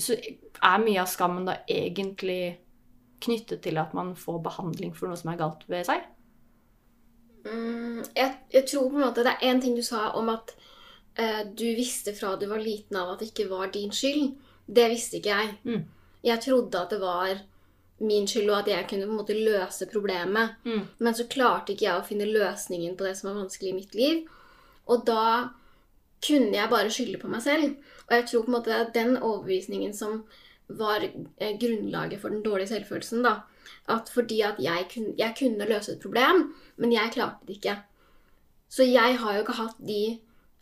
så 0.00 0.16
er 0.16 0.80
mye 0.80 1.02
av 1.02 1.10
skammen 1.12 1.44
da 1.44 1.58
egentlig 1.68 2.56
knyttet 3.20 3.62
til 3.64 3.78
at 3.80 3.94
man 3.96 4.14
får 4.16 4.40
behandling 4.44 4.94
for 4.96 5.10
noe 5.10 5.18
som 5.20 5.32
er 5.32 5.40
galt 5.40 5.66
ved 5.70 5.86
seg? 5.88 6.06
Mm, 7.44 8.02
jeg, 8.16 8.34
jeg, 8.52 8.66
tror 8.68 8.90
på 8.90 8.98
en 8.98 9.06
måte 9.06 9.24
det 9.24 9.32
er 9.32 9.46
én 9.48 9.62
ting 9.62 9.76
du 9.76 9.82
sa 9.84 10.10
om 10.18 10.28
at 10.32 10.52
eh, 11.16 11.42
du 11.46 11.64
visste 11.78 12.12
fra 12.16 12.34
du 12.36 12.46
var 12.50 12.60
liten 12.60 12.98
av 13.00 13.14
at 13.14 13.22
det 13.22 13.30
ikke 13.30 13.48
var 13.52 13.72
din 13.72 13.92
skyld. 13.94 14.34
Det 14.66 14.90
visste 14.92 15.20
ikke 15.20 15.36
jeg. 15.36 15.54
Mm. 15.64 15.86
Jeg 16.26 16.44
trodde 16.44 16.82
at 16.82 16.92
det 16.92 17.00
var 17.00 17.40
min 18.00 18.28
skyld, 18.28 18.50
og 18.50 18.58
at 18.62 18.68
jeg 18.68 18.86
kunne 18.88 19.06
på 19.06 19.14
en 19.14 19.20
måte 19.20 19.36
løse 19.36 19.88
problemet. 19.92 20.56
Mm. 20.64 20.84
Men 20.98 21.16
så 21.16 21.28
klarte 21.28 21.74
ikke 21.74 21.86
jeg 21.86 22.00
å 22.00 22.06
finne 22.06 22.28
løsningen 22.28 22.96
på 22.96 23.06
det 23.06 23.16
som 23.18 23.30
var 23.30 23.42
vanskelig 23.42 23.72
i 23.72 23.76
mitt 23.76 23.96
liv. 23.96 24.22
Og 24.88 25.04
da 25.08 25.24
kunne 26.24 26.56
jeg 26.56 26.70
bare 26.72 26.92
skylde 26.92 27.20
på 27.20 27.28
meg 27.32 27.42
selv. 27.44 27.74
Og 28.08 28.14
jeg 28.16 28.28
tror 28.28 28.44
på 28.44 28.52
en 28.52 28.56
måte 28.56 28.76
er 28.76 28.94
den 28.94 29.16
overbevisningen 29.16 29.92
som 29.96 30.22
var 30.78 31.04
eh, 31.04 31.54
grunnlaget 31.60 32.20
for 32.20 32.32
den 32.32 32.42
dårlige 32.42 32.74
selvfølelsen. 32.74 33.22
da. 33.22 33.40
At 33.88 34.10
fordi 34.12 34.40
at 34.46 34.58
jeg 34.62 34.86
kunne, 34.94 35.14
jeg 35.18 35.34
kunne 35.38 35.68
løse 35.68 35.92
et 35.92 36.02
problem, 36.02 36.54
men 36.76 36.92
jeg 36.92 37.12
klarte 37.14 37.46
det 37.46 37.56
ikke. 37.58 37.76
Så 38.70 38.86
jeg 38.86 39.18
har 39.18 39.34
jo 39.34 39.40
ikke 39.40 39.58
hatt 39.58 39.80
de 39.86 40.18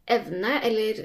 evnene, 0.08 0.64
eller 0.64 1.02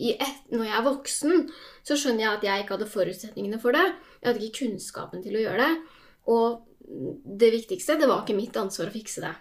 et, 0.00 0.40
når 0.50 0.64
jeg 0.64 0.78
er 0.78 0.86
voksen, 0.86 1.44
så 1.84 1.96
skjønner 1.96 2.24
jeg 2.24 2.32
at 2.32 2.44
jeg 2.44 2.62
ikke 2.62 2.74
hadde 2.76 2.90
forutsetningene 2.90 3.60
for 3.62 3.76
det. 3.76 3.86
Jeg 4.20 4.32
hadde 4.32 4.44
ikke 4.46 4.64
kunnskapen 4.64 5.22
til 5.22 5.36
å 5.36 5.44
gjøre 5.44 5.68
det. 5.68 6.00
Og 6.26 6.66
det 7.40 7.52
viktigste, 7.54 7.98
det 8.00 8.08
var 8.10 8.24
ikke 8.24 8.38
mitt 8.38 8.56
ansvar 8.58 8.90
å 8.90 8.94
fikse 8.94 9.22
det. 9.22 9.34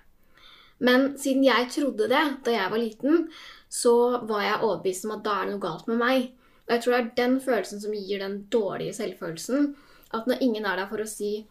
Men 0.86 1.14
siden 1.20 1.44
jeg 1.44 1.72
trodde 1.74 2.08
det 2.12 2.26
da 2.46 2.54
jeg 2.54 2.72
var 2.72 2.80
liten, 2.80 3.26
så 3.70 4.22
var 4.28 4.46
jeg 4.46 4.62
overbevist 4.62 5.08
om 5.08 5.18
at 5.18 5.26
da 5.26 5.40
er 5.40 5.48
det 5.48 5.56
noe 5.56 5.64
galt 5.64 5.90
med 5.90 6.00
meg. 6.00 6.30
Og 6.70 6.76
jeg 6.76 6.84
tror 6.84 6.94
det 6.94 7.00
er 7.00 7.16
den 7.18 7.40
følelsen 7.42 7.82
som 7.82 7.96
gir 7.98 8.22
den 8.22 8.44
dårlige 8.54 8.94
selvfølelsen. 8.94 9.72
At 10.14 10.30
når 10.30 10.44
ingen 10.46 10.68
er 10.70 10.78
der 10.78 10.90
for 10.90 11.02
å 11.02 11.08
si 11.10 11.48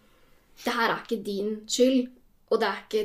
'Det 0.65 0.73
her 0.75 0.91
er 0.91 1.03
ikke 1.03 1.25
din 1.25 1.67
skyld', 1.67 2.09
og 2.51 2.61
det 2.61 2.69
er 2.69 2.79
ikke, 2.85 3.03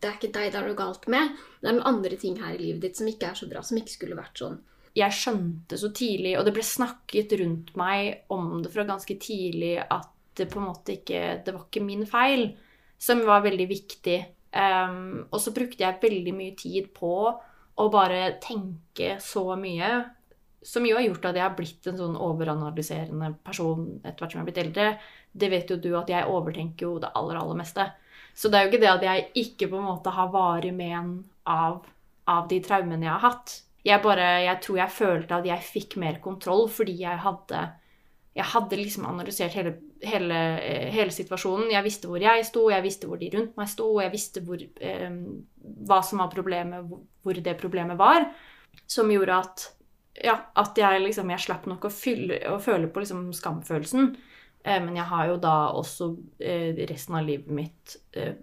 det 0.00 0.08
er 0.08 0.12
ikke 0.12 0.32
deg 0.32 0.52
det 0.52 0.60
er 0.60 0.66
noe 0.68 0.78
galt 0.78 1.08
med, 1.08 1.34
det 1.60 1.68
er 1.68 1.74
noen 1.74 1.86
andre 1.86 2.16
ting 2.16 2.38
her 2.40 2.54
i 2.54 2.58
livet 2.58 2.80
ditt 2.80 2.96
som 2.96 3.06
ikke 3.06 3.26
er 3.26 3.34
så 3.34 3.48
bra, 3.50 3.62
som 3.62 3.76
ikke 3.76 3.96
skulle 3.96 4.16
vært 4.16 4.38
sånn. 4.38 4.58
Jeg 4.94 5.12
skjønte 5.12 5.76
så 5.76 5.90
tidlig, 5.90 6.38
og 6.38 6.44
det 6.44 6.54
ble 6.54 6.62
snakket 6.62 7.32
rundt 7.40 7.76
meg 7.76 8.22
om 8.28 8.62
det 8.62 8.70
fra 8.72 8.84
ganske 8.84 9.16
tidlig, 9.18 9.82
at 9.82 10.10
det 10.38 10.46
på 10.50 10.60
en 10.60 10.68
måte 10.70 10.92
ikke 10.98 11.44
Det 11.44 11.54
var 11.54 11.66
ikke 11.66 11.84
min 11.84 12.06
feil, 12.06 12.56
som 12.98 13.24
var 13.26 13.42
veldig 13.42 13.68
viktig. 13.68 14.18
Um, 14.54 15.26
og 15.30 15.40
så 15.40 15.50
brukte 15.50 15.82
jeg 15.82 15.98
veldig 16.02 16.34
mye 16.34 16.54
tid 16.56 16.92
på 16.94 17.14
å 17.74 17.88
bare 17.90 18.36
tenke 18.42 19.16
så 19.20 19.56
mye 19.58 20.04
som 20.64 20.86
jo 20.86 20.96
har 20.96 21.04
gjort 21.04 21.28
at 21.28 21.38
jeg 21.38 21.44
har 21.44 21.56
blitt 21.58 21.88
en 21.90 21.98
sånn 22.00 22.16
overanalyserende 22.16 23.34
person 23.44 23.84
etter 24.02 24.22
hvert 24.22 24.32
som 24.32 24.38
jeg 24.38 24.42
har 24.42 24.48
blitt 24.48 24.62
eldre. 24.62 24.86
Det 25.32 25.50
vet 25.52 25.70
jo 25.70 25.76
du 25.82 25.90
at 25.98 26.10
jeg 26.12 26.30
overtenker 26.30 26.86
jo 26.86 26.94
det 27.02 27.12
aller, 27.18 27.40
aller 27.40 27.60
meste. 27.60 27.86
Så 28.34 28.50
det 28.50 28.58
er 28.58 28.64
jo 28.64 28.72
ikke 28.72 28.82
det 28.82 28.92
at 28.92 29.06
jeg 29.06 29.28
ikke 29.44 29.70
på 29.70 29.78
en 29.78 29.88
måte 29.90 30.14
har 30.14 30.32
varig 30.32 30.72
men 30.74 31.18
av, 31.46 31.84
av 32.30 32.48
de 32.50 32.58
traumene 32.64 33.06
jeg 33.06 33.12
har 33.12 33.24
hatt. 33.28 33.58
Jeg 33.84 34.00
bare, 34.02 34.28
jeg 34.46 34.60
tror 34.64 34.80
jeg 34.80 34.96
følte 34.96 35.38
at 35.38 35.48
jeg 35.48 35.68
fikk 35.68 35.98
mer 36.00 36.20
kontroll 36.24 36.70
fordi 36.72 36.96
jeg 37.04 37.20
hadde 37.20 37.66
jeg 38.34 38.50
hadde 38.50 38.78
liksom 38.80 39.04
analysert 39.06 39.54
hele, 39.54 39.76
hele, 40.02 40.38
eh, 40.58 40.88
hele 40.90 41.14
situasjonen. 41.14 41.70
Jeg 41.70 41.86
visste 41.86 42.10
hvor 42.10 42.22
jeg 42.22 42.46
sto, 42.48 42.64
jeg 42.72 42.82
visste 42.82 43.06
hvor 43.06 43.20
de 43.20 43.30
rundt 43.30 43.54
meg 43.60 43.70
sto, 43.70 43.86
jeg 44.02 44.10
visste 44.10 44.42
hvor, 44.42 44.58
eh, 44.58 45.18
hva 45.86 46.00
som 46.02 46.22
var 46.22 46.32
problemet, 46.32 46.88
hvor, 47.22 47.38
det 47.46 47.54
problemet 47.60 47.98
var. 47.98 48.26
Som 48.90 49.12
gjorde 49.14 49.38
at, 49.38 49.68
ja, 50.22 50.36
at 50.54 50.78
jeg, 50.78 51.02
liksom, 51.02 51.30
jeg 51.32 51.42
slapp 51.42 51.66
nok 51.70 51.88
å, 51.88 51.92
fylle, 51.92 52.38
å 52.52 52.58
føle 52.62 52.88
på 52.90 53.02
liksom 53.02 53.26
skamfølelsen. 53.34 54.12
Eh, 54.64 54.80
men 54.84 54.96
jeg 54.96 55.08
har 55.10 55.28
jo 55.32 55.38
da 55.42 55.54
også 55.74 56.10
eh, 56.38 56.84
resten 56.88 57.18
av 57.18 57.26
livet 57.26 57.50
mitt 57.52 57.96
eh, 58.16 58.36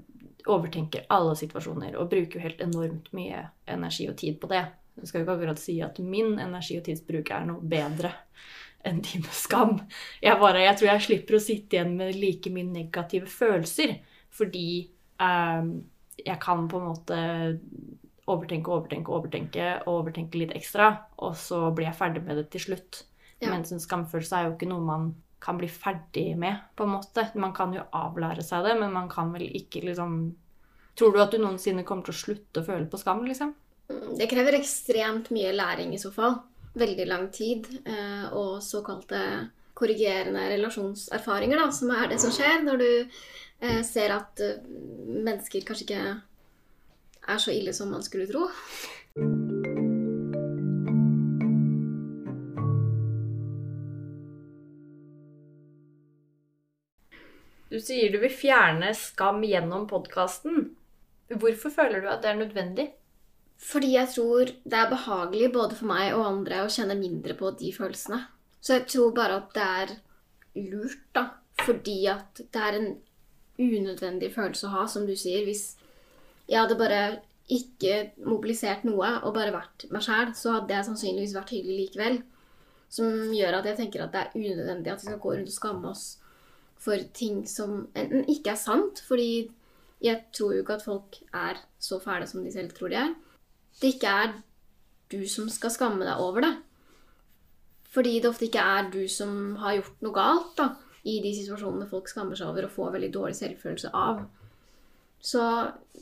overtenker 0.51 1.07
alle 1.13 1.35
situasjoner 1.37 1.95
og 1.95 2.09
bruker 2.11 2.39
jo 2.39 2.43
helt 2.43 2.61
enormt 2.65 3.11
mye 3.15 3.45
energi 3.69 4.09
og 4.09 4.17
tid 4.19 4.39
på 4.41 4.49
det. 4.51 4.65
Jeg 4.99 5.07
skal 5.07 5.21
jo 5.21 5.25
ikke 5.25 5.37
akkurat 5.37 5.61
si 5.61 5.77
at 5.85 6.01
min 6.03 6.35
energi- 6.41 6.77
og 6.81 6.85
tidsbruk 6.85 7.31
er 7.31 7.47
noe 7.47 7.63
bedre 7.63 8.11
enn 8.85 8.99
din 9.05 9.23
skam. 9.43 9.77
Jeg, 10.21 10.37
bare, 10.41 10.65
jeg 10.65 10.77
tror 10.77 10.91
jeg 10.91 11.05
slipper 11.07 11.37
å 11.37 11.43
sitte 11.43 11.77
igjen 11.77 11.95
med 11.97 12.17
like 12.17 12.51
mye 12.53 12.67
negative 12.67 13.29
følelser. 13.29 13.99
Fordi 14.33 14.89
jeg 15.21 16.37
kan 16.41 16.63
på 16.71 16.79
en 16.79 16.87
måte 16.87 17.17
overtenke, 18.29 18.69
overtenke, 18.71 19.11
overtenke 19.11 19.67
og 19.85 19.93
overtenke 20.01 20.37
litt 20.37 20.53
ekstra. 20.57 20.91
Og 21.25 21.35
så 21.39 21.71
blir 21.75 21.89
jeg 21.89 21.97
ferdig 21.97 22.23
med 22.25 22.37
det 22.37 22.49
til 22.53 22.65
slutt. 22.67 23.03
Ja. 23.41 23.49
Mens 23.49 23.71
en 23.73 23.81
skamfølelse 23.81 24.37
er 24.37 24.47
jo 24.47 24.55
ikke 24.55 24.69
noe 24.69 24.85
man 24.85 25.09
kan 25.41 25.57
bli 25.57 25.67
ferdig 25.71 26.35
med, 26.37 26.59
på 26.77 26.85
en 26.85 26.93
måte. 26.93 27.25
Man 27.41 27.53
kan 27.57 27.73
jo 27.73 27.81
avlære 27.97 28.43
seg 28.45 28.67
det, 28.67 28.75
men 28.77 28.93
man 28.93 29.09
kan 29.09 29.33
vel 29.33 29.47
ikke 29.49 29.85
liksom 29.89 30.35
Tror 30.91 31.13
du 31.15 31.21
at 31.23 31.31
du 31.31 31.37
noensinne 31.39 31.85
kommer 31.87 32.03
til 32.03 32.11
å 32.11 32.19
slutte 32.19 32.59
å 32.59 32.65
føle 32.67 32.83
på 32.91 32.99
skam, 32.99 33.21
liksom? 33.23 33.53
Det 34.19 34.27
krever 34.29 34.57
ekstremt 34.57 35.29
mye 35.31 35.53
læring 35.55 35.93
i 35.95 35.99
så 36.01 36.11
fall. 36.11 36.35
Veldig 36.75 37.05
lang 37.07 37.29
tid. 37.31 37.65
eh, 37.87 38.25
Og 38.35 38.59
såkalte 38.61 39.49
korrigerende 39.73 40.49
relasjonserfaringer, 40.51 41.57
da, 41.57 41.71
som 41.71 41.93
er 41.95 42.11
det 42.11 42.19
som 42.19 42.33
skjer 42.35 42.59
når 42.67 42.77
du 42.77 42.89
eh, 43.61 43.81
ser 43.87 44.11
at 44.17 44.43
eh, 44.43 44.59
mennesker 45.07 45.63
kanskje 45.65 45.87
ikke 45.87 46.03
er 47.27 47.41
så 47.41 47.53
ille 47.53 47.73
som 47.73 47.91
man 47.93 48.03
skulle 48.05 48.27
tro. 48.29 48.47
Du 57.71 57.79
sier 57.79 58.11
du 58.11 58.17
vil 58.19 58.33
fjerne 58.35 58.91
skam 58.97 59.43
gjennom 59.47 59.85
podkasten. 59.87 60.73
Hvorfor 61.31 61.71
føler 61.71 62.03
du 62.03 62.09
at 62.11 62.23
det 62.23 62.33
er 62.33 62.41
nødvendig? 62.41 62.87
Fordi 63.61 63.93
jeg 63.93 64.09
tror 64.11 64.49
det 64.51 64.77
er 64.77 64.89
behagelig 64.91 65.51
både 65.53 65.77
for 65.77 65.87
meg 65.91 66.15
og 66.17 66.25
andre 66.25 66.63
å 66.65 66.71
kjenne 66.73 66.97
mindre 66.99 67.37
på 67.37 67.53
de 67.59 67.69
følelsene. 67.71 68.25
Så 68.61 68.75
jeg 68.75 68.87
tror 68.91 69.13
bare 69.15 69.37
at 69.39 69.53
det 69.55 69.67
er 69.83 69.93
lurt, 70.67 71.05
da. 71.15 71.27
Fordi 71.61 71.97
at 72.09 72.41
det 72.41 72.61
er 72.61 72.77
en 72.79 72.89
unødvendig 73.61 74.31
følelse 74.33 74.67
å 74.67 74.73
ha, 74.75 74.85
som 74.89 75.05
du 75.07 75.13
sier. 75.15 75.45
Hvis 75.45 75.77
jeg 76.51 76.59
hadde 76.59 76.79
bare 76.79 77.03
ikke 77.51 77.95
mobilisert 78.27 78.83
noe 78.87 79.07
og 79.21 79.33
bare 79.35 79.53
vært 79.55 79.87
meg 79.91 80.03
sjæl, 80.03 80.33
så 80.35 80.57
hadde 80.57 80.75
jeg 80.75 80.87
sannsynligvis 80.87 81.35
vært 81.35 81.53
hyggelig 81.55 81.77
likevel. 81.85 82.19
Som 82.91 83.31
gjør 83.31 83.61
at 83.61 83.69
jeg 83.69 83.79
tenker 83.79 84.03
at 84.03 84.11
det 84.11 84.21
er 84.25 84.35
unødvendig 84.35 84.91
at 84.91 84.99
vi 84.99 85.07
skal 85.07 85.21
gå 85.23 85.33
rundt 85.37 85.51
og 85.51 85.55
skamme 85.55 85.91
oss 85.93 86.05
for 86.81 87.03
ting 87.15 87.43
som 87.47 87.85
enten 87.95 88.25
ikke 88.31 88.55
er 88.55 88.59
sant, 88.59 89.03
fordi 89.05 89.47
jeg 90.01 90.17
tror 90.33 90.55
jo 90.55 90.63
ikke 90.63 90.79
at 90.79 90.85
folk 90.85 91.19
er 91.29 91.61
så 91.79 92.01
fæle 92.01 92.27
som 92.27 92.43
de 92.43 92.51
selv 92.51 92.73
tror 92.75 92.91
de 92.91 92.99
er. 92.99 93.13
Det 93.79 93.93
ikke 93.95 94.15
er 94.23 94.33
du 95.13 95.21
som 95.29 95.47
skal 95.51 95.71
skamme 95.71 96.03
deg 96.07 96.19
over 96.19 96.43
det. 96.43 96.53
Fordi 97.91 98.17
det 98.19 98.29
ofte 98.31 98.47
ikke 98.47 98.63
er 98.63 98.89
du 98.91 99.03
som 99.11 99.55
har 99.61 99.77
gjort 99.77 100.03
noe 100.03 100.15
galt 100.15 100.53
da, 100.57 100.69
i 101.07 101.19
de 101.23 101.31
situasjonene 101.35 101.89
folk 101.91 102.09
skammer 102.09 102.39
seg 102.39 102.51
over 102.51 102.67
og 102.67 102.75
får 102.75 102.95
veldig 102.95 103.11
dårlig 103.13 103.37
selvfølelse 103.39 103.91
av. 103.97 104.23
Så 105.21 105.41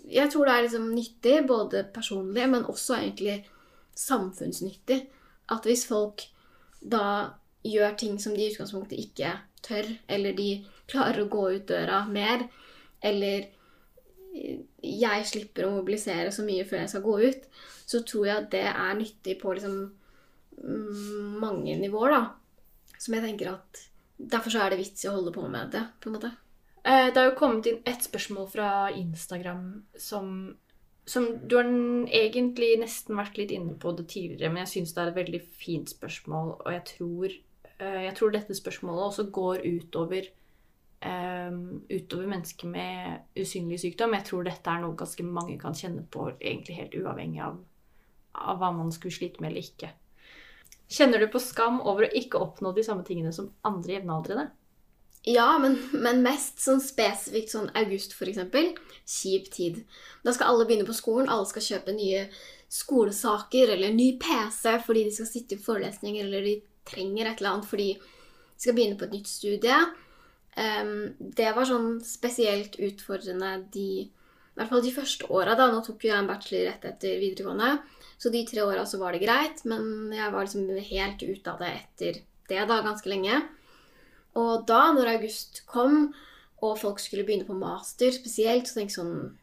jeg 0.07 0.32
tror 0.32 0.47
det 0.47 0.55
er 0.55 0.65
liksom 0.65 0.89
nyttig, 0.95 1.36
både 1.47 1.84
personlig, 1.93 2.47
men 2.49 2.67
også 2.72 3.01
egentlig 3.01 3.41
samfunnsnyttig, 3.99 5.01
at 5.51 5.67
hvis 5.67 5.86
folk 5.89 6.24
da 6.80 7.36
gjør 7.67 7.97
ting 7.99 8.20
som 8.22 8.36
de 8.36 8.45
i 8.45 8.51
utgangspunktet 8.53 9.01
ikke 9.01 9.34
tør, 9.65 9.89
eller 10.07 10.38
de 10.38 10.49
klarer 10.89 11.26
å 11.26 11.32
gå 11.32 11.45
ut 11.57 11.67
døra 11.67 12.05
mer, 12.07 12.47
eller 13.03 13.49
jeg 14.86 15.28
slipper 15.28 15.67
å 15.67 15.74
mobilisere 15.74 16.32
så 16.32 16.45
mye 16.45 16.65
før 16.67 16.84
jeg 16.84 16.91
skal 16.93 17.05
gå 17.05 17.15
ut, 17.28 17.47
så 17.89 18.03
tror 18.07 18.28
jeg 18.28 18.38
at 18.38 18.51
det 18.53 18.65
er 18.70 18.99
nyttig 18.99 19.36
på 19.41 19.53
liksom 19.57 19.78
mm, 20.61 21.39
mange 21.41 21.76
nivåer, 21.82 22.15
da. 22.15 22.95
Som 22.99 23.15
jeg 23.15 23.26
tenker 23.28 23.55
at 23.57 23.86
Derfor 24.20 24.51
så 24.51 24.65
er 24.65 24.74
det 24.74 24.82
vits 24.82 25.05
i 25.05 25.07
å 25.07 25.13
holde 25.15 25.32
på 25.32 25.45
med 25.47 25.70
det, 25.72 25.80
på 26.03 26.09
en 26.09 26.15
måte. 26.17 26.30
Eh, 26.84 27.13
Det 27.13 27.17
har 27.17 27.30
jo 27.32 27.38
kommet 27.38 27.67
inn 27.67 27.82
et 27.86 28.03
spørsmål 28.03 28.49
fra 28.49 28.89
Instagram 28.95 29.84
som, 29.97 30.55
som 31.05 31.25
Du 31.47 31.57
har 31.57 31.67
egentlig 32.07 32.80
nesten 32.80 33.17
vært 33.19 33.38
litt 33.38 33.51
inne 33.51 33.75
på 33.75 33.91
det 33.97 34.07
tidligere, 34.07 34.51
men 34.53 34.63
jeg 34.65 34.73
syns 34.73 34.93
det 34.95 35.03
er 35.03 35.11
et 35.11 35.21
veldig 35.21 35.41
fint 35.59 35.89
spørsmål, 35.89 36.55
og 36.65 36.71
jeg 36.73 36.84
tror, 36.93 37.38
eh, 37.80 38.01
jeg 38.07 38.15
tror 38.15 38.32
dette 38.32 38.55
spørsmålet 38.55 39.07
også 39.09 39.32
går 39.32 39.65
utover 39.65 40.30
um, 41.05 41.82
utover 41.89 42.27
mennesker 42.27 42.67
med 42.67 43.39
usynlig 43.39 43.80
sykdom. 43.80 44.13
Jeg 44.17 44.27
tror 44.27 44.43
dette 44.47 44.71
er 44.71 44.84
noe 44.84 44.97
ganske 44.99 45.23
mange 45.23 45.57
kan 45.59 45.75
kjenne 45.77 46.03
på, 46.11 46.30
egentlig 46.39 46.75
helt 46.80 46.95
uavhengig 46.99 47.41
av, 47.45 47.59
av 48.36 48.59
hva 48.59 48.71
man 48.75 48.91
skulle 48.91 49.15
slite 49.15 49.43
med 49.43 49.51
eller 49.51 49.67
ikke. 49.67 49.91
Kjenner 50.89 51.21
du 51.21 51.30
på 51.30 51.41
skam 51.43 51.82
over 51.86 52.07
å 52.07 52.15
ikke 52.17 52.41
oppnå 52.41 52.73
de 52.73 52.84
samme 52.86 53.05
tingene 53.07 53.32
som 53.36 53.51
andre 53.67 53.99
jevnaldrende? 53.99 54.49
Ja, 55.30 55.49
men, 55.61 55.75
men 55.93 56.23
mest 56.25 56.61
sånn 56.63 56.80
spesifikt 56.82 57.51
sånn 57.53 57.69
august, 57.77 58.15
eksempel. 58.25 58.71
Kjip 59.05 59.49
tid. 59.53 59.84
Da 60.25 60.34
skal 60.34 60.53
alle 60.53 60.65
begynne 60.65 60.88
på 60.88 60.95
skolen. 60.97 61.30
Alle 61.30 61.45
skal 61.49 61.65
kjøpe 61.65 61.93
nye 61.93 62.23
skolesaker 62.69 63.73
eller 63.73 63.93
ny 63.93 64.11
PC 64.21 64.75
fordi 64.86 65.07
de 65.07 65.13
skal 65.13 65.30
sitte 65.30 65.57
i 65.57 65.61
forelesninger 65.61 66.27
eller 66.27 66.45
de 66.45 66.55
trenger 66.89 67.25
et 67.25 67.41
eller 67.41 67.55
annet 67.55 67.69
fordi 67.69 67.89
de 67.97 68.61
skal 68.61 68.77
begynne 68.77 68.97
på 68.99 69.07
et 69.07 69.15
nytt 69.17 69.30
studie. 69.30 69.80
Um, 70.59 71.11
det 71.19 71.51
var 71.55 71.67
sånn 71.69 71.99
spesielt 72.03 72.80
utfordrende 72.82 73.51
de 73.73 73.89
I 74.05 74.59
hvert 74.59 74.73
fall 74.73 74.84
de 74.84 74.95
første 74.95 75.30
åra. 75.32 75.55
Nå 75.55 75.84
tok 75.86 76.03
jo 76.03 76.11
jeg 76.11 76.19
en 76.19 76.27
bachelor 76.30 76.65
rett 76.67 76.89
etter 76.89 77.21
videregående, 77.21 77.77
så 78.19 78.32
de 78.34 78.41
tre 78.49 78.65
åra 78.65 78.82
så 78.89 78.99
var 78.99 79.15
det 79.15 79.21
greit. 79.23 79.61
Men 79.69 80.11
jeg 80.11 80.34
var 80.34 80.43
liksom 80.43 80.67
helt 80.89 81.23
ute 81.23 81.53
av 81.53 81.61
det 81.63 81.69
etter 81.77 82.19
det, 82.49 82.65
da, 82.65 82.82
ganske 82.84 83.07
lenge. 83.13 83.39
Og 84.38 84.65
da, 84.69 84.89
når 84.93 85.15
august 85.15 85.63
kom, 85.69 86.11
og 86.59 86.77
folk 86.80 86.99
skulle 87.01 87.25
begynne 87.25 87.47
på 87.47 87.57
master 87.57 88.11
spesielt, 88.13 88.67
så 88.67 88.80
tenkte 88.80 88.93
jeg 88.93 88.99
sånn 88.99 89.38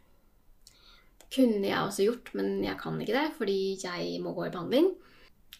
kunne 1.36 1.66
jeg 1.66 1.82
også 1.82 2.04
gjort, 2.06 2.30
men 2.38 2.60
jeg 2.64 2.78
kan 2.78 3.00
ikke 3.02 3.16
det, 3.16 3.26
fordi 3.36 3.58
jeg 3.82 4.20
må 4.22 4.32
gå 4.36 4.46
i 4.46 4.52
behandling. 4.54 4.92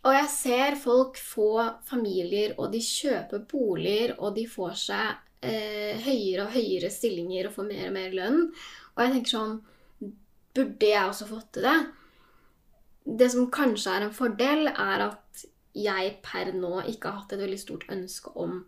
Og 0.07 0.15
jeg 0.15 0.29
ser 0.31 0.77
folk 0.79 1.19
få 1.19 1.51
familier, 1.89 2.55
og 2.61 2.71
de 2.73 2.81
kjøper 2.85 3.43
boliger, 3.51 4.15
og 4.21 4.37
de 4.37 4.47
får 4.49 4.77
seg 4.79 5.17
eh, 5.43 5.99
høyere 6.05 6.47
og 6.47 6.55
høyere 6.55 6.91
stillinger 6.93 7.49
og 7.49 7.57
får 7.57 7.69
mer 7.73 7.89
og 7.89 7.97
mer 7.97 8.15
lønn. 8.15 8.41
Og 8.95 9.03
jeg 9.03 9.17
tenker 9.17 9.35
sånn 9.37 9.57
Burde 10.57 10.89
jeg 10.89 11.05
også 11.05 11.27
fått 11.29 11.51
til 11.53 11.67
det? 11.67 11.79
Det 13.21 13.27
som 13.29 13.51
kanskje 13.53 13.93
er 13.93 14.07
en 14.07 14.15
fordel, 14.17 14.71
er 14.71 15.03
at 15.11 15.43
jeg 15.77 16.15
per 16.25 16.55
nå 16.57 16.79
ikke 16.89 17.11
har 17.11 17.19
hatt 17.21 17.35
et 17.37 17.43
veldig 17.43 17.59
stort 17.61 17.85
ønske 17.93 18.33
om 18.41 18.63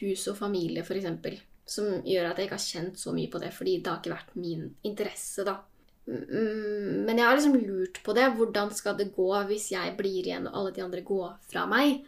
hus 0.00 0.26
og 0.32 0.38
familie, 0.38 0.82
f.eks. 0.84 1.42
Som 1.66 2.02
gjør 2.04 2.30
at 2.30 2.38
jeg 2.40 2.48
ikke 2.48 2.58
har 2.58 2.66
kjent 2.66 2.98
så 3.00 3.12
mye 3.16 3.30
på 3.32 3.40
det, 3.40 3.52
fordi 3.56 3.78
det 3.80 3.90
har 3.90 4.00
ikke 4.02 4.12
vært 4.14 4.34
min 4.36 4.66
interesse, 4.84 5.44
da. 5.46 5.58
Mm, 6.06 7.04
Men 7.06 7.16
jeg 7.16 7.24
har 7.26 7.36
liksom 7.38 7.54
lurt 7.64 8.02
på 8.04 8.12
det. 8.16 8.26
Hvordan 8.36 8.74
skal 8.76 8.98
det 8.98 9.14
gå 9.16 9.30
hvis 9.48 9.70
jeg 9.72 9.94
blir 9.96 10.20
igjen 10.26 10.48
og 10.50 10.58
alle 10.58 10.74
de 10.76 10.84
andre 10.84 11.00
går 11.00 11.38
fra 11.48 11.64
meg? 11.70 12.04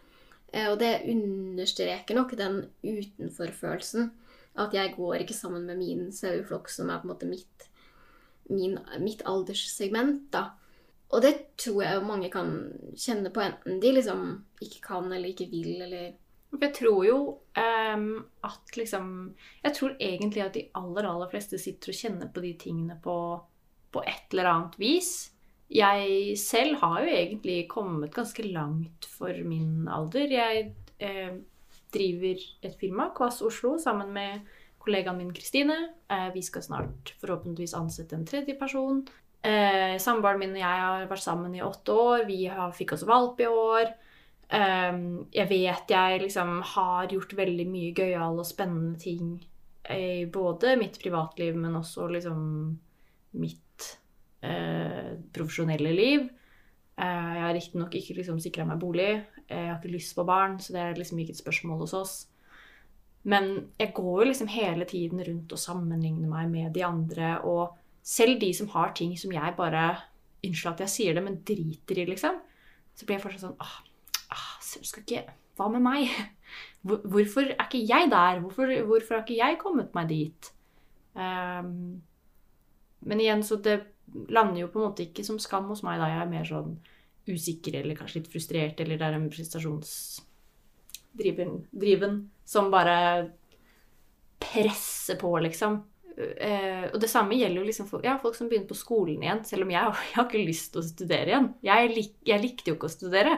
Eh, 0.53 0.67
Og 0.69 0.77
det 0.79 1.01
understreker 1.09 2.15
nok 2.15 2.35
den 2.37 2.61
utenforfølelsen. 2.83 4.11
At 4.57 4.73
jeg 4.73 4.93
går 4.97 5.21
ikke 5.21 5.37
sammen 5.37 5.65
med 5.65 5.77
min 5.77 6.11
saueflokk, 6.11 6.69
som 6.69 6.89
er 6.89 7.01
på 7.01 7.07
en 7.07 7.13
måte 7.13 7.29
mitt, 7.29 7.67
min, 8.49 8.77
mitt 8.99 9.21
alderssegment, 9.25 10.31
da. 10.33 10.51
Og 11.13 11.21
det 11.23 11.33
tror 11.57 11.83
jeg 11.83 12.03
mange 12.03 12.29
kan 12.33 12.49
kjenne 12.97 13.29
på, 13.31 13.39
enten 13.41 13.79
de 13.79 13.91
liksom 13.93 14.23
ikke 14.61 14.81
kan 14.83 15.05
eller 15.11 15.29
ikke 15.29 15.49
vil, 15.51 15.77
eller 15.85 16.15
jeg 16.55 16.73
tror 16.77 17.01
jo 17.05 17.17
um, 17.59 18.11
at 18.47 18.77
liksom 18.79 19.09
Jeg 19.63 19.73
tror 19.75 19.95
egentlig 19.99 20.43
at 20.45 20.53
de 20.55 20.67
aller, 20.79 21.07
aller 21.09 21.31
fleste 21.31 21.59
sitter 21.59 21.91
og 21.91 21.99
kjenner 21.99 22.31
på 22.31 22.43
de 22.43 22.53
tingene 22.59 22.95
på, 23.03 23.17
på 23.91 24.03
et 24.07 24.31
eller 24.31 24.51
annet 24.53 24.77
vis. 24.79 25.11
Jeg 25.67 26.37
selv 26.39 26.79
har 26.79 27.01
jo 27.03 27.11
egentlig 27.11 27.57
kommet 27.69 28.15
ganske 28.15 28.45
langt 28.47 29.09
for 29.17 29.35
min 29.43 29.89
alder. 29.91 30.31
Jeg 30.31 30.69
eh, 31.03 31.35
driver 31.93 32.45
et 32.63 32.79
firma, 32.79 33.09
Kvass 33.15 33.41
Oslo, 33.43 33.75
sammen 33.81 34.13
med 34.15 34.47
kollegaen 34.79 35.19
min 35.19 35.33
Kristine. 35.35 35.75
Eh, 36.07 36.29
vi 36.33 36.41
skal 36.41 36.63
snart 36.63 37.11
forhåpentligvis 37.19 37.75
ansette 37.75 38.15
en 38.15 38.27
tredje 38.27 38.55
person. 38.59 39.03
Eh, 39.43 39.99
Samboeren 39.99 40.39
min 40.39 40.55
og 40.55 40.63
jeg 40.63 40.83
har 40.85 41.07
vært 41.11 41.25
sammen 41.25 41.55
i 41.55 41.63
åtte 41.65 41.91
år. 41.91 42.23
Vi 42.31 42.45
har, 42.47 42.71
fikk 42.75 42.95
oss 42.95 43.03
valp 43.07 43.43
i 43.43 43.51
år. 43.51 43.91
Eh, 44.47 44.97
jeg 45.35 45.49
vet 45.49 45.91
jeg 45.91 46.23
liksom 46.23 46.61
har 46.75 47.11
gjort 47.11 47.35
veldig 47.35 47.67
mye 47.67 47.93
gøyale 47.95 48.43
og 48.43 48.47
spennende 48.47 48.99
ting 49.01 49.37
i 49.91 50.25
både 50.31 50.75
mitt 50.79 50.99
privatliv, 50.99 51.55
men 51.55 51.75
også 51.79 52.07
liksom 52.11 52.39
mitt 53.39 53.89
eh, 54.43 55.15
profesjonelle 55.35 55.93
liv. 55.95 56.27
Eh, 56.97 57.29
jeg 57.37 57.43
har 57.43 57.53
riktignok 57.55 57.95
ikke 57.95 58.17
liksom 58.19 58.39
sikra 58.43 58.65
meg 58.67 58.81
bolig. 58.81 59.11
Jeg 59.47 59.69
har 59.69 59.77
ikke 59.77 59.93
lyst 59.93 60.15
på 60.17 60.25
barn, 60.27 60.57
så 60.59 60.75
det 60.75 60.83
er 60.83 60.99
liksom 60.99 61.21
ikke 61.23 61.35
et 61.35 61.43
spørsmål 61.43 61.83
hos 61.85 61.95
oss. 61.95 62.15
Men 63.27 63.67
jeg 63.79 63.91
går 63.95 64.21
jo 64.21 64.29
liksom 64.29 64.51
hele 64.51 64.85
tiden 64.87 65.23
rundt 65.23 65.51
og 65.51 65.59
sammenligner 65.59 66.29
meg 66.31 66.51
med 66.51 66.71
de 66.75 66.83
andre. 66.87 67.37
Og 67.43 67.75
selv 68.03 68.39
de 68.39 68.53
som 68.55 68.69
har 68.71 68.95
ting 68.95 69.17
som 69.19 69.33
jeg 69.35 69.57
bare 69.57 69.89
Unnskyld 70.45 70.75
at 70.75 70.81
jeg 70.83 70.93
sier 70.93 71.15
det, 71.17 71.23
men 71.25 71.39
driter 71.41 71.97
i, 71.97 72.03
liksom. 72.05 72.35
Så 72.95 73.07
blir 73.07 73.17
jeg 73.17 73.23
fortsatt 73.23 73.41
sånn 73.41 73.55
ah, 73.57 73.79
ah, 74.33 74.57
skal 74.61 75.03
ikke, 75.03 75.23
Hva 75.57 75.65
med 75.73 75.81
meg? 75.85 76.01
Hvorfor 76.87 77.43
er 77.49 77.65
ikke 77.65 77.87
jeg 77.87 78.11
der? 78.11 78.39
Hvorfor, 78.43 78.65
hvorfor 78.87 79.17
har 79.17 79.23
ikke 79.25 79.41
jeg 79.41 79.61
kommet 79.61 79.95
meg 79.97 80.05
dit? 80.11 80.41
Um, 81.17 81.71
men 83.07 83.21
igjen, 83.21 83.43
så 83.43 83.55
det 83.61 83.77
lander 84.29 84.61
jo 84.61 84.67
på 84.71 84.79
en 84.79 84.85
måte 84.87 85.05
ikke 85.07 85.23
som 85.25 85.39
skam 85.41 85.65
hos 85.71 85.83
meg 85.85 85.99
da 85.99 86.07
jeg 86.11 86.21
er 86.21 86.31
mer 86.31 86.45
sånn 86.47 86.71
usikker 87.27 87.73
eller 87.81 87.95
kanskje 87.97 88.19
litt 88.21 88.31
frustrert, 88.31 88.77
eller 88.79 88.95
det 88.99 89.07
er 89.07 89.15
en 89.17 89.33
prestasjonsdriven 89.33 92.13
som 92.47 92.65
bare 92.71 92.97
presser 94.39 95.17
på, 95.19 95.39
liksom. 95.43 95.73
Uh, 96.17 96.85
og 96.93 96.99
det 97.01 97.09
samme 97.11 97.35
gjelder 97.37 97.61
jo 97.61 97.67
liksom 97.67 97.87
for, 97.89 98.05
ja, 98.05 98.17
folk 98.21 98.35
som 98.37 98.47
begynner 98.49 98.69
på 98.69 98.79
skolen 98.79 99.23
igjen, 99.25 99.43
selv 99.45 99.61
om 99.67 99.71
jeg, 99.73 99.83
jeg 99.83 100.15
har 100.15 100.25
ikke 100.25 100.47
lyst 100.47 100.67
til 100.73 100.81
å 100.81 100.87
studere 100.87 101.29
igjen. 101.33 101.49
Jeg, 101.67 101.79
lik, 101.93 102.13
jeg 102.25 102.41
likte 102.41 102.69
jo 102.71 102.75
ikke 102.77 102.89
å 102.89 102.95
studere. 102.95 103.33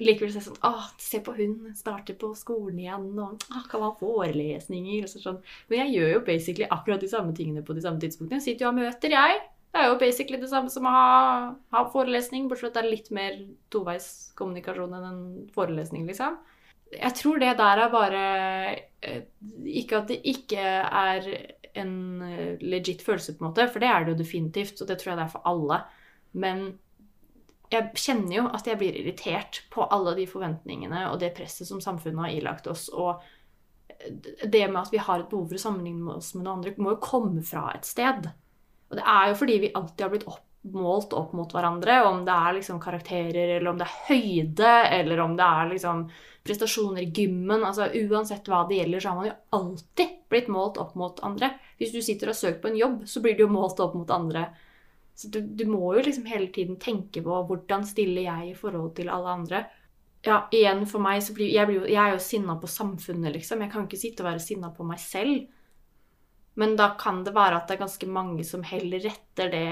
Likevel 0.00 0.32
så 0.32 0.38
er 0.38 0.42
det 0.42 0.48
sånn 0.48 0.62
Å, 0.64 0.84
se 1.02 1.20
på 1.24 1.34
hun 1.36 1.56
starter 1.76 2.16
på 2.18 2.32
skolen 2.38 2.78
igjen, 2.80 3.10
og 3.20 3.42
å, 3.52 3.64
kan 3.70 3.84
ha 3.84 3.90
forelesninger 3.98 5.04
og 5.04 5.12
sånn. 5.12 5.40
Men 5.68 5.84
jeg 5.84 5.96
gjør 5.96 6.14
jo 6.14 6.22
basically 6.26 6.68
akkurat 6.68 7.02
de 7.02 7.10
samme 7.12 7.34
tingene 7.36 7.64
på 7.66 7.76
de 7.76 7.84
samme 7.84 8.02
tidspunktene. 8.02 8.40
Jeg 8.40 8.46
sitter 8.46 8.66
jo 8.66 8.72
og 8.72 8.78
møter, 8.80 9.12
jeg. 9.12 9.42
Det 9.72 9.80
er 9.80 9.88
jo 9.88 9.98
basically 10.00 10.40
det 10.40 10.50
samme 10.50 10.72
som 10.72 10.88
å 10.88 10.92
ha, 10.92 11.12
ha 11.72 11.84
forelesning, 11.92 12.48
bortsett 12.48 12.66
fra 12.66 12.72
at 12.72 12.78
det 12.78 12.82
er 12.82 12.92
litt 12.92 13.12
mer 13.16 13.38
toveiskommunikasjon 13.72 14.96
enn 14.98 15.06
en 15.08 15.22
forelesning, 15.54 16.04
liksom. 16.08 16.36
Jeg 16.92 17.16
tror 17.16 17.40
det 17.40 17.54
der 17.56 17.80
er 17.80 17.88
bare 17.88 18.22
eh, 19.00 19.22
Ikke 19.80 20.02
at 20.02 20.10
det 20.10 20.18
ikke 20.28 20.60
er 20.60 21.28
en 21.80 21.94
eh, 22.26 22.60
legit 22.60 23.00
følelse, 23.04 23.32
på 23.38 23.44
en 23.44 23.48
måte, 23.48 23.68
for 23.72 23.80
det 23.80 23.88
er 23.88 24.04
det 24.04 24.12
jo 24.12 24.20
definitivt, 24.20 24.82
og 24.82 24.90
det 24.90 24.98
tror 25.00 25.14
jeg 25.14 25.20
det 25.22 25.24
er 25.24 25.32
for 25.32 25.48
alle. 25.48 25.80
Men 26.32 26.66
jeg 27.72 27.92
kjenner 27.96 28.34
jo 28.36 28.48
at 28.52 28.66
jeg 28.68 28.78
blir 28.80 28.96
irritert 29.00 29.62
på 29.72 29.86
alle 29.94 30.14
de 30.18 30.26
forventningene 30.28 31.06
og 31.10 31.20
det 31.22 31.32
presset 31.36 31.68
som 31.68 31.80
samfunnet 31.80 32.26
har 32.26 32.36
ilagt 32.36 32.68
oss. 32.68 32.88
Og 32.92 33.22
det 34.44 34.64
med 34.68 34.80
at 34.82 34.92
vi 34.92 35.00
har 35.02 35.20
et 35.20 35.30
behov 35.30 35.48
for 35.50 35.58
å 35.58 35.64
sammenligne 35.66 36.16
oss 36.18 36.32
med 36.34 36.44
noen 36.44 36.60
andre, 36.60 36.74
må 36.78 36.94
jo 36.94 37.02
komme 37.02 37.44
fra 37.46 37.70
et 37.74 37.86
sted. 37.88 38.28
Og 38.90 38.98
det 38.98 39.04
er 39.08 39.30
jo 39.30 39.38
fordi 39.40 39.60
vi 39.62 39.76
alltid 39.78 40.04
har 40.04 40.12
blitt 40.12 40.26
opp, 40.28 40.42
målt 40.72 41.14
opp 41.18 41.32
mot 41.34 41.50
hverandre, 41.50 42.02
om 42.06 42.20
det 42.26 42.34
er 42.34 42.56
liksom 42.58 42.80
karakterer, 42.82 43.56
eller 43.56 43.72
om 43.72 43.80
det 43.80 43.86
er 43.88 43.96
høyde, 44.10 44.74
eller 44.98 45.22
om 45.24 45.32
det 45.38 45.46
er 45.46 45.70
liksom 45.72 46.04
prestasjoner 46.46 47.02
i 47.02 47.10
gymmen. 47.10 47.64
altså 47.64 47.88
Uansett 48.02 48.50
hva 48.50 48.62
det 48.68 48.78
gjelder, 48.78 49.02
så 49.02 49.10
har 49.10 49.18
man 49.18 49.30
jo 49.30 49.38
alltid 49.58 50.18
blitt 50.30 50.50
målt 50.52 50.78
opp 50.82 50.94
mot 50.98 51.22
andre. 51.26 51.54
Hvis 51.80 51.94
du 51.94 52.02
sitter 52.02 52.30
og 52.30 52.34
har 52.36 52.42
søkt 52.42 52.62
på 52.62 52.70
en 52.70 52.78
jobb, 52.78 53.00
så 53.10 53.22
blir 53.24 53.38
du 53.38 53.46
jo 53.46 53.52
målt 53.54 53.80
opp 53.82 53.96
mot 53.98 54.14
andre. 54.14 54.50
Så 55.14 55.28
du, 55.28 55.40
du 55.40 55.64
må 55.68 55.92
jo 55.96 56.02
liksom 56.02 56.26
hele 56.30 56.48
tiden 56.54 56.78
tenke 56.80 57.22
på 57.22 57.38
hvordan 57.48 57.84
stiller 57.86 58.24
jeg 58.26 58.52
i 58.52 58.58
forhold 58.58 58.94
til 58.96 59.10
alle 59.12 59.36
andre. 59.36 59.64
Ja, 60.22 60.44
igjen 60.54 60.84
for 60.86 61.02
meg 61.02 61.22
så 61.24 61.34
blir 61.34 61.50
jeg, 61.50 61.66
blir 61.68 61.82
jo, 61.82 61.88
jeg 61.90 61.98
er 61.98 62.14
jo 62.14 62.22
sinna 62.22 62.54
på 62.60 62.70
samfunnet, 62.70 63.34
liksom. 63.34 63.64
Jeg 63.64 63.72
kan 63.72 63.88
ikke 63.88 64.00
sitte 64.00 64.22
og 64.22 64.30
være 64.30 64.44
sinna 64.44 64.70
på 64.74 64.86
meg 64.86 65.00
selv. 65.02 65.48
Men 66.54 66.76
da 66.76 66.92
kan 67.00 67.22
det 67.26 67.34
være 67.34 67.58
at 67.58 67.68
det 67.68 67.76
er 67.76 67.84
ganske 67.86 68.08
mange 68.12 68.44
som 68.46 68.64
heller 68.66 69.02
retter 69.02 69.50
det, 69.52 69.66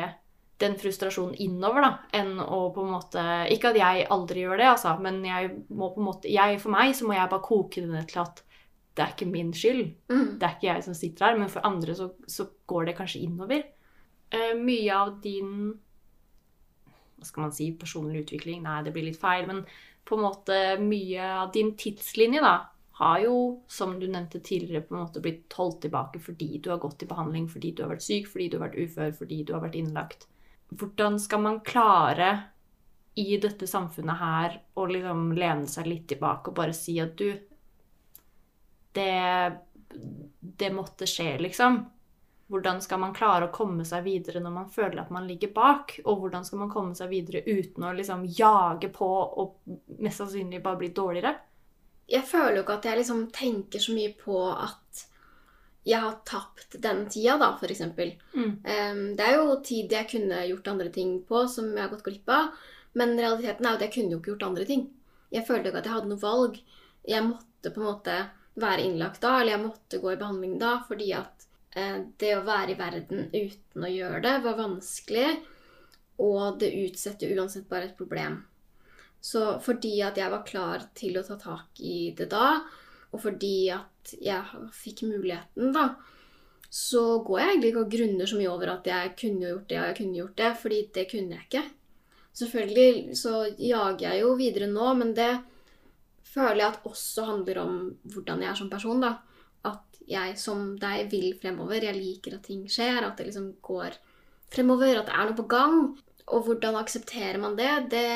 den 0.61 0.77
frustrasjonen 0.81 1.39
innover, 1.41 1.85
da, 1.85 1.91
enn 2.19 2.35
å 2.41 2.67
på 2.75 2.83
en 2.85 2.93
måte 2.93 3.23
Ikke 3.53 3.71
at 3.73 3.79
jeg 3.81 4.05
aldri 4.13 4.43
gjør 4.43 4.61
det, 4.61 4.69
altså, 4.75 4.93
men 5.01 5.23
jeg 5.25 5.55
må 5.73 5.89
på 5.95 6.03
en 6.03 6.09
måte 6.11 6.29
jeg, 6.29 6.59
For 6.61 6.75
meg 6.75 6.93
så 6.97 7.09
må 7.09 7.17
jeg 7.17 7.31
bare 7.33 7.47
koke 7.47 7.81
det 7.81 7.89
ned 7.89 8.09
til 8.11 8.21
at 8.27 8.43
det 8.99 9.05
er 9.05 9.13
ikke 9.15 9.31
min 9.31 9.53
skyld. 9.57 9.85
Mm. 10.11 10.25
Det 10.37 10.45
er 10.45 10.57
ikke 10.57 10.67
jeg 10.67 10.85
som 10.85 10.97
sitter 10.99 11.29
her, 11.29 11.39
men 11.39 11.49
for 11.49 11.65
andre 11.65 11.95
så, 11.97 12.11
så 12.29 12.45
går 12.69 12.91
det 12.91 12.97
kanskje 12.99 13.23
innover. 13.25 13.63
Uh, 14.31 14.55
mye 14.59 14.95
av 14.95 15.17
din 15.25 15.55
Hva 17.19 17.27
skal 17.27 17.47
man 17.47 17.55
si 17.55 17.73
personlig 17.77 18.25
utvikling? 18.25 18.63
Nei, 18.65 18.83
det 18.87 18.93
blir 18.95 19.09
litt 19.09 19.21
feil. 19.21 19.47
Men 19.49 19.65
på 20.09 20.17
en 20.17 20.25
måte 20.25 20.61
mye 20.81 21.33
av 21.43 21.51
din 21.55 21.75
tidslinje, 21.79 22.41
da, 22.45 22.55
har 23.01 23.21
jo, 23.25 23.35
som 23.69 23.95
du 24.01 24.07
nevnte 24.09 24.41
tidligere, 24.45 24.85
på 24.85 24.95
en 24.95 25.03
måte 25.03 25.23
blitt 25.25 25.53
holdt 25.57 25.83
tilbake 25.87 26.21
fordi 26.21 26.59
du 26.61 26.71
har 26.73 26.81
gått 26.83 27.05
i 27.05 27.09
behandling, 27.09 27.47
fordi 27.49 27.71
du 27.73 27.85
har 27.85 27.95
vært 27.95 28.05
syk, 28.05 28.27
fordi 28.29 28.49
du 28.51 28.59
har 28.59 28.67
vært 28.67 28.81
ufør, 28.83 29.15
fordi 29.17 29.39
du 29.49 29.55
har 29.57 29.63
vært 29.65 29.79
innlagt. 29.81 30.27
Hvordan 30.71 31.17
skal 31.23 31.41
man 31.45 31.63
klare 31.65 32.31
i 33.21 33.39
dette 33.43 33.67
samfunnet 33.67 34.21
her 34.21 34.59
å 34.79 34.85
liksom 34.87 35.33
lene 35.39 35.69
seg 35.69 35.89
litt 35.89 36.07
tilbake 36.13 36.53
og 36.53 36.59
bare 36.61 36.77
si 36.77 36.99
at 37.03 37.17
du 37.19 37.31
Det, 38.93 39.53
det 40.61 40.69
måtte 40.75 41.07
skje, 41.07 41.37
liksom. 41.39 41.77
Hvordan 42.51 42.81
skal 42.83 42.99
man 42.99 43.13
klare 43.15 43.47
å 43.47 43.53
komme 43.55 43.85
seg 43.87 44.03
videre 44.09 44.43
når 44.43 44.55
man 44.55 44.73
føler 44.75 45.05
at 45.05 45.13
man 45.15 45.29
ligger 45.31 45.53
bak? 45.55 46.01
Og 46.05 46.25
hvordan 46.25 46.47
skal 46.47 46.65
man 46.65 46.73
komme 46.73 46.99
seg 46.99 47.13
videre 47.13 47.45
uten 47.47 47.87
å 47.87 47.95
liksom 47.95 48.25
jage 48.27 48.91
på 48.95 49.07
og 49.07 49.79
mest 50.03 50.23
sannsynlig 50.23 50.63
bare 50.65 50.81
bli 50.83 50.91
dårligere? 50.97 51.37
jeg 52.11 52.27
føler 52.27 52.59
jo 52.59 52.65
ikke 52.65 52.77
at 52.81 52.89
jeg 52.89 53.01
liksom 53.01 53.23
tenker 53.35 53.83
så 53.83 53.95
mye 53.95 54.13
på 54.19 54.43
at 54.51 55.05
jeg 55.87 56.03
har 56.03 56.19
tapt 56.29 56.75
den 56.83 57.07
tida, 57.09 57.39
da, 57.41 57.55
f.eks. 57.57 57.81
Mm. 58.35 58.51
Um, 58.67 59.05
det 59.17 59.25
er 59.27 59.39
jo 59.39 59.55
tid 59.65 59.95
jeg 59.95 60.11
kunne 60.11 60.43
gjort 60.51 60.69
andre 60.75 60.91
ting 60.93 61.15
på, 61.27 61.47
som 61.49 61.71
jeg 61.73 61.81
har 61.81 61.93
gått 61.93 62.05
glipp 62.05 62.29
av. 62.35 62.51
Men 62.99 63.15
realiteten 63.17 63.65
er 63.65 63.73
jo 63.73 63.79
at 63.79 63.85
jeg 63.87 63.95
kunne 63.95 64.13
jo 64.13 64.19
ikke 64.21 64.33
gjort 64.35 64.49
andre 64.51 64.67
ting. 64.69 64.85
Jeg 65.33 65.47
følte 65.49 65.71
ikke 65.71 65.81
at 65.81 65.89
jeg 65.89 65.95
hadde 65.95 66.11
noe 66.11 66.21
valg. 66.21 66.59
Jeg 67.09 67.25
måtte 67.25 67.73
på 67.73 67.81
en 67.81 67.89
måte 67.89 68.19
være 68.61 68.85
innlagt 68.85 69.23
da, 69.25 69.39
eller 69.39 69.55
jeg 69.55 69.63
måtte 69.63 70.03
gå 70.03 70.13
i 70.13 70.21
behandling 70.21 70.59
da, 70.61 70.75
fordi 70.91 71.09
at 71.17 71.40
det 71.71 72.35
å 72.35 72.45
være 72.47 72.75
i 72.75 72.79
verden 72.79 73.29
uten 73.31 73.87
å 73.87 73.91
gjøre 73.91 74.23
det, 74.25 74.37
var 74.45 74.59
vanskelig. 74.59 75.27
Og 76.21 76.61
det 76.61 76.73
utsetter 76.83 77.33
uansett 77.37 77.69
bare 77.71 77.91
et 77.91 77.99
problem. 77.99 78.41
Så 79.21 79.59
fordi 79.65 79.99
at 80.05 80.19
jeg 80.19 80.33
var 80.33 80.47
klar 80.49 80.87
til 80.97 81.19
å 81.21 81.25
ta 81.25 81.37
tak 81.41 81.81
i 81.85 82.13
det 82.17 82.31
da, 82.33 82.61
og 83.11 83.21
fordi 83.21 83.71
at 83.75 84.15
jeg 84.23 84.69
fikk 84.73 85.05
muligheten, 85.09 85.73
da, 85.75 85.91
så 86.71 87.21
går 87.27 87.41
jeg 87.41 87.51
egentlig 87.51 87.71
ikke 87.73 87.85
og 87.85 87.95
grunner 87.95 88.31
så 88.31 88.39
mye 88.39 88.51
over 88.53 88.73
at 88.77 88.87
jeg 88.87 89.15
kunne 89.19 89.49
gjort 89.51 89.69
det 89.69 89.79
og 89.81 89.89
jeg 89.89 89.97
kunne 89.99 90.21
gjort 90.21 90.37
det, 90.39 90.51
fordi 90.63 90.81
det 90.95 91.07
kunne 91.11 91.37
jeg 91.37 91.49
ikke. 91.49 91.65
Selvfølgelig 92.41 93.17
så 93.19 93.33
jager 93.59 94.07
jeg 94.07 94.23
jo 94.23 94.37
videre 94.39 94.69
nå, 94.71 94.93
men 95.01 95.11
det 95.17 95.33
føler 96.31 96.63
jeg 96.63 96.69
at 96.71 96.87
også 96.87 97.27
handler 97.27 97.61
om 97.65 97.81
hvordan 98.15 98.45
jeg 98.45 98.53
er 98.53 98.61
som 98.61 98.71
person, 98.73 99.03
da. 99.03 99.17
Jeg 100.11 100.37
som 100.41 100.73
deg 100.81 101.11
vil 101.13 101.35
fremover. 101.41 101.87
Jeg 101.87 101.99
liker 101.99 102.37
at 102.37 102.47
ting 102.49 102.65
skjer, 102.71 103.05
at 103.07 103.19
det 103.19 103.29
liksom 103.31 103.53
går 103.63 103.99
fremover, 104.51 104.99
at 104.99 105.11
det 105.11 105.17
er 105.17 105.29
noe 105.29 105.39
på 105.39 105.51
gang. 105.51 105.77
Og 106.31 106.47
hvordan 106.47 106.79
aksepterer 106.81 107.39
man 107.43 107.57
det? 107.59 107.71
Det 107.95 108.09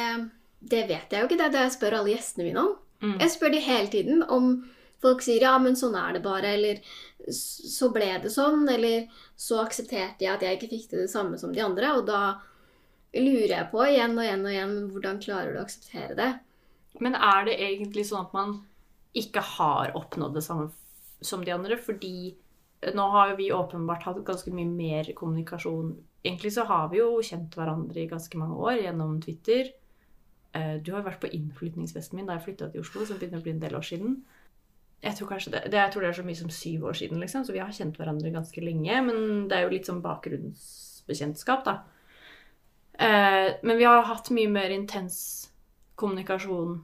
det 0.64 0.86
vet 0.88 1.12
jeg 1.12 1.20
jo 1.20 1.28
ikke. 1.28 1.38
Det 1.38 1.46
er 1.48 1.54
det 1.54 1.66
jeg 1.66 1.76
spør 1.76 1.98
alle 1.98 2.14
gjestene 2.14 2.46
mine 2.48 2.62
om. 2.62 2.72
Mm. 3.04 3.18
Jeg 3.20 3.32
spør 3.34 3.52
de 3.52 3.60
hele 3.64 3.90
tiden 3.92 4.24
om 4.32 4.54
folk 5.04 5.24
sier 5.24 5.44
ja, 5.44 5.52
men 5.60 5.76
sånn 5.76 5.96
er 6.00 6.16
det 6.16 6.22
bare, 6.24 6.54
eller 6.56 6.80
så 7.34 7.90
ble 7.92 8.08
det 8.22 8.32
sånn, 8.32 8.64
eller 8.70 9.08
så 9.36 9.60
aksepterte 9.64 10.24
jeg 10.24 10.32
at 10.32 10.44
jeg 10.44 10.58
ikke 10.58 10.70
fikk 10.70 10.86
til 10.90 11.02
det 11.04 11.10
samme 11.12 11.40
som 11.40 11.52
de 11.52 11.60
andre, 11.64 11.92
og 11.98 12.06
da 12.08 12.22
lurer 13.14 13.52
jeg 13.52 13.68
på 13.70 13.82
igjen 13.84 14.16
og 14.16 14.24
igjen 14.24 14.46
og 14.46 14.54
igjen 14.54 14.72
hvordan 14.94 15.20
klarer 15.22 15.52
du 15.52 15.60
å 15.60 15.66
akseptere 15.66 16.16
det. 16.18 16.30
Men 17.04 17.18
er 17.18 17.44
det 17.48 17.58
egentlig 17.60 18.06
sånn 18.08 18.24
at 18.24 18.34
man 18.36 18.56
ikke 19.18 19.42
har 19.54 19.92
oppnådd 19.98 20.38
det 20.38 20.44
samme 20.46 20.70
som 21.24 21.44
de 21.44 21.54
andre? 21.54 21.78
Fordi 21.80 22.34
nå 22.94 23.06
har 23.14 23.36
vi 23.38 23.52
åpenbart 23.52 24.04
hatt 24.04 24.20
ganske 24.26 24.52
mye 24.52 24.68
mer 24.68 25.10
kommunikasjon. 25.16 25.94
Egentlig 26.24 26.52
så 26.56 26.64
har 26.68 26.90
vi 26.92 27.00
jo 27.00 27.22
kjent 27.24 27.56
hverandre 27.56 28.02
i 28.02 28.10
ganske 28.10 28.38
mange 28.40 28.58
år 28.60 28.78
gjennom 28.82 29.16
Twitter. 29.24 29.72
Eh, 30.54 30.76
du 30.80 30.92
har 30.92 31.02
jo 31.02 31.08
vært 31.08 31.22
på 31.24 31.32
innflytningsfesten 31.32 32.18
min 32.18 32.28
da 32.28 32.38
jeg 32.38 32.46
flytta 32.48 32.70
til 32.72 32.84
Oslo, 32.84 33.04
som 33.06 33.20
begynner 33.20 33.42
å 33.42 33.46
bli 33.46 33.54
en 33.56 33.62
del 33.64 33.76
år 33.78 33.86
siden. 33.86 34.18
Jeg 35.04 35.18
tror, 35.18 35.34
det, 35.36 35.66
det, 35.68 35.76
jeg 35.76 35.92
tror 35.92 36.04
det 36.04 36.10
er 36.10 36.16
så 36.16 36.24
mye 36.24 36.38
som 36.38 36.52
syv 36.52 36.86
år 36.88 36.96
siden, 36.96 37.20
liksom, 37.20 37.44
så 37.44 37.52
vi 37.52 37.60
har 37.60 37.72
kjent 37.76 37.98
hverandre 38.00 38.32
ganske 38.32 38.62
lenge. 38.64 39.00
Men 39.08 39.18
det 39.50 39.58
er 39.58 39.66
jo 39.66 39.74
litt 39.74 39.90
sånn 39.90 40.04
bakgrunnsbekjentskap, 40.04 41.66
da. 41.66 41.74
Eh, 42.94 43.48
men 43.66 43.80
vi 43.80 43.88
har 43.88 44.06
hatt 44.08 44.30
mye 44.32 44.52
mer 44.52 44.72
intens 44.72 45.18
kommunikasjon 46.00 46.78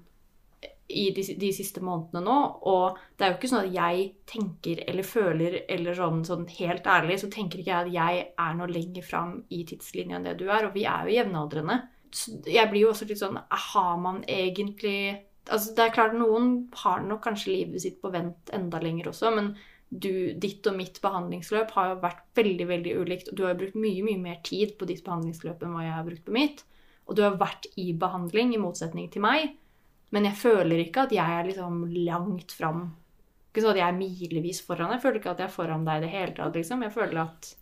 i 0.91 1.07
de, 1.17 1.25
de 1.41 1.51
siste 1.55 1.83
månedene 1.85 2.23
nå. 2.27 2.39
Og 2.71 2.99
det 3.17 3.27
er 3.27 3.33
jo 3.33 3.39
ikke 3.39 3.51
sånn 3.53 3.65
at 3.69 3.77
jeg 3.77 4.05
tenker 4.31 4.83
eller 4.91 5.07
føler 5.07 5.57
eller 5.69 5.97
sånn, 5.99 6.25
sånn 6.27 6.47
helt 6.59 6.87
ærlig, 6.91 7.21
så 7.23 7.31
tenker 7.33 7.63
ikke 7.63 7.73
jeg 7.73 7.87
at 7.89 7.95
jeg 7.95 8.27
er 8.47 8.59
noe 8.59 8.71
lenger 8.71 9.07
fram 9.07 9.35
i 9.55 9.65
tidslinja 9.69 10.19
enn 10.19 10.29
det 10.31 10.37
du 10.41 10.47
er. 10.49 10.69
Og 10.69 10.77
vi 10.77 10.87
er 10.91 11.07
jo 11.07 11.17
jevnaldrende. 11.19 11.81
Jeg 12.51 12.71
blir 12.71 12.85
jo 12.85 12.91
også 12.91 13.07
litt 13.07 13.21
sånn 13.21 13.37
Har 13.39 13.99
man 14.03 14.17
egentlig 14.27 15.27
Altså, 15.51 15.73
det 15.77 15.85
er 15.85 15.93
klart 15.95 16.15
noen 16.15 16.51
har 16.83 17.05
nok 17.07 17.23
kanskje 17.25 17.53
livet 17.55 17.83
sitt 17.83 18.01
på 18.03 18.11
vent 18.13 18.51
enda 18.55 18.79
lenger 18.83 19.09
også, 19.11 19.31
men 19.35 19.49
du, 19.91 20.35
ditt 20.39 20.67
og 20.71 20.77
mitt 20.79 21.01
behandlingsløp 21.03 21.73
har 21.75 21.89
jo 21.91 21.97
vært 22.05 22.21
veldig 22.39 22.67
veldig 22.69 22.93
ulikt. 23.01 23.31
og 23.31 23.37
Du 23.39 23.43
har 23.43 23.55
jo 23.55 23.61
brukt 23.65 23.79
mye 23.81 24.05
mye 24.07 24.21
mer 24.23 24.37
tid 24.47 24.77
på 24.79 24.87
ditt 24.87 25.03
behandlingsløp 25.07 25.65
enn 25.65 25.75
hva 25.75 25.87
jeg 25.87 25.97
har 25.97 26.07
brukt 26.07 26.27
på 26.29 26.37
mitt. 26.37 26.63
Og 27.11 27.19
du 27.19 27.25
har 27.25 27.41
vært 27.41 27.67
i 27.81 27.91
behandling, 27.99 28.55
i 28.55 28.63
motsetning 28.63 29.11
til 29.11 29.25
meg. 29.25 29.57
Men 30.11 30.27
jeg 30.27 30.39
føler 30.41 30.83
ikke 30.83 31.07
at 31.07 31.15
jeg 31.15 31.39
er 31.39 31.47
liksom 31.47 31.85
langt 32.09 32.55
fram. 32.57 32.89
Ikke 33.51 33.63
sånn 33.63 33.77
at 33.77 33.83
jeg 33.83 33.89
er 33.89 33.99
milevis 33.99 34.61
foran. 34.67 34.93
Jeg 34.95 35.03
føler 35.05 35.21
ikke 35.21 35.35
at 35.35 35.43
jeg 35.43 35.51
er 35.51 35.55
foran 35.55 35.87
deg 35.87 36.01
i 36.01 36.07
det 36.07 36.13
hele 36.15 36.35
tatt. 36.37 36.57
liksom. 36.59 36.83
Jeg 36.87 36.95
føler 36.95 37.23
at 37.23 37.53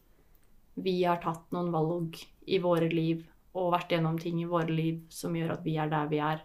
vi 0.78 1.02
har 1.02 1.20
tatt 1.20 1.44
noen 1.52 1.72
valg 1.74 2.16
i 2.48 2.60
våre 2.62 2.88
liv 2.92 3.26
og 3.58 3.72
vært 3.74 3.92
gjennom 3.92 4.18
ting 4.20 4.40
i 4.40 4.48
våre 4.48 4.70
liv 4.70 5.02
som 5.12 5.36
gjør 5.36 5.56
at 5.56 5.64
vi 5.66 5.76
er 5.80 5.90
der 5.92 6.10
vi 6.12 6.20
er. 6.22 6.44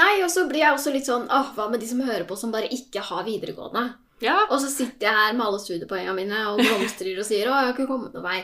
Nei, 0.00 0.14
og 0.24 0.30
så 0.32 0.46
blir 0.48 0.62
jeg 0.62 0.72
også 0.72 0.92
litt 0.94 1.08
sånn 1.08 1.26
Åh, 1.28 1.50
hva 1.56 1.66
med 1.68 1.82
de 1.82 1.88
som 1.90 2.00
hører 2.00 2.24
på 2.28 2.36
som 2.38 2.52
bare 2.54 2.70
ikke 2.72 3.02
har 3.04 3.26
videregående? 3.26 3.90
Ja, 4.20 4.36
Og 4.50 4.58
så 4.60 4.68
sitter 4.68 5.08
jeg 5.08 5.16
her 5.16 5.36
med 5.36 5.46
alle 5.46 5.60
studiepoengene 5.62 6.16
mine 6.16 6.40
og 6.50 6.60
blomstrer 6.60 7.18
og 7.20 7.24
sier 7.28 7.48
å, 7.48 7.54
jeg 7.56 7.70
har 7.70 7.76
ikke 7.76 7.88
kommet 7.88 8.16
noen 8.16 8.26
vei. 8.26 8.40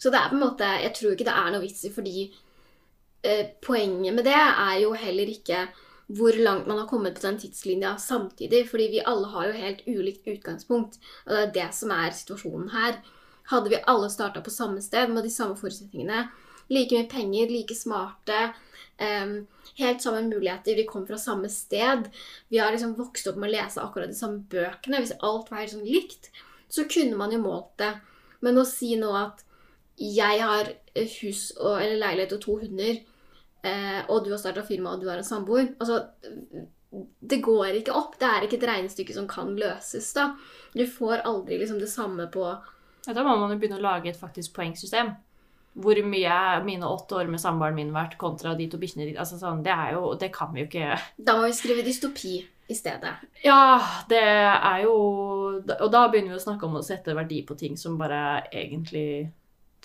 Så 0.00 0.10
det 0.10 0.18
er 0.18 0.32
på 0.32 0.38
en 0.38 0.42
måte, 0.42 0.70
jeg 0.82 0.94
tror 0.96 1.14
ikke 1.14 1.28
det 1.28 1.36
er 1.36 1.52
noe 1.52 1.62
vits 1.62 1.84
i, 1.86 1.92
fordi 1.94 2.24
eh, 3.22 3.44
poenget 3.62 4.16
med 4.16 4.26
det 4.26 4.34
er 4.40 4.76
jo 4.82 4.90
heller 4.96 5.30
ikke 5.30 5.68
hvor 6.18 6.34
langt 6.42 6.66
man 6.66 6.80
har 6.80 6.88
kommet 6.90 7.14
på 7.14 7.22
den 7.22 7.38
tidslinja 7.38 7.94
samtidig, 8.02 8.64
fordi 8.70 8.88
vi 8.96 9.02
alle 9.06 9.28
har 9.30 9.46
jo 9.46 9.58
helt 9.60 9.84
ulikt 9.86 10.26
utgangspunkt. 10.26 10.98
Og 11.26 11.30
det 11.30 11.42
er 11.44 11.52
det 11.54 11.68
som 11.76 11.92
er 11.94 12.16
situasjonen 12.16 12.72
her. 12.74 12.98
Hadde 13.52 13.70
vi 13.70 13.82
alle 13.92 14.10
starta 14.10 14.42
på 14.42 14.50
samme 14.50 14.82
sted 14.82 15.12
med 15.12 15.22
de 15.26 15.30
samme 15.30 15.54
forutsetningene, 15.58 16.24
like 16.70 16.96
mye 16.96 17.06
penger, 17.10 17.50
like 17.50 17.76
smarte, 17.78 18.50
em, 19.00 19.34
helt 19.80 20.02
samme 20.04 20.22
muligheter, 20.28 20.76
vi 20.76 20.86
kom 20.88 21.06
fra 21.08 21.18
samme 21.18 21.48
sted, 21.52 22.08
vi 22.48 22.60
har 22.60 22.72
liksom 22.72 22.96
vokst 22.98 23.30
opp 23.30 23.38
med 23.40 23.50
å 23.50 23.54
lese 23.56 23.82
akkurat 23.82 24.12
de 24.12 24.18
samme 24.18 24.44
bøkene, 24.52 25.02
hvis 25.02 25.16
alt 25.18 25.50
var 25.50 25.62
helt 25.62 25.74
sånn 25.74 25.86
likt, 25.88 26.30
så 26.70 26.86
kunne 26.90 27.18
man 27.18 27.32
jo 27.34 27.42
målt 27.42 27.72
det. 27.82 27.92
Men 28.44 28.60
å 28.60 28.66
si 28.68 28.94
nå 28.98 29.12
at 29.16 29.44
jeg 30.00 30.40
har 30.40 30.70
hus 30.96 31.50
og, 31.58 31.74
eller 31.76 31.98
leilighet 32.00 32.36
og 32.36 32.42
to 32.44 32.58
hunder, 32.62 33.00
eh, 33.66 34.02
og 34.08 34.24
du 34.24 34.30
har 34.32 34.40
starta 34.40 34.64
firma 34.64 34.94
og 34.94 35.02
du 35.02 35.10
har 35.10 35.20
en 35.20 35.26
samboer 35.26 35.74
Altså, 35.76 36.04
det 37.20 37.38
går 37.44 37.76
ikke 37.80 37.94
opp. 37.94 38.16
Det 38.18 38.26
er 38.26 38.44
ikke 38.46 38.56
et 38.58 38.68
regnestykke 38.70 39.14
som 39.14 39.28
kan 39.30 39.52
løses, 39.58 40.08
da. 40.16 40.32
Du 40.74 40.82
får 40.90 41.22
aldri 41.28 41.58
liksom 41.60 41.78
det 41.82 41.90
samme 41.92 42.26
på 42.32 42.46
Ja, 43.06 43.12
Da 43.14 43.22
må 43.24 43.36
man 43.38 43.52
jo 43.52 43.58
begynne 43.60 43.78
å 43.78 43.84
lage 43.84 44.10
et 44.10 44.18
faktisk 44.18 44.56
poengsystem. 44.56 45.14
Hvor 45.78 45.98
mye 46.02 46.30
er 46.34 46.64
mine 46.66 46.88
åtte 46.88 47.14
år 47.20 47.28
med 47.30 47.40
samboeren 47.40 47.76
min 47.78 47.92
verdt 47.94 48.16
kontra 48.18 48.56
de 48.58 48.66
to 48.70 48.78
bikkjene 48.80 49.06
dine? 49.06 49.20
Altså, 49.22 49.38
sånn, 49.38 49.62
det 49.62 49.70
er 49.70 49.94
jo 49.94 50.14
Det 50.18 50.32
kan 50.34 50.50
vi 50.54 50.64
jo 50.64 50.70
ikke 50.70 50.96
Da 51.22 51.36
må 51.38 51.46
vi 51.46 51.54
skrive 51.54 51.84
dystopi 51.86 52.40
i 52.70 52.74
stedet. 52.74 53.12
Ja, 53.44 53.78
det 54.10 54.22
er 54.22 54.82
jo 54.84 54.94
Og 55.60 55.86
da 55.92 56.04
begynner 56.08 56.34
vi 56.34 56.40
å 56.40 56.42
snakke 56.42 56.66
om 56.66 56.78
å 56.80 56.84
sette 56.86 57.14
verdi 57.14 57.42
på 57.46 57.54
ting 57.58 57.78
som 57.78 57.98
bare 58.00 58.48
egentlig 58.50 59.30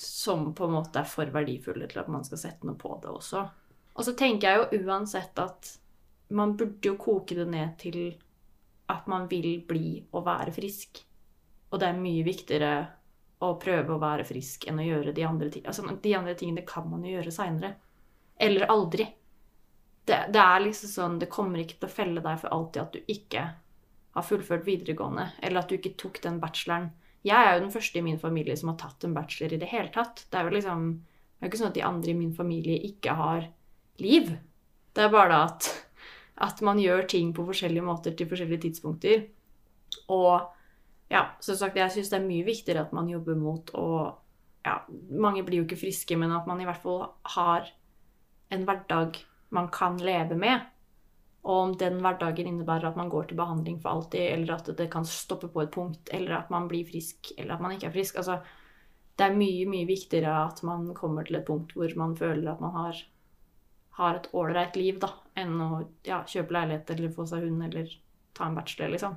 Som 0.02 0.52
på 0.58 0.66
en 0.66 0.76
måte 0.80 1.04
er 1.04 1.10
for 1.10 1.30
verdifulle 1.34 1.90
til 1.92 2.02
at 2.02 2.12
man 2.12 2.26
skal 2.26 2.42
sette 2.42 2.68
noe 2.68 2.78
på 2.82 2.98
det 3.04 3.14
også. 3.14 3.46
Og 3.96 4.04
så 4.04 4.12
tenker 4.18 4.50
jeg 4.50 4.60
jo 4.60 4.86
uansett 4.90 5.38
at 5.40 5.70
man 6.36 6.58
burde 6.58 6.90
jo 6.90 6.98
koke 7.00 7.38
det 7.38 7.46
ned 7.48 7.78
til 7.80 8.00
at 8.92 9.08
man 9.08 9.30
vil 9.32 9.62
bli 9.68 10.02
og 10.12 10.26
være 10.26 10.52
frisk. 10.52 11.00
Og 11.72 11.80
det 11.80 11.88
er 11.88 12.02
mye 12.02 12.26
viktigere 12.26 12.74
å 13.52 13.60
prøve 13.62 13.96
å 13.96 14.02
være 14.02 14.26
frisk 14.28 14.68
enn 14.70 14.82
å 14.82 14.86
gjøre 14.86 15.14
de 15.16 15.26
andre 15.28 15.50
tingene. 15.52 15.72
Altså, 15.72 16.00
de 16.02 16.16
andre 16.18 16.36
tingene 16.38 16.66
kan 16.68 16.88
man 16.90 17.06
jo 17.06 17.16
gjøre 17.16 17.34
seinere. 17.34 17.76
Eller 18.38 18.68
aldri. 18.72 19.08
Det, 20.06 20.18
det 20.34 20.42
er 20.42 20.60
liksom 20.62 20.90
sånn 20.92 21.16
Det 21.22 21.32
kommer 21.34 21.64
ikke 21.64 21.80
til 21.80 21.88
å 21.88 21.96
felle 21.96 22.22
deg 22.22 22.42
for 22.42 22.54
alltid 22.54 22.82
at 22.84 22.94
du 22.94 23.12
ikke 23.12 23.46
har 24.16 24.24
fullført 24.24 24.68
videregående, 24.68 25.26
eller 25.44 25.60
at 25.60 25.72
du 25.72 25.76
ikke 25.76 25.96
tok 26.00 26.22
den 26.24 26.38
bacheloren. 26.40 26.92
Jeg 27.26 27.36
er 27.36 27.56
jo 27.56 27.64
den 27.66 27.74
første 27.74 28.00
i 28.00 28.06
min 28.06 28.20
familie 28.22 28.56
som 28.56 28.70
har 28.72 28.78
tatt 28.80 29.04
en 29.04 29.16
bachelor 29.16 29.56
i 29.56 29.60
det 29.60 29.68
hele 29.72 29.90
tatt. 29.92 30.28
Det 30.30 30.40
er 30.40 30.48
jo 30.48 30.56
liksom 30.56 30.88
Det 30.96 31.44
er 31.44 31.50
jo 31.50 31.52
ikke 31.52 31.60
sånn 31.60 31.72
at 31.74 31.78
de 31.78 31.84
andre 31.84 32.12
i 32.12 32.18
min 32.18 32.34
familie 32.34 32.78
ikke 32.88 33.14
har 33.18 33.48
liv. 34.00 34.30
Det 34.96 35.04
er 35.04 35.12
bare 35.12 35.42
at, 35.50 35.68
at 36.48 36.62
man 36.64 36.80
gjør 36.80 37.04
ting 37.12 37.34
på 37.36 37.44
forskjellige 37.50 37.84
måter 37.84 38.16
til 38.16 38.30
forskjellige 38.30 38.64
tidspunkter. 38.70 39.26
Og 40.16 40.48
ja, 41.12 41.26
som 41.40 41.58
sagt, 41.58 41.78
jeg 41.78 41.94
syns 41.94 42.12
det 42.12 42.18
er 42.20 42.28
mye 42.28 42.46
viktigere 42.48 42.86
at 42.88 42.94
man 42.96 43.10
jobber 43.12 43.38
mot 43.38 43.74
å 43.78 43.88
ja, 44.66 44.80
Mange 45.14 45.44
blir 45.46 45.62
jo 45.62 45.66
ikke 45.68 45.78
friske, 45.78 46.16
men 46.18 46.32
at 46.34 46.48
man 46.50 46.62
i 46.62 46.66
hvert 46.66 46.82
fall 46.82 47.04
har 47.36 47.68
en 48.50 48.64
hverdag 48.66 49.20
man 49.54 49.68
kan 49.74 50.00
leve 50.02 50.38
med. 50.42 50.64
Og 51.46 51.60
om 51.60 51.74
den 51.78 52.00
hverdagen 52.02 52.48
innebærer 52.50 52.90
at 52.90 52.98
man 52.98 53.12
går 53.14 53.28
til 53.30 53.38
behandling 53.38 53.78
for 53.82 53.92
alltid, 53.92 54.24
eller 54.34 54.56
at 54.56 54.72
det 54.80 54.88
kan 54.94 55.06
stoppe 55.06 55.52
på 55.54 55.62
et 55.62 55.74
punkt, 55.76 56.10
eller 56.10 56.40
at 56.40 56.50
man 56.50 56.66
blir 56.72 56.88
frisk, 56.90 57.30
eller 57.38 57.54
at 57.54 57.62
man 57.62 57.76
ikke 57.76 57.92
er 57.92 57.94
frisk 57.94 58.18
altså, 58.22 58.40
Det 59.16 59.24
er 59.24 59.38
mye, 59.38 59.68
mye 59.70 59.88
viktigere 59.88 60.32
at 60.48 60.64
man 60.68 60.90
kommer 60.98 61.24
til 61.24 61.38
et 61.38 61.46
punkt 61.48 61.72
hvor 61.78 61.94
man 61.96 62.18
føler 62.20 62.50
at 62.52 62.60
man 62.60 62.74
har, 62.76 62.98
har 64.02 64.18
et 64.18 64.28
ålreit 64.34 64.76
liv, 64.76 64.98
da, 65.00 65.14
enn 65.38 65.54
å 65.62 65.70
ja, 66.04 66.24
kjøpe 66.28 66.58
leilighet 66.58 66.90
eller 66.98 67.14
få 67.16 67.30
seg 67.30 67.46
hund 67.46 67.70
eller 67.70 67.94
ta 68.34 68.50
en 68.50 68.58
bachelor, 68.58 68.92
liksom. 68.98 69.16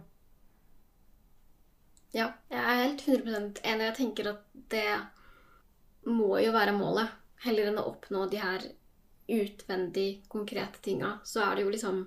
Ja, 2.17 2.31
jeg 2.49 2.61
er 2.63 2.83
helt 2.83 3.05
100% 3.05 3.63
enig. 3.69 3.87
Jeg 3.89 3.97
tenker 3.99 4.31
at 4.33 4.45
det 4.73 4.91
må 6.09 6.39
jo 6.41 6.53
være 6.55 6.77
målet. 6.77 7.17
Heller 7.45 7.71
enn 7.71 7.81
å 7.81 7.89
oppnå 7.91 8.25
de 8.31 8.41
her 8.43 8.65
utvendig 9.29 10.25
konkrete 10.33 10.81
tinga, 10.83 11.19
så 11.25 11.45
er 11.45 11.59
det 11.59 11.67
jo 11.67 11.73
liksom 11.75 11.99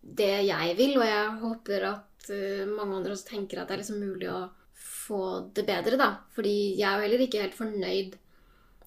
det 0.00 0.30
jeg 0.46 0.76
vil, 0.78 0.94
og 1.00 1.04
jeg 1.04 1.32
håper 1.42 1.86
at 1.88 2.30
eh, 2.30 2.62
mange 2.70 3.00
andre 3.00 3.16
også 3.16 3.32
tenker 3.32 3.60
at 3.60 3.68
det 3.68 3.74
er 3.74 3.82
liksom 3.82 3.98
mulig 4.00 4.30
å 4.30 4.44
få 4.78 5.22
det 5.56 5.64
bedre, 5.66 5.98
da. 6.00 6.08
Fordi 6.36 6.54
jeg 6.78 6.86
er 6.86 6.94
jo 6.96 7.06
heller 7.06 7.24
ikke 7.24 7.42
helt 7.42 7.58
fornøyd 7.58 8.14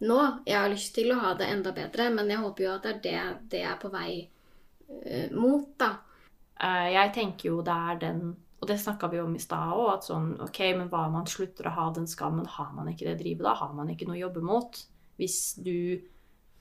nå. 0.08 0.20
Jeg 0.48 0.58
har 0.58 0.72
lyst 0.72 0.96
til 0.96 1.12
å 1.12 1.20
ha 1.22 1.34
det 1.38 1.50
enda 1.52 1.76
bedre, 1.76 2.08
men 2.16 2.32
jeg 2.32 2.42
håper 2.46 2.66
jo 2.66 2.72
at 2.78 2.88
det 2.88 2.94
er 2.94 3.04
det, 3.04 3.42
det 3.52 3.62
jeg 3.66 3.72
er 3.74 3.82
på 3.84 3.92
vei 3.94 4.14
eh, 4.22 5.36
mot, 5.36 5.68
da. 5.82 5.92
Eh, 6.56 6.88
jeg 6.96 7.14
tenker 7.20 7.52
jo 7.52 7.60
det 7.66 7.78
er 7.92 8.02
den 8.08 8.24
Og 8.62 8.70
det 8.70 8.78
snakka 8.78 9.09
vi 9.09 9.20
om 9.22 9.34
i 9.36 9.41
stad 9.41 9.74
òg, 9.74 9.88
at 9.95 10.05
sånn 10.05 10.36
OK, 10.45 10.59
men 10.78 10.89
hva 10.91 11.07
om 11.07 11.16
man 11.18 11.30
slutter 11.30 11.66
å 11.68 11.76
ha 11.80 11.88
den 11.95 12.05
skammen? 12.09 12.45
Har 12.45 12.70
man 12.78 12.91
ikke 12.91 13.07
det 13.09 13.18
drivet 13.24 13.47
da? 13.47 13.55
Har 13.57 13.74
man 13.74 13.89
ikke 13.89 14.05
noe 14.05 14.20
å 14.20 14.26
jobbe 14.28 14.43
mot? 14.45 14.78
Hvis 15.18 15.39
du 15.57 15.97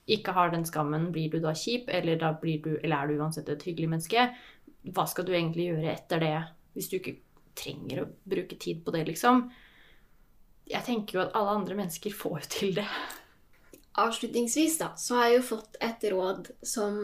ikke 0.09 0.33
har 0.33 0.49
den 0.49 0.65
skammen, 0.65 1.11
blir 1.13 1.29
du 1.29 1.37
da 1.43 1.53
kjip, 1.53 1.91
eller, 1.93 2.17
da 2.17 2.33
du, 2.41 2.71
eller 2.81 2.95
er 2.97 3.11
du 3.11 3.21
uansett 3.21 3.49
et 3.53 3.67
hyggelig 3.69 3.91
menneske? 3.93 4.25
Hva 4.89 5.05
skal 5.09 5.27
du 5.27 5.35
egentlig 5.35 5.69
gjøre 5.69 5.93
etter 5.93 6.23
det, 6.25 6.37
hvis 6.73 6.89
du 6.89 6.97
ikke 6.97 7.19
trenger 7.57 8.03
å 8.03 8.09
bruke 8.33 8.57
tid 8.57 8.81
på 8.85 8.95
det, 8.95 9.05
liksom? 9.11 9.45
Jeg 10.71 10.87
tenker 10.87 11.17
jo 11.19 11.23
at 11.27 11.37
alle 11.37 11.53
andre 11.59 11.77
mennesker 11.77 12.17
får 12.17 12.39
jo 12.39 12.51
til 12.57 12.75
det. 12.79 12.87
Avslutningsvis 14.01 14.79
da, 14.81 14.93
så 14.97 15.19
har 15.19 15.29
jeg 15.29 15.41
jo 15.41 15.47
fått 15.51 15.77
et 15.83 16.05
råd 16.09 16.49
som 16.65 16.97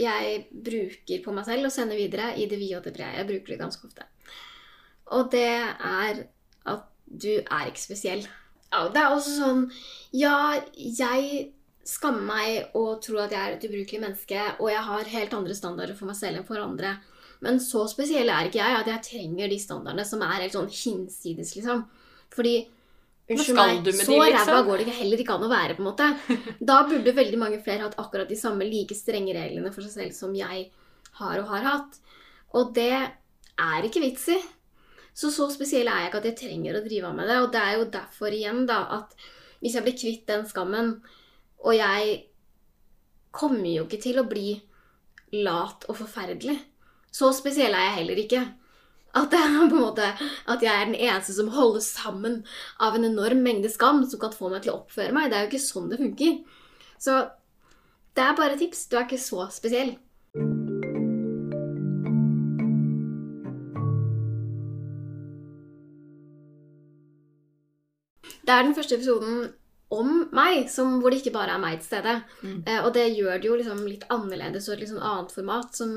jeg 0.00 0.42
bruker 0.50 1.22
på 1.24 1.34
meg 1.36 1.46
selv 1.48 1.68
og 1.68 1.74
sender 1.74 1.98
videre 2.00 2.32
i 2.40 2.48
det 2.48 2.58
vide 2.60 2.80
og 2.80 2.86
det 2.86 2.94
brede. 2.96 3.16
Jeg 3.18 3.28
bruker 3.28 3.54
det 3.54 3.60
ganske 3.60 3.88
ofte. 3.88 4.06
Og 5.16 5.30
det 5.32 5.46
er 5.46 6.24
at 6.70 6.84
du 7.04 7.32
er 7.40 7.68
ikke 7.68 7.82
spesiell. 7.82 8.26
Ja, 8.70 8.84
det 8.88 9.00
er 9.02 9.10
også 9.10 9.32
sånn 9.34 9.64
Ja, 10.14 10.60
jeg 10.76 11.50
skammer 11.86 12.22
meg 12.22 12.76
og 12.78 13.00
tror 13.02 13.24
at 13.24 13.32
jeg 13.34 13.40
er 13.40 13.56
et 13.56 13.64
ubrukelig 13.66 14.02
menneske, 14.02 14.42
og 14.60 14.68
jeg 14.70 14.82
har 14.86 15.14
helt 15.14 15.32
andre 15.34 15.56
standarder 15.58 15.96
for 15.98 16.10
meg 16.10 16.18
selv 16.18 16.40
enn 16.40 16.46
for 16.46 16.62
andre. 16.62 16.98
Men 17.44 17.58
så 17.62 17.86
spesiell 17.90 18.28
er 18.30 18.46
ikke 18.46 18.60
jeg 18.60 18.76
at 18.82 18.90
jeg 18.90 19.06
trenger 19.06 19.50
de 19.50 19.58
standardene 19.58 20.04
som 20.06 20.22
er 20.22 20.44
helt 20.44 20.54
sånn 20.54 20.70
hinsides, 20.70 21.54
liksom. 21.56 21.86
Fordi 22.30 22.54
Unnskyld 23.30 23.56
meg, 23.56 23.88
så 23.94 24.16
ræva 24.18 24.28
liksom? 24.34 24.64
går 24.66 24.80
det 24.80 24.84
ikke, 24.86 24.98
heller 24.98 25.20
ikke 25.22 25.34
an 25.36 25.46
å 25.46 25.50
være, 25.52 25.74
på 25.76 25.84
en 25.84 25.88
måte. 25.88 26.06
Da 26.70 26.78
burde 26.88 27.14
veldig 27.14 27.38
mange 27.38 27.60
flere 27.62 27.86
hatt 27.86 27.98
akkurat 28.02 28.30
de 28.30 28.38
samme 28.38 28.66
like 28.66 28.96
strenge 28.98 29.34
reglene 29.36 29.70
for 29.74 29.86
seg 29.86 29.92
selv 29.94 30.16
som 30.16 30.34
jeg 30.34 30.64
har 31.20 31.42
og 31.42 31.52
har 31.52 31.68
hatt. 31.68 32.00
Og 32.58 32.72
det 32.74 32.90
er 32.90 33.86
ikke 33.86 34.02
vits 34.02 34.26
i. 34.34 34.38
Så 35.14 35.30
så 35.34 35.46
spesiell 35.52 35.88
er 35.90 36.04
jeg 36.04 36.10
ikke 36.10 36.22
at 36.22 36.28
jeg 36.30 36.38
trenger 36.40 36.78
å 36.78 36.82
drive 36.84 37.10
av 37.10 37.16
med 37.18 37.30
det. 37.30 37.38
Og 37.44 37.52
det 37.54 37.62
er 37.62 37.76
jo 37.76 37.86
derfor 37.94 38.34
igjen 38.34 38.64
da 38.68 38.80
at 38.98 39.14
hvis 39.60 39.76
jeg 39.76 39.86
blir 39.86 39.98
kvitt 39.98 40.26
den 40.30 40.46
skammen, 40.48 40.94
og 41.60 41.76
jeg 41.76 42.14
kommer 43.36 43.68
jo 43.68 43.84
ikke 43.84 44.00
til 44.02 44.18
å 44.18 44.26
bli 44.26 44.54
lat 45.44 45.84
og 45.86 45.98
forferdelig. 46.00 46.56
Så 47.14 47.30
spesiell 47.36 47.74
er 47.74 47.90
jeg 47.90 47.98
heller 48.00 48.22
ikke. 48.24 48.42
At, 49.10 49.32
er 49.34 49.66
på 49.66 49.74
en 49.74 49.82
måte, 49.82 50.06
at 50.46 50.62
jeg 50.62 50.70
er 50.70 50.86
den 50.86 50.94
eneste 50.94 51.34
som 51.34 51.50
holdes 51.50 51.88
sammen 51.96 52.44
av 52.78 52.94
en 52.94 53.08
enorm 53.08 53.42
mengde 53.42 53.70
skam 53.72 54.04
som 54.06 54.22
kan 54.22 54.34
få 54.34 54.52
meg 54.52 54.62
til 54.62 54.74
å 54.74 54.80
oppføre 54.84 55.14
meg. 55.16 55.30
Det 55.30 55.38
er 55.38 55.46
jo 55.46 55.50
ikke 55.50 55.64
sånn 55.64 55.90
det 55.90 55.98
funker. 55.98 56.36
Så 57.00 57.16
det 58.14 58.22
er 58.22 58.38
bare 58.38 58.58
tips. 58.60 58.86
Du 58.86 58.94
er 58.98 59.08
ikke 59.08 59.18
så 59.18 59.48
spesiell. 59.50 59.96
Det 68.40 68.54
er 68.54 68.64
den 68.66 68.74
første 68.74 68.96
episoden 68.98 69.50
om 69.90 70.24
meg, 70.34 70.68
som, 70.70 71.00
hvor 71.02 71.10
det 71.10 71.20
ikke 71.20 71.34
bare 71.34 71.58
er 71.58 71.62
meg 71.62 71.80
til 71.80 71.90
stede. 71.90 72.16
Mm. 72.42 72.62
Eh, 72.62 72.80
og 72.84 72.94
det 72.94 73.10
gjør 73.10 73.42
det 73.42 73.50
jo 73.50 73.58
liksom 73.58 73.84
litt 73.86 74.06
annerledes 74.10 74.70
og 74.70 74.78
et 74.78 74.90
sånn 74.90 75.02
annet 75.02 75.34
format 75.34 75.74
som 75.74 75.94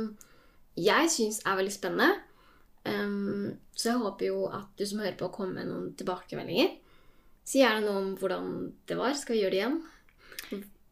jeg 0.74 1.10
syns 1.14 1.44
er 1.46 1.58
veldig 1.60 1.74
spennende. 1.74 2.14
Ehm, 2.90 3.56
så 3.76 3.94
jeg 3.94 4.02
håper 4.04 4.30
jo 4.30 4.46
at 4.52 4.70
du 4.78 4.86
som 4.88 5.02
hører 5.04 5.18
på, 5.20 5.32
kommer 5.34 5.62
med 5.62 5.72
noen 5.72 5.90
tilbakemeldinger. 6.00 6.76
Si 7.44 7.60
gjerne 7.60 7.84
noe 7.86 8.02
om 8.02 8.14
hvordan 8.20 8.54
det 8.88 8.98
var. 9.00 9.16
Skal 9.20 9.38
vi 9.38 9.42
gjøre 9.44 9.56
det 9.56 9.62
igjen? 9.62 9.82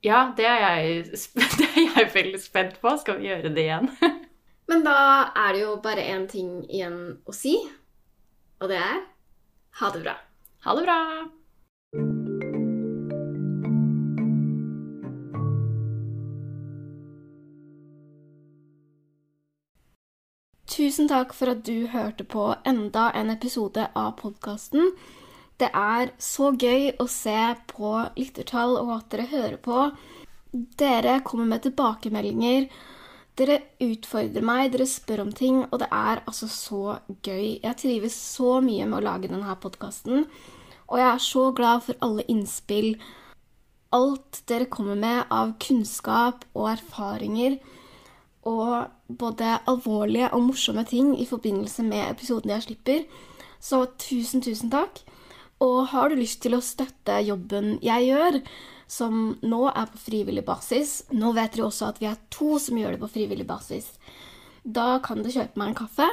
Ja, 0.02 0.24
det 0.38 0.48
er 0.50 0.60
jeg, 0.66 1.06
det 1.60 1.70
er 1.70 2.00
jeg 2.00 2.12
veldig 2.16 2.42
spent 2.42 2.80
på. 2.82 2.96
Skal 3.02 3.22
vi 3.22 3.30
gjøre 3.32 3.54
det 3.54 3.68
igjen? 3.68 3.92
Men 4.72 4.86
da 4.88 4.98
er 5.36 5.56
det 5.56 5.66
jo 5.66 5.76
bare 5.84 6.08
én 6.14 6.28
ting 6.32 6.62
igjen 6.70 7.00
å 7.28 7.36
si, 7.36 7.58
og 8.62 8.70
det 8.72 8.80
er 8.80 9.02
ha 9.82 9.92
det 9.92 10.04
bra. 10.04 10.16
Ha 10.64 10.76
det 10.78 10.84
bra! 10.86 10.98
Tusen 20.92 21.08
takk 21.08 21.32
for 21.32 21.48
at 21.48 21.62
du 21.64 21.86
hørte 21.88 22.26
på 22.28 22.50
enda 22.68 23.06
en 23.16 23.30
episode 23.32 23.86
av 23.96 24.10
podkasten. 24.18 24.90
Det 25.56 25.70
er 25.72 26.10
så 26.20 26.50
gøy 26.52 26.90
å 27.00 27.06
se 27.08 27.36
på 27.70 27.92
lyttertall 28.18 28.76
og 28.82 28.92
at 28.98 29.06
dere 29.14 29.30
hører 29.32 29.56
på. 29.64 29.86
Dere 30.82 31.14
kommer 31.24 31.48
med 31.48 31.64
tilbakemeldinger. 31.64 32.68
Dere 33.40 33.62
utfordrer 33.88 34.44
meg, 34.44 34.74
dere 34.74 34.90
spør 34.92 35.24
om 35.24 35.32
ting, 35.32 35.64
og 35.70 35.80
det 35.80 35.88
er 35.96 36.26
altså 36.26 36.52
så 36.52 36.84
gøy. 37.24 37.62
Jeg 37.64 37.80
trives 37.80 38.20
så 38.36 38.58
mye 38.60 38.84
med 38.84 39.00
å 39.00 39.06
lage 39.08 39.32
denne 39.32 39.56
podkasten, 39.64 40.28
og 40.92 41.00
jeg 41.00 41.08
er 41.08 41.28
så 41.32 41.46
glad 41.56 41.88
for 41.88 42.04
alle 42.04 42.28
innspill. 42.28 42.98
Alt 43.96 44.44
dere 44.52 44.68
kommer 44.68 45.00
med 45.00 45.24
av 45.32 45.56
kunnskap 45.56 46.44
og 46.52 46.74
erfaringer 46.76 47.62
og 48.44 48.92
både 49.20 49.58
alvorlige 49.70 50.32
og 50.36 50.46
morsomme 50.50 50.84
ting 50.88 51.14
i 51.20 51.28
forbindelse 51.30 51.84
med 51.88 52.10
episodene 52.10 52.58
jeg 52.58 52.68
slipper. 52.68 53.06
Så 53.62 53.86
tusen, 54.02 54.44
tusen 54.44 54.72
takk. 54.74 55.04
Og 55.62 55.92
har 55.92 56.10
du 56.10 56.18
lyst 56.18 56.42
til 56.42 56.58
å 56.58 56.64
støtte 56.66 57.20
jobben 57.26 57.76
jeg 57.86 58.10
gjør, 58.10 58.40
som 58.92 59.38
nå 59.46 59.62
er 59.70 59.86
på 59.88 60.00
frivillig 60.04 60.42
basis 60.44 60.98
Nå 61.16 61.30
vet 61.32 61.54
dere 61.54 61.70
også 61.70 61.94
at 61.94 62.02
vi 62.02 62.10
er 62.10 62.18
to 62.34 62.58
som 62.60 62.76
gjør 62.76 62.98
det 62.98 63.00
på 63.00 63.12
frivillig 63.14 63.46
basis. 63.48 63.94
Da 64.64 65.00
kan 65.06 65.22
du 65.24 65.30
kjøpe 65.32 65.62
meg 65.62 65.72
en 65.72 65.78
kaffe. 65.86 66.08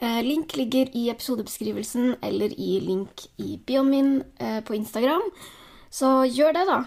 Eh, 0.00 0.20
Link 0.24 0.56
ligger 0.56 0.88
i 0.96 1.08
episodebeskrivelsen 1.12 2.16
eller 2.24 2.54
i 2.54 2.78
link 2.80 3.26
i 3.42 3.58
bioen 3.58 3.90
min 3.90 4.12
eh, 4.38 4.60
på 4.64 4.78
Instagram. 4.78 5.26
Så 5.90 6.22
gjør 6.30 6.56
det, 6.56 6.64
da. 6.70 6.78